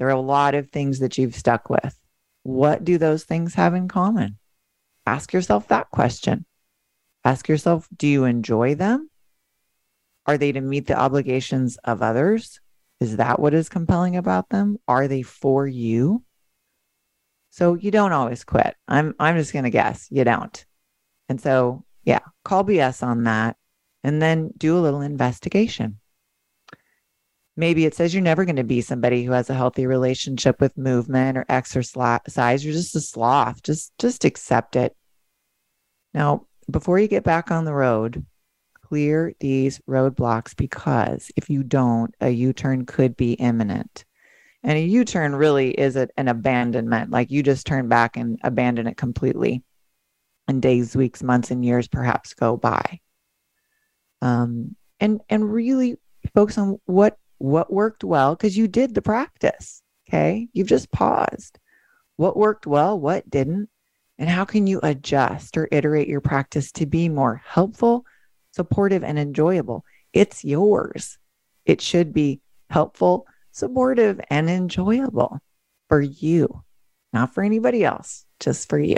There 0.00 0.08
are 0.08 0.12
a 0.12 0.20
lot 0.20 0.54
of 0.54 0.70
things 0.70 1.00
that 1.00 1.18
you've 1.18 1.34
stuck 1.34 1.68
with. 1.68 1.94
What 2.42 2.84
do 2.84 2.96
those 2.96 3.24
things 3.24 3.52
have 3.56 3.74
in 3.74 3.86
common? 3.86 4.38
Ask 5.04 5.34
yourself 5.34 5.68
that 5.68 5.90
question. 5.90 6.46
Ask 7.22 7.50
yourself, 7.50 7.86
do 7.94 8.06
you 8.06 8.24
enjoy 8.24 8.76
them? 8.76 9.10
Are 10.24 10.38
they 10.38 10.52
to 10.52 10.62
meet 10.62 10.86
the 10.86 10.98
obligations 10.98 11.76
of 11.84 12.00
others? 12.00 12.60
Is 13.00 13.18
that 13.18 13.40
what 13.40 13.52
is 13.52 13.68
compelling 13.68 14.16
about 14.16 14.48
them? 14.48 14.78
Are 14.88 15.06
they 15.06 15.20
for 15.20 15.66
you? 15.66 16.24
So 17.50 17.74
you 17.74 17.90
don't 17.90 18.12
always 18.12 18.42
quit. 18.42 18.76
I'm 18.88 19.14
I'm 19.20 19.36
just 19.36 19.52
going 19.52 19.64
to 19.64 19.70
guess 19.70 20.08
you 20.10 20.24
don't. 20.24 20.64
And 21.28 21.38
so, 21.38 21.84
yeah, 22.04 22.20
call 22.42 22.64
BS 22.64 23.06
on 23.06 23.24
that 23.24 23.58
and 24.02 24.22
then 24.22 24.50
do 24.56 24.78
a 24.78 24.80
little 24.80 25.02
investigation. 25.02 25.99
Maybe 27.56 27.84
it 27.84 27.94
says 27.94 28.14
you're 28.14 28.22
never 28.22 28.44
going 28.44 28.56
to 28.56 28.64
be 28.64 28.80
somebody 28.80 29.24
who 29.24 29.32
has 29.32 29.50
a 29.50 29.54
healthy 29.54 29.86
relationship 29.86 30.60
with 30.60 30.78
movement 30.78 31.36
or 31.36 31.44
exercise. 31.48 32.64
You're 32.64 32.72
just 32.72 32.96
a 32.96 33.00
sloth. 33.00 33.62
Just 33.62 33.92
just 33.98 34.24
accept 34.24 34.76
it. 34.76 34.96
Now, 36.14 36.46
before 36.70 36.98
you 36.98 37.08
get 37.08 37.24
back 37.24 37.50
on 37.50 37.64
the 37.64 37.74
road, 37.74 38.24
clear 38.82 39.34
these 39.40 39.80
roadblocks 39.88 40.56
because 40.56 41.30
if 41.36 41.50
you 41.50 41.62
don't, 41.62 42.14
a 42.20 42.30
U 42.30 42.52
turn 42.52 42.86
could 42.86 43.16
be 43.16 43.34
imminent. 43.34 44.04
And 44.62 44.76
a 44.76 44.82
U 44.82 45.04
turn 45.04 45.34
really 45.34 45.70
is 45.70 45.96
a, 45.96 46.08
an 46.16 46.28
abandonment, 46.28 47.10
like 47.10 47.30
you 47.30 47.42
just 47.42 47.66
turn 47.66 47.88
back 47.88 48.16
and 48.16 48.38
abandon 48.42 48.86
it 48.86 48.96
completely. 48.96 49.62
And 50.48 50.60
days, 50.60 50.96
weeks, 50.96 51.22
months, 51.22 51.50
and 51.50 51.64
years 51.64 51.86
perhaps 51.86 52.34
go 52.34 52.56
by. 52.56 53.00
Um, 54.20 54.76
and 54.98 55.20
and 55.30 55.52
really 55.52 55.96
focus 56.34 56.58
on 56.58 56.78
what 56.86 57.16
what 57.40 57.72
worked 57.72 58.04
well 58.04 58.36
because 58.36 58.56
you 58.56 58.68
did 58.68 58.94
the 58.94 59.02
practice. 59.02 59.82
Okay, 60.08 60.48
you've 60.52 60.68
just 60.68 60.90
paused. 60.92 61.58
What 62.16 62.36
worked 62.36 62.66
well, 62.66 62.98
what 62.98 63.28
didn't, 63.28 63.68
and 64.18 64.28
how 64.28 64.44
can 64.44 64.66
you 64.66 64.80
adjust 64.82 65.56
or 65.56 65.68
iterate 65.72 66.08
your 66.08 66.20
practice 66.20 66.70
to 66.72 66.86
be 66.86 67.08
more 67.08 67.42
helpful 67.44 68.04
supportive, 68.52 69.04
and 69.04 69.18
enjoyable. 69.18 69.84
It's 70.12 70.44
yours. 70.44 71.18
It 71.64 71.80
should 71.80 72.12
be 72.12 72.40
helpful, 72.68 73.26
supportive, 73.52 74.20
and 74.30 74.50
enjoyable 74.50 75.40
for 75.88 76.00
you, 76.00 76.62
not 77.12 77.34
for 77.34 77.42
anybody 77.42 77.84
else, 77.84 78.24
just 78.38 78.68
for 78.68 78.78
you. 78.78 78.96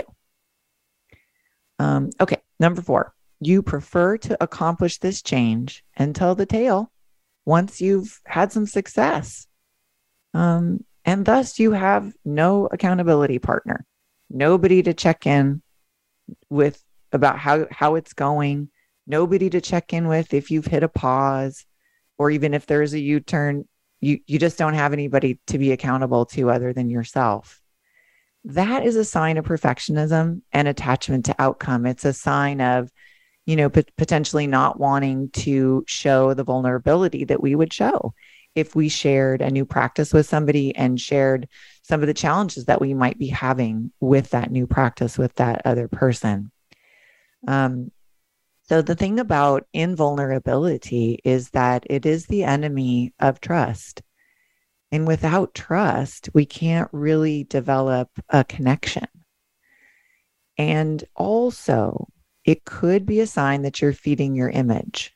Um, 1.79 2.11
okay, 2.19 2.37
number 2.59 2.81
four, 2.81 3.13
you 3.39 3.61
prefer 3.61 4.17
to 4.17 4.41
accomplish 4.41 4.99
this 4.99 5.21
change 5.21 5.83
and 5.95 6.15
tell 6.15 6.35
the 6.35 6.45
tale 6.45 6.91
once 7.45 7.81
you've 7.81 8.19
had 8.25 8.51
some 8.51 8.65
success. 8.65 9.47
Um, 10.33 10.83
and 11.05 11.25
thus, 11.25 11.59
you 11.59 11.71
have 11.71 12.13
no 12.23 12.67
accountability 12.71 13.39
partner, 13.39 13.85
nobody 14.29 14.81
to 14.83 14.93
check 14.93 15.27
in 15.27 15.61
with 16.49 16.81
about 17.11 17.37
how, 17.37 17.67
how 17.69 17.95
it's 17.95 18.13
going, 18.13 18.69
nobody 19.05 19.49
to 19.49 19.61
check 19.61 19.93
in 19.93 20.07
with 20.07 20.33
if 20.33 20.49
you've 20.49 20.65
hit 20.65 20.83
a 20.83 20.87
pause 20.87 21.65
or 22.17 22.31
even 22.31 22.53
if 22.53 22.65
there's 22.65 22.93
a 22.93 22.99
U-turn, 22.99 23.67
you 23.99 24.19
you 24.27 24.39
just 24.39 24.57
don't 24.57 24.73
have 24.73 24.93
anybody 24.93 25.39
to 25.47 25.57
be 25.57 25.71
accountable 25.71 26.25
to 26.27 26.49
other 26.49 26.73
than 26.73 26.89
yourself. 26.89 27.61
That 28.45 28.85
is 28.85 28.95
a 28.95 29.05
sign 29.05 29.37
of 29.37 29.45
perfectionism 29.45 30.41
and 30.51 30.67
attachment 30.67 31.25
to 31.25 31.35
outcome. 31.39 31.85
It's 31.85 32.05
a 32.05 32.13
sign 32.13 32.59
of, 32.59 32.91
you 33.45 33.55
know, 33.55 33.69
p- 33.69 33.85
potentially 33.97 34.47
not 34.47 34.79
wanting 34.79 35.29
to 35.31 35.83
show 35.87 36.33
the 36.33 36.43
vulnerability 36.43 37.25
that 37.25 37.41
we 37.41 37.55
would 37.55 37.73
show 37.73 38.13
if 38.55 38.75
we 38.75 38.87
shared 38.87 39.41
a 39.41 39.51
new 39.51 39.65
practice 39.65 40.13
with 40.13 40.27
somebody 40.27 40.75
and 40.75 41.01
shared 41.01 41.47
some 41.81 42.01
of 42.01 42.07
the 42.07 42.13
challenges 42.13 42.65
that 42.65 42.79
we 42.79 42.93
might 42.93 43.17
be 43.17 43.27
having 43.27 43.91
with 43.99 44.29
that 44.29 44.51
new 44.51 44.67
practice 44.67 45.17
with 45.17 45.33
that 45.35 45.61
other 45.65 45.87
person. 45.87 46.51
Um, 47.47 47.91
so, 48.65 48.81
the 48.81 48.95
thing 48.95 49.19
about 49.19 49.67
invulnerability 49.73 51.19
is 51.25 51.49
that 51.49 51.85
it 51.89 52.05
is 52.05 52.27
the 52.27 52.45
enemy 52.45 53.13
of 53.19 53.41
trust. 53.41 54.01
And 54.91 55.05
without 55.05 55.53
trust, 55.53 56.29
we 56.33 56.45
can't 56.45 56.87
really 56.93 57.43
develop 57.43 58.09
a 58.29 58.43
connection. 58.43 59.07
And 60.57 61.03
also, 61.15 62.07
it 62.45 62.65
could 62.65 63.05
be 63.05 63.19
a 63.19 63.27
sign 63.27 63.61
that 63.63 63.81
you're 63.81 63.93
feeding 63.93 64.35
your 64.35 64.49
image. 64.49 65.15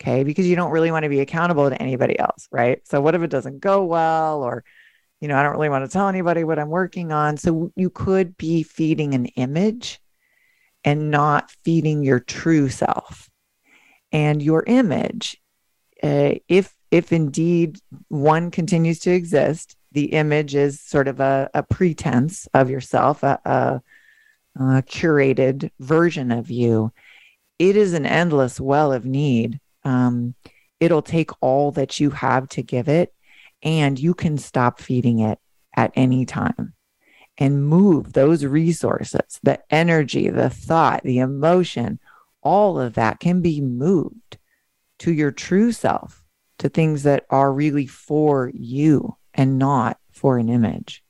Okay. 0.00 0.22
Because 0.22 0.46
you 0.46 0.56
don't 0.56 0.70
really 0.70 0.92
want 0.92 1.02
to 1.02 1.08
be 1.08 1.20
accountable 1.20 1.68
to 1.68 1.82
anybody 1.82 2.18
else. 2.18 2.48
Right. 2.52 2.86
So, 2.86 3.00
what 3.00 3.14
if 3.14 3.22
it 3.22 3.30
doesn't 3.30 3.60
go 3.60 3.84
well? 3.84 4.42
Or, 4.42 4.64
you 5.20 5.26
know, 5.26 5.36
I 5.36 5.42
don't 5.42 5.52
really 5.52 5.68
want 5.68 5.84
to 5.84 5.90
tell 5.90 6.08
anybody 6.08 6.44
what 6.44 6.58
I'm 6.58 6.68
working 6.68 7.10
on. 7.10 7.36
So, 7.36 7.72
you 7.74 7.90
could 7.90 8.36
be 8.36 8.62
feeding 8.62 9.14
an 9.14 9.26
image 9.26 10.00
and 10.84 11.10
not 11.10 11.50
feeding 11.64 12.04
your 12.04 12.20
true 12.20 12.68
self 12.68 13.28
and 14.12 14.42
your 14.42 14.62
image. 14.66 15.36
Uh, 16.00 16.34
if 16.46 16.74
if 16.90 17.12
indeed 17.12 17.78
one 18.08 18.50
continues 18.50 19.00
to 19.00 19.10
exist, 19.10 19.76
the 19.92 20.06
image 20.12 20.54
is 20.54 20.80
sort 20.80 21.08
of 21.08 21.20
a, 21.20 21.50
a 21.54 21.62
pretense 21.62 22.46
of 22.54 22.70
yourself, 22.70 23.22
a, 23.22 23.40
a, 23.44 23.82
a 24.56 24.82
curated 24.82 25.70
version 25.78 26.30
of 26.30 26.50
you. 26.50 26.92
It 27.58 27.76
is 27.76 27.92
an 27.92 28.06
endless 28.06 28.60
well 28.60 28.92
of 28.92 29.04
need. 29.04 29.60
Um, 29.84 30.34
it'll 30.80 31.02
take 31.02 31.30
all 31.40 31.72
that 31.72 31.98
you 32.00 32.10
have 32.10 32.48
to 32.50 32.62
give 32.62 32.88
it, 32.88 33.12
and 33.62 33.98
you 33.98 34.14
can 34.14 34.38
stop 34.38 34.80
feeding 34.80 35.20
it 35.20 35.38
at 35.76 35.92
any 35.94 36.24
time 36.24 36.74
and 37.38 37.66
move 37.66 38.12
those 38.12 38.44
resources, 38.44 39.38
the 39.42 39.60
energy, 39.70 40.28
the 40.28 40.50
thought, 40.50 41.02
the 41.04 41.18
emotion, 41.18 42.00
all 42.42 42.80
of 42.80 42.94
that 42.94 43.20
can 43.20 43.40
be 43.40 43.60
moved 43.60 44.38
to 44.98 45.12
your 45.12 45.30
true 45.30 45.70
self 45.70 46.24
to 46.58 46.68
things 46.68 47.04
that 47.04 47.24
are 47.30 47.52
really 47.52 47.86
for 47.86 48.50
you 48.52 49.16
and 49.34 49.58
not 49.58 49.98
for 50.10 50.38
an 50.38 50.48
image. 50.48 51.04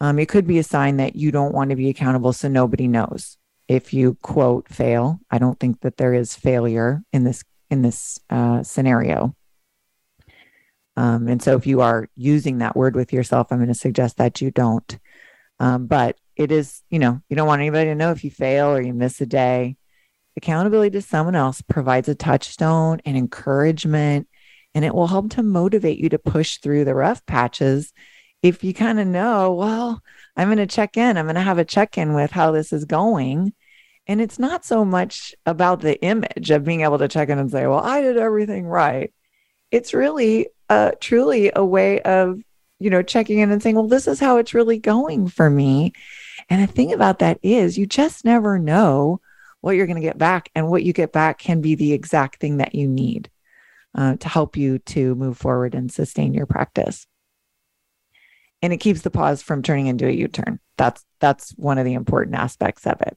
Um, 0.00 0.18
it 0.18 0.28
could 0.28 0.46
be 0.46 0.58
a 0.58 0.64
sign 0.64 0.98
that 0.98 1.16
you 1.16 1.32
don't 1.32 1.54
want 1.54 1.70
to 1.70 1.76
be 1.76 1.88
accountable 1.88 2.32
so 2.32 2.48
nobody 2.48 2.86
knows. 2.86 3.36
If 3.66 3.92
you 3.92 4.16
quote 4.22 4.68
fail, 4.68 5.20
I 5.30 5.38
don't 5.38 5.58
think 5.58 5.80
that 5.80 5.96
there 5.96 6.14
is 6.14 6.34
failure 6.34 7.02
in 7.12 7.24
this 7.24 7.44
in 7.70 7.82
this 7.82 8.18
uh, 8.30 8.62
scenario. 8.62 9.34
Um, 10.96 11.28
and 11.28 11.40
so 11.40 11.56
if 11.56 11.66
you 11.66 11.80
are 11.80 12.08
using 12.16 12.58
that 12.58 12.74
word 12.74 12.96
with 12.96 13.12
yourself, 13.12 13.48
I'm 13.50 13.58
going 13.58 13.68
to 13.68 13.74
suggest 13.74 14.16
that 14.16 14.40
you 14.40 14.50
don't. 14.50 14.98
Um, 15.60 15.86
but 15.86 16.16
it 16.34 16.50
is, 16.50 16.82
you 16.88 16.98
know, 16.98 17.20
you 17.28 17.36
don't 17.36 17.46
want 17.46 17.60
anybody 17.60 17.90
to 17.90 17.94
know 17.94 18.10
if 18.10 18.24
you 18.24 18.30
fail 18.30 18.68
or 18.68 18.80
you 18.80 18.94
miss 18.94 19.20
a 19.20 19.26
day. 19.26 19.76
Accountability 20.36 20.90
to 20.98 21.02
someone 21.02 21.34
else 21.34 21.62
provides 21.62 22.08
a 22.08 22.14
touchstone 22.14 23.00
and 23.04 23.16
encouragement, 23.16 24.28
and 24.74 24.84
it 24.84 24.94
will 24.94 25.08
help 25.08 25.30
to 25.30 25.42
motivate 25.42 25.98
you 25.98 26.08
to 26.08 26.18
push 26.18 26.58
through 26.58 26.84
the 26.84 26.94
rough 26.94 27.24
patches. 27.26 27.92
If 28.42 28.62
you 28.62 28.72
kind 28.72 29.00
of 29.00 29.06
know, 29.06 29.52
well, 29.52 30.02
I'm 30.36 30.48
going 30.48 30.58
to 30.58 30.66
check 30.66 30.96
in, 30.96 31.16
I'm 31.16 31.26
going 31.26 31.34
to 31.34 31.40
have 31.40 31.58
a 31.58 31.64
check 31.64 31.98
in 31.98 32.14
with 32.14 32.30
how 32.30 32.52
this 32.52 32.72
is 32.72 32.84
going. 32.84 33.52
And 34.06 34.20
it's 34.20 34.38
not 34.38 34.64
so 34.64 34.84
much 34.84 35.34
about 35.44 35.80
the 35.80 36.00
image 36.02 36.50
of 36.50 36.64
being 36.64 36.82
able 36.82 36.98
to 36.98 37.08
check 37.08 37.28
in 37.28 37.38
and 37.38 37.50
say, 37.50 37.66
well, 37.66 37.80
I 37.80 38.00
did 38.00 38.16
everything 38.16 38.66
right. 38.66 39.12
It's 39.70 39.92
really 39.92 40.48
uh, 40.70 40.92
truly 41.00 41.52
a 41.54 41.64
way 41.64 42.00
of, 42.00 42.40
you 42.78 42.90
know, 42.90 43.02
checking 43.02 43.40
in 43.40 43.50
and 43.50 43.62
saying, 43.62 43.74
well, 43.74 43.88
this 43.88 44.06
is 44.06 44.20
how 44.20 44.38
it's 44.38 44.54
really 44.54 44.78
going 44.78 45.28
for 45.28 45.50
me. 45.50 45.92
And 46.48 46.62
the 46.62 46.72
thing 46.72 46.92
about 46.92 47.18
that 47.18 47.38
is, 47.42 47.76
you 47.76 47.86
just 47.86 48.24
never 48.24 48.58
know 48.58 49.20
what 49.60 49.72
you're 49.72 49.86
going 49.86 50.00
to 50.00 50.08
get 50.08 50.16
back. 50.16 50.48
And 50.54 50.70
what 50.70 50.84
you 50.84 50.92
get 50.92 51.12
back 51.12 51.40
can 51.40 51.60
be 51.60 51.74
the 51.74 51.92
exact 51.92 52.40
thing 52.40 52.58
that 52.58 52.76
you 52.76 52.86
need 52.86 53.28
uh, 53.94 54.14
to 54.14 54.28
help 54.28 54.56
you 54.56 54.78
to 54.78 55.16
move 55.16 55.36
forward 55.36 55.74
and 55.74 55.90
sustain 55.92 56.32
your 56.32 56.46
practice. 56.46 57.07
And 58.62 58.72
it 58.72 58.78
keeps 58.78 59.02
the 59.02 59.10
pause 59.10 59.40
from 59.40 59.62
turning 59.62 59.86
into 59.86 60.06
a 60.06 60.10
U-turn. 60.10 60.58
That's 60.76 61.04
that's 61.20 61.50
one 61.52 61.78
of 61.78 61.84
the 61.84 61.94
important 61.94 62.36
aspects 62.36 62.86
of 62.86 63.00
it. 63.02 63.16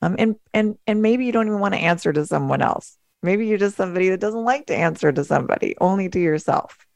Um, 0.00 0.16
and 0.18 0.36
and 0.54 0.78
and 0.86 1.02
maybe 1.02 1.26
you 1.26 1.32
don't 1.32 1.46
even 1.46 1.60
want 1.60 1.74
to 1.74 1.80
answer 1.80 2.12
to 2.12 2.26
someone 2.26 2.62
else. 2.62 2.96
Maybe 3.22 3.46
you're 3.46 3.58
just 3.58 3.76
somebody 3.76 4.08
that 4.08 4.20
doesn't 4.20 4.44
like 4.44 4.66
to 4.66 4.76
answer 4.76 5.12
to 5.12 5.24
somebody, 5.24 5.76
only 5.80 6.08
to 6.08 6.18
yourself. 6.18 6.86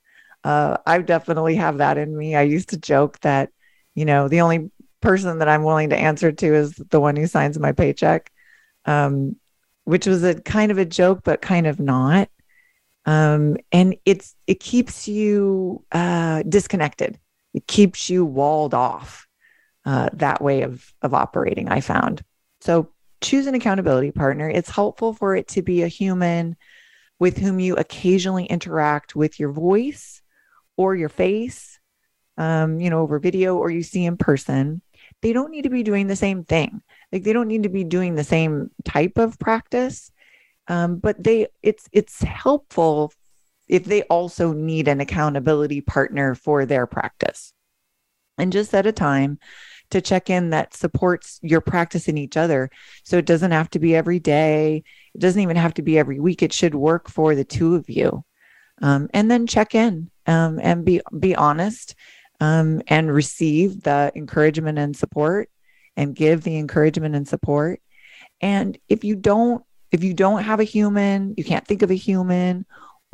Uh, 0.43 0.79
I 0.87 0.99
definitely 0.99 1.57
have 1.57 1.79
that 1.79 1.99
in 1.99 2.17
me. 2.17 2.35
I 2.35 2.43
used 2.43 2.71
to 2.71 2.79
joke 2.79 3.21
that, 3.21 3.51
you 3.95 4.05
know, 4.05 4.29
the 4.29 4.41
only 4.41 4.71
person 5.01 5.39
that 5.39 5.49
I'm 5.49 5.63
willing 5.63 5.91
to 5.91 5.97
answer 5.97 6.33
to 6.33 6.55
is 6.55 6.75
the 6.75 7.01
one 7.01 7.17
who 7.17 7.27
signs 7.27 7.59
my 7.59 7.73
paycheck 7.73 8.31
um, 8.87 9.37
which 9.85 10.07
was 10.07 10.25
a 10.25 10.41
kind 10.41 10.73
of 10.73 10.79
a 10.79 10.85
joke, 10.85 11.21
but 11.25 11.43
kind 11.43 11.67
of 11.67 11.79
not. 11.79 12.29
Um, 13.05 13.57
and 13.71 13.97
it's 14.05 14.35
it 14.47 14.59
keeps 14.59 15.07
you 15.07 15.85
uh, 15.93 16.43
disconnected. 16.49 17.19
It 17.57 17.67
keeps 17.67 18.09
you 18.09 18.25
walled 18.25 18.75
off. 18.75 19.27
Uh, 19.85 20.11
that 20.13 20.41
way 20.41 20.63
of 20.63 20.93
of 21.03 21.15
operating, 21.15 21.69
I 21.69 21.81
found. 21.81 22.23
So 22.61 22.91
choose 23.21 23.47
an 23.47 23.55
accountability 23.55 24.13
partner. 24.13 24.49
It's 24.49 24.71
helpful 24.71 25.13
for 25.13 25.35
it 25.35 25.49
to 25.49 25.63
be 25.63 25.83
a 25.83 25.89
human 25.89 26.57
with 27.19 27.39
whom 27.39 27.59
you 27.59 27.77
occasionally 27.77 28.45
interact 28.47 29.17
with 29.17 29.41
your 29.41 29.53
voice 29.53 30.23
or 30.77 30.95
your 30.95 31.09
face, 31.09 31.81
um, 32.37 32.81
you 32.81 32.91
know, 32.91 33.01
over 33.01 33.19
video 33.19 33.57
or 33.57 33.71
you 33.71 33.83
see 33.83 34.05
in 34.05 34.17
person. 34.17 34.83
They 35.23 35.33
don't 35.33 35.51
need 35.51 35.63
to 35.63 35.71
be 35.71 35.83
doing 35.83 36.09
the 36.09 36.17
same 36.17 36.45
thing 36.45 36.83
like 37.13 37.25
they 37.25 37.33
don't 37.33 37.49
need 37.49 37.63
to 37.63 37.69
be 37.69 37.85
doing 37.85 38.15
the 38.15 38.25
same 38.25 38.71
type 38.85 39.19
of 39.19 39.39
practice 39.39 40.11
um, 40.69 40.99
but 40.99 41.23
they 41.23 41.47
it's 41.63 41.89
it's 41.93 42.23
helpful 42.23 43.13
if 43.69 43.85
they 43.85 44.03
also 44.03 44.53
need 44.53 44.89
an 44.89 45.01
accountability 45.01 45.81
partner 45.81 46.35
for 46.35 46.67
their 46.67 46.87
practice. 46.87 47.53
And 48.39 48.53
just 48.53 48.71
set 48.71 48.87
a 48.87 48.93
time 48.93 49.39
to 49.91 50.01
check 50.01 50.31
in 50.31 50.51
that 50.51 50.75
supports 50.75 51.39
your 51.43 51.61
practice 51.61 52.09
in 52.09 52.19
each 52.19 52.37
other. 52.37 52.71
So 53.05 53.19
it 53.19 53.27
doesn't 53.27 53.53
have 53.53 53.71
to 53.71 53.79
be 53.79 53.95
every 53.95 54.19
day. 54.19 54.83
It 55.15 55.21
doesn't 55.21 55.41
even 55.41 55.57
have 55.57 55.75
to 55.75 55.83
be 55.83 55.99
every 55.99 56.21
week. 56.21 56.43
It 56.43 56.53
should 56.53 56.75
work 56.75 57.09
for 57.09 57.35
the 57.35 57.45
two 57.45 57.77
of 57.77 57.89
you. 57.89 58.25
Um, 58.83 59.09
and 59.15 59.31
then 59.31 59.47
check 59.47 59.75
in 59.75 60.11
um, 60.27 60.61
and 60.63 60.85
be 60.85 61.01
be 61.19 61.35
honest 61.35 61.95
um, 62.41 62.83
and 62.89 63.13
receive 63.13 63.83
the 63.83 64.13
encouragement 64.15 64.79
and 64.79 64.95
support 64.95 65.49
and 65.97 66.15
give 66.15 66.43
the 66.43 66.59
encouragement 66.59 67.15
and 67.15 67.27
support. 67.27 67.81
And 68.41 68.77
if 68.89 69.03
you 69.03 69.17
don't, 69.17 69.65
if 69.93 70.05
you 70.05 70.13
don't 70.13 70.43
have 70.43 70.61
a 70.61 70.65
human, 70.65 71.35
you 71.39 71.45
can't 71.45 71.67
think 71.67 71.83
of 71.83 71.91
a 71.91 71.95
human, 71.95 72.67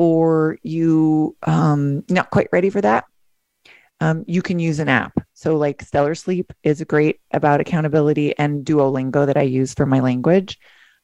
or 0.02 0.58
you 0.64 1.36
um 1.44 2.02
not 2.08 2.28
quite 2.30 2.48
ready 2.50 2.70
for 2.70 2.80
that, 2.80 3.04
um, 4.00 4.24
you 4.26 4.42
can 4.42 4.58
use 4.58 4.80
an 4.80 4.88
app. 4.88 5.12
So 5.32 5.56
like 5.56 5.80
Stellar 5.80 6.16
Sleep 6.16 6.52
is 6.64 6.82
great 6.82 7.20
about 7.30 7.60
accountability, 7.60 8.36
and 8.36 8.64
Duolingo 8.66 9.26
that 9.26 9.36
I 9.36 9.42
use 9.42 9.74
for 9.74 9.86
my 9.86 10.00
language 10.00 10.58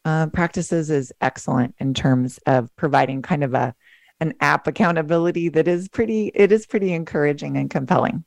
uh, 0.04 0.26
practices 0.26 0.90
is 0.90 1.12
excellent 1.20 1.76
in 1.78 1.94
terms 1.94 2.40
of 2.44 2.74
providing 2.74 3.22
kind 3.22 3.44
of 3.44 3.54
a 3.54 3.72
an 4.18 4.34
app 4.40 4.66
accountability 4.66 5.48
that 5.48 5.68
is 5.68 5.88
pretty 5.88 6.32
it 6.34 6.50
is 6.50 6.66
pretty 6.66 6.92
encouraging 6.92 7.56
and 7.56 7.70
compelling. 7.70 8.24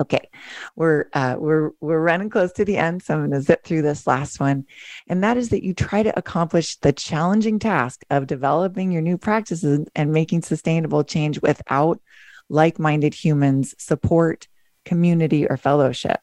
Okay, 0.00 0.30
we're 0.76 1.06
uh, 1.12 1.34
we're 1.38 1.72
we're 1.80 2.00
running 2.00 2.30
close 2.30 2.52
to 2.52 2.64
the 2.64 2.76
end, 2.76 3.02
so 3.02 3.14
I'm 3.14 3.20
going 3.20 3.32
to 3.32 3.42
zip 3.42 3.64
through 3.64 3.82
this 3.82 4.06
last 4.06 4.38
one, 4.38 4.64
and 5.08 5.24
that 5.24 5.36
is 5.36 5.48
that 5.48 5.64
you 5.64 5.74
try 5.74 6.04
to 6.04 6.16
accomplish 6.16 6.76
the 6.76 6.92
challenging 6.92 7.58
task 7.58 8.04
of 8.08 8.28
developing 8.28 8.92
your 8.92 9.02
new 9.02 9.18
practices 9.18 9.88
and 9.96 10.12
making 10.12 10.42
sustainable 10.42 11.02
change 11.02 11.42
without 11.42 12.00
like-minded 12.48 13.12
humans, 13.12 13.74
support, 13.78 14.46
community, 14.84 15.48
or 15.48 15.56
fellowship. 15.56 16.20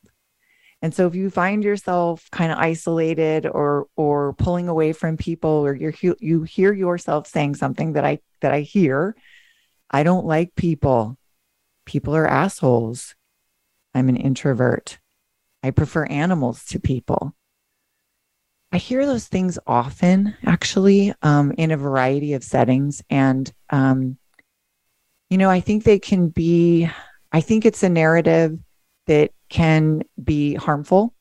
And 0.81 0.93
so, 0.93 1.05
if 1.05 1.13
you 1.13 1.29
find 1.29 1.61
yourself 1.61 2.29
kind 2.31 2.53
of 2.53 2.57
isolated 2.57 3.45
or 3.45 3.87
or 3.97 4.35
pulling 4.35 4.69
away 4.69 4.93
from 4.93 5.17
people, 5.17 5.65
or 5.65 5.75
you 5.75 6.15
you 6.21 6.43
hear 6.43 6.71
yourself 6.71 7.27
saying 7.27 7.55
something 7.55 7.93
that 7.93 8.05
I 8.05 8.19
that 8.39 8.53
I 8.53 8.61
hear, 8.61 9.17
I 9.91 10.03
don't 10.03 10.25
like 10.25 10.55
people. 10.55 11.17
People 11.85 12.15
are 12.15 12.25
assholes 12.25 13.15
I'm 13.95 14.09
an 14.09 14.17
introvert. 14.17 14.99
I 15.63 15.71
prefer 15.71 16.05
animals 16.05 16.65
to 16.65 16.79
people. 16.79 17.33
I 18.71 18.77
hear 18.77 19.05
those 19.05 19.27
things 19.27 19.57
often, 19.65 20.35
actually, 20.45 21.13
um, 21.21 21.53
in 21.57 21.71
a 21.71 21.77
variety 21.77 22.33
of 22.33 22.43
settings. 22.43 23.01
And, 23.09 23.51
um, 23.69 24.17
you 25.29 25.37
know, 25.37 25.49
I 25.49 25.61
think 25.61 25.83
they 25.83 25.97
can 25.97 26.27
be, 26.27 26.89
I 27.31 27.41
think 27.41 27.65
it's 27.65 27.83
a 27.83 27.89
narrative 27.89 28.59
that 29.07 29.31
can 29.49 30.03
be 30.21 30.55
harmful 30.55 31.13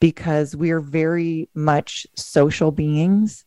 because 0.00 0.56
we 0.56 0.70
are 0.70 0.80
very 0.80 1.48
much 1.54 2.06
social 2.16 2.70
beings 2.70 3.44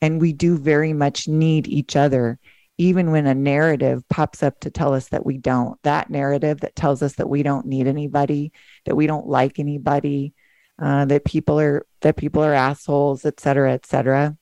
and 0.00 0.20
we 0.20 0.32
do 0.32 0.56
very 0.56 0.92
much 0.92 1.28
need 1.28 1.66
each 1.66 1.96
other 1.96 2.38
even 2.78 3.10
when 3.10 3.26
a 3.26 3.34
narrative 3.34 4.02
pops 4.08 4.42
up 4.42 4.58
to 4.60 4.70
tell 4.70 4.94
us 4.94 5.08
that 5.08 5.26
we 5.26 5.38
don't, 5.38 5.80
that 5.82 6.10
narrative 6.10 6.60
that 6.60 6.74
tells 6.74 7.02
us 7.02 7.14
that 7.14 7.28
we 7.28 7.42
don't 7.42 7.66
need 7.66 7.86
anybody, 7.86 8.52
that 8.86 8.96
we 8.96 9.06
don't 9.06 9.26
like 9.26 9.58
anybody, 9.58 10.34
uh, 10.80 11.04
that 11.04 11.24
people 11.24 11.60
are 11.60 11.86
that 12.00 12.16
people 12.16 12.42
are 12.42 12.54
assholes, 12.54 13.24
et 13.24 13.38
cetera, 13.38 13.72
et 13.72 13.86
cetera. 13.86 14.36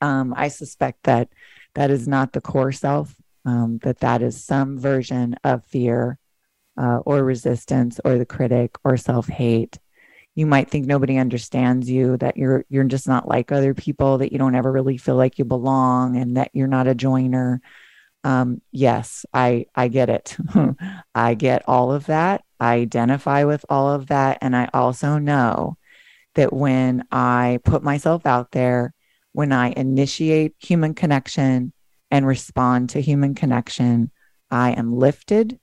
Um, 0.00 0.32
I 0.36 0.48
suspect 0.48 1.02
that 1.04 1.28
that 1.74 1.90
is 1.90 2.08
not 2.08 2.32
the 2.32 2.40
core 2.40 2.72
self. 2.72 3.14
Um, 3.44 3.78
that 3.82 3.98
that 4.00 4.22
is 4.22 4.44
some 4.44 4.78
version 4.78 5.34
of 5.42 5.64
fear 5.66 6.18
uh, 6.76 6.98
or 6.98 7.24
resistance 7.24 7.98
or 8.04 8.16
the 8.16 8.26
critic 8.26 8.76
or 8.84 8.96
self 8.96 9.26
hate 9.26 9.78
you 10.34 10.46
might 10.46 10.70
think 10.70 10.86
nobody 10.86 11.18
understands 11.18 11.90
you 11.90 12.16
that 12.18 12.36
you're 12.36 12.64
you're 12.68 12.84
just 12.84 13.06
not 13.06 13.28
like 13.28 13.52
other 13.52 13.74
people 13.74 14.18
that 14.18 14.32
you 14.32 14.38
don't 14.38 14.54
ever 14.54 14.72
really 14.72 14.96
feel 14.96 15.16
like 15.16 15.38
you 15.38 15.44
belong 15.44 16.16
and 16.16 16.36
that 16.36 16.50
you're 16.54 16.68
not 16.68 16.86
a 16.86 16.94
joiner. 16.94 17.60
Um, 18.24 18.62
yes 18.70 19.26
i 19.34 19.66
i 19.74 19.88
get 19.88 20.08
it. 20.08 20.36
I 21.14 21.34
get 21.34 21.64
all 21.66 21.92
of 21.92 22.06
that. 22.06 22.44
I 22.60 22.74
identify 22.74 23.44
with 23.44 23.64
all 23.68 23.90
of 23.90 24.06
that. 24.08 24.38
And 24.40 24.56
i 24.56 24.68
also 24.72 25.18
know 25.18 25.76
that 26.34 26.52
when 26.52 27.04
i 27.10 27.58
put 27.64 27.82
myself 27.82 28.24
out 28.24 28.52
there 28.52 28.94
when 29.32 29.52
i 29.52 29.72
initiate 29.76 30.54
human 30.58 30.94
connection 30.94 31.72
and 32.10 32.26
respond 32.26 32.90
to 32.90 33.00
human 33.02 33.34
connection 33.34 34.10
i 34.50 34.70
am 34.70 34.96
lifted. 34.96 35.58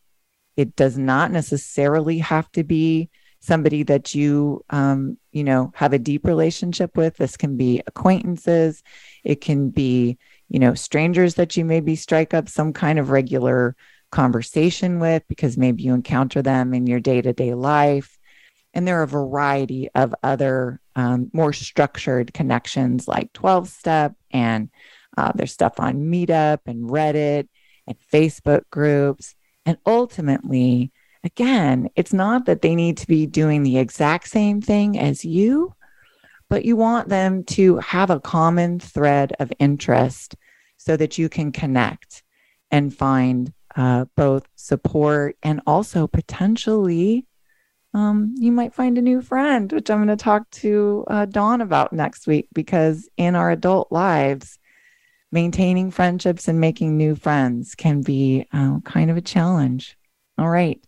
It 0.57 0.75
does 0.75 0.97
not 0.97 1.31
necessarily 1.31 2.17
have 2.19 2.51
to 2.51 2.63
be 2.65 3.09
somebody 3.39 3.83
that 3.83 4.13
you 4.13 4.63
um, 4.69 5.17
you 5.31 5.43
know 5.43 5.71
have 5.75 5.93
a 5.93 5.99
deep 5.99 6.25
relationship 6.25 6.97
with. 6.97 7.17
This 7.17 7.37
can 7.37 7.57
be 7.57 7.81
acquaintances. 7.87 8.83
It 9.23 9.41
can 9.41 9.69
be 9.69 10.17
you 10.49 10.59
know 10.59 10.73
strangers 10.73 11.35
that 11.35 11.55
you 11.57 11.65
maybe 11.65 11.95
strike 11.95 12.33
up 12.33 12.49
some 12.49 12.73
kind 12.73 12.99
of 12.99 13.09
regular 13.09 13.75
conversation 14.11 14.99
with 14.99 15.23
because 15.27 15.57
maybe 15.57 15.83
you 15.83 15.93
encounter 15.93 16.41
them 16.41 16.73
in 16.73 16.87
your 16.87 16.99
day-to-day 16.99 17.53
life. 17.53 18.17
And 18.73 18.87
there 18.87 18.99
are 18.99 19.03
a 19.03 19.07
variety 19.07 19.89
of 19.95 20.13
other 20.23 20.79
um, 20.95 21.29
more 21.33 21.53
structured 21.53 22.33
connections 22.33 23.07
like 23.07 23.33
12 23.33 23.69
step 23.69 24.13
and 24.31 24.69
Uh, 25.17 25.31
there's 25.35 25.51
stuff 25.51 25.79
on 25.79 26.09
Meetup 26.11 26.59
and 26.65 26.89
Reddit 26.89 27.49
and 27.87 27.97
Facebook 28.13 28.61
groups. 28.69 29.35
And 29.65 29.77
ultimately, 29.85 30.91
again, 31.23 31.89
it's 31.95 32.13
not 32.13 32.45
that 32.45 32.61
they 32.61 32.75
need 32.75 32.97
to 32.97 33.07
be 33.07 33.25
doing 33.25 33.63
the 33.63 33.77
exact 33.77 34.29
same 34.29 34.61
thing 34.61 34.97
as 34.97 35.25
you, 35.25 35.73
but 36.49 36.65
you 36.65 36.75
want 36.75 37.09
them 37.09 37.43
to 37.45 37.77
have 37.77 38.09
a 38.09 38.19
common 38.19 38.79
thread 38.79 39.33
of 39.39 39.53
interest 39.59 40.35
so 40.77 40.95
that 40.97 41.17
you 41.17 41.29
can 41.29 41.51
connect 41.51 42.23
and 42.71 42.95
find 42.95 43.53
uh, 43.75 44.05
both 44.15 44.47
support 44.55 45.37
and 45.43 45.61
also 45.67 46.07
potentially 46.07 47.25
um, 47.93 48.35
you 48.37 48.51
might 48.51 48.73
find 48.73 48.97
a 48.97 49.01
new 49.01 49.21
friend, 49.21 49.71
which 49.71 49.89
I'm 49.89 49.97
going 49.97 50.15
to 50.15 50.23
talk 50.23 50.49
to 50.51 51.05
uh, 51.07 51.25
Dawn 51.25 51.61
about 51.61 51.91
next 51.91 52.27
week 52.27 52.47
because 52.53 53.09
in 53.17 53.35
our 53.35 53.49
adult 53.49 53.91
lives, 53.91 54.59
maintaining 55.31 55.91
friendships 55.91 56.47
and 56.47 56.59
making 56.59 56.97
new 56.97 57.15
friends 57.15 57.75
can 57.75 58.01
be 58.01 58.45
uh, 58.53 58.79
kind 58.81 59.09
of 59.09 59.17
a 59.17 59.21
challenge. 59.21 59.97
All 60.39 60.49
right. 60.49 60.81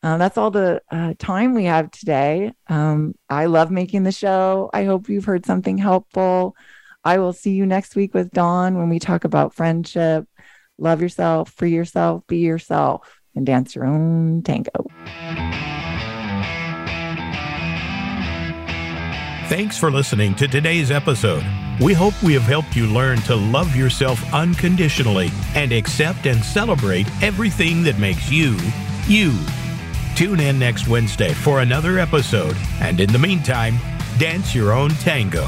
Uh, 0.00 0.16
that's 0.16 0.38
all 0.38 0.52
the 0.52 0.80
uh, 0.92 1.14
time 1.18 1.54
we 1.54 1.64
have 1.64 1.90
today. 1.90 2.52
Um, 2.68 3.16
I 3.28 3.46
love 3.46 3.72
making 3.72 4.04
the 4.04 4.12
show. 4.12 4.70
I 4.72 4.84
hope 4.84 5.08
you've 5.08 5.24
heard 5.24 5.44
something 5.44 5.76
helpful. 5.76 6.54
I 7.02 7.18
will 7.18 7.32
see 7.32 7.50
you 7.50 7.66
next 7.66 7.96
week 7.96 8.14
with 8.14 8.30
Dawn 8.30 8.78
when 8.78 8.88
we 8.88 9.00
talk 9.00 9.24
about 9.24 9.54
friendship. 9.54 10.28
Love 10.78 11.02
yourself, 11.02 11.50
free 11.50 11.72
yourself, 11.72 12.24
be 12.28 12.38
yourself, 12.38 13.20
and 13.34 13.44
dance 13.44 13.74
your 13.74 13.86
own 13.86 14.42
tango. 14.44 14.86
Thanks 19.48 19.78
for 19.78 19.92
listening 19.92 20.34
to 20.36 20.48
today's 20.48 20.90
episode. 20.90 21.44
We 21.80 21.92
hope 21.92 22.20
we 22.20 22.32
have 22.32 22.42
helped 22.42 22.74
you 22.74 22.88
learn 22.88 23.18
to 23.22 23.36
love 23.36 23.76
yourself 23.76 24.34
unconditionally 24.34 25.30
and 25.54 25.70
accept 25.70 26.26
and 26.26 26.44
celebrate 26.44 27.06
everything 27.22 27.84
that 27.84 27.96
makes 27.96 28.28
you, 28.28 28.56
you. 29.06 29.32
Tune 30.16 30.40
in 30.40 30.58
next 30.58 30.88
Wednesday 30.88 31.32
for 31.32 31.60
another 31.60 32.00
episode, 32.00 32.56
and 32.80 33.00
in 33.00 33.12
the 33.12 33.20
meantime, 33.20 33.76
dance 34.18 34.52
your 34.52 34.72
own 34.72 34.90
tango. 34.90 35.46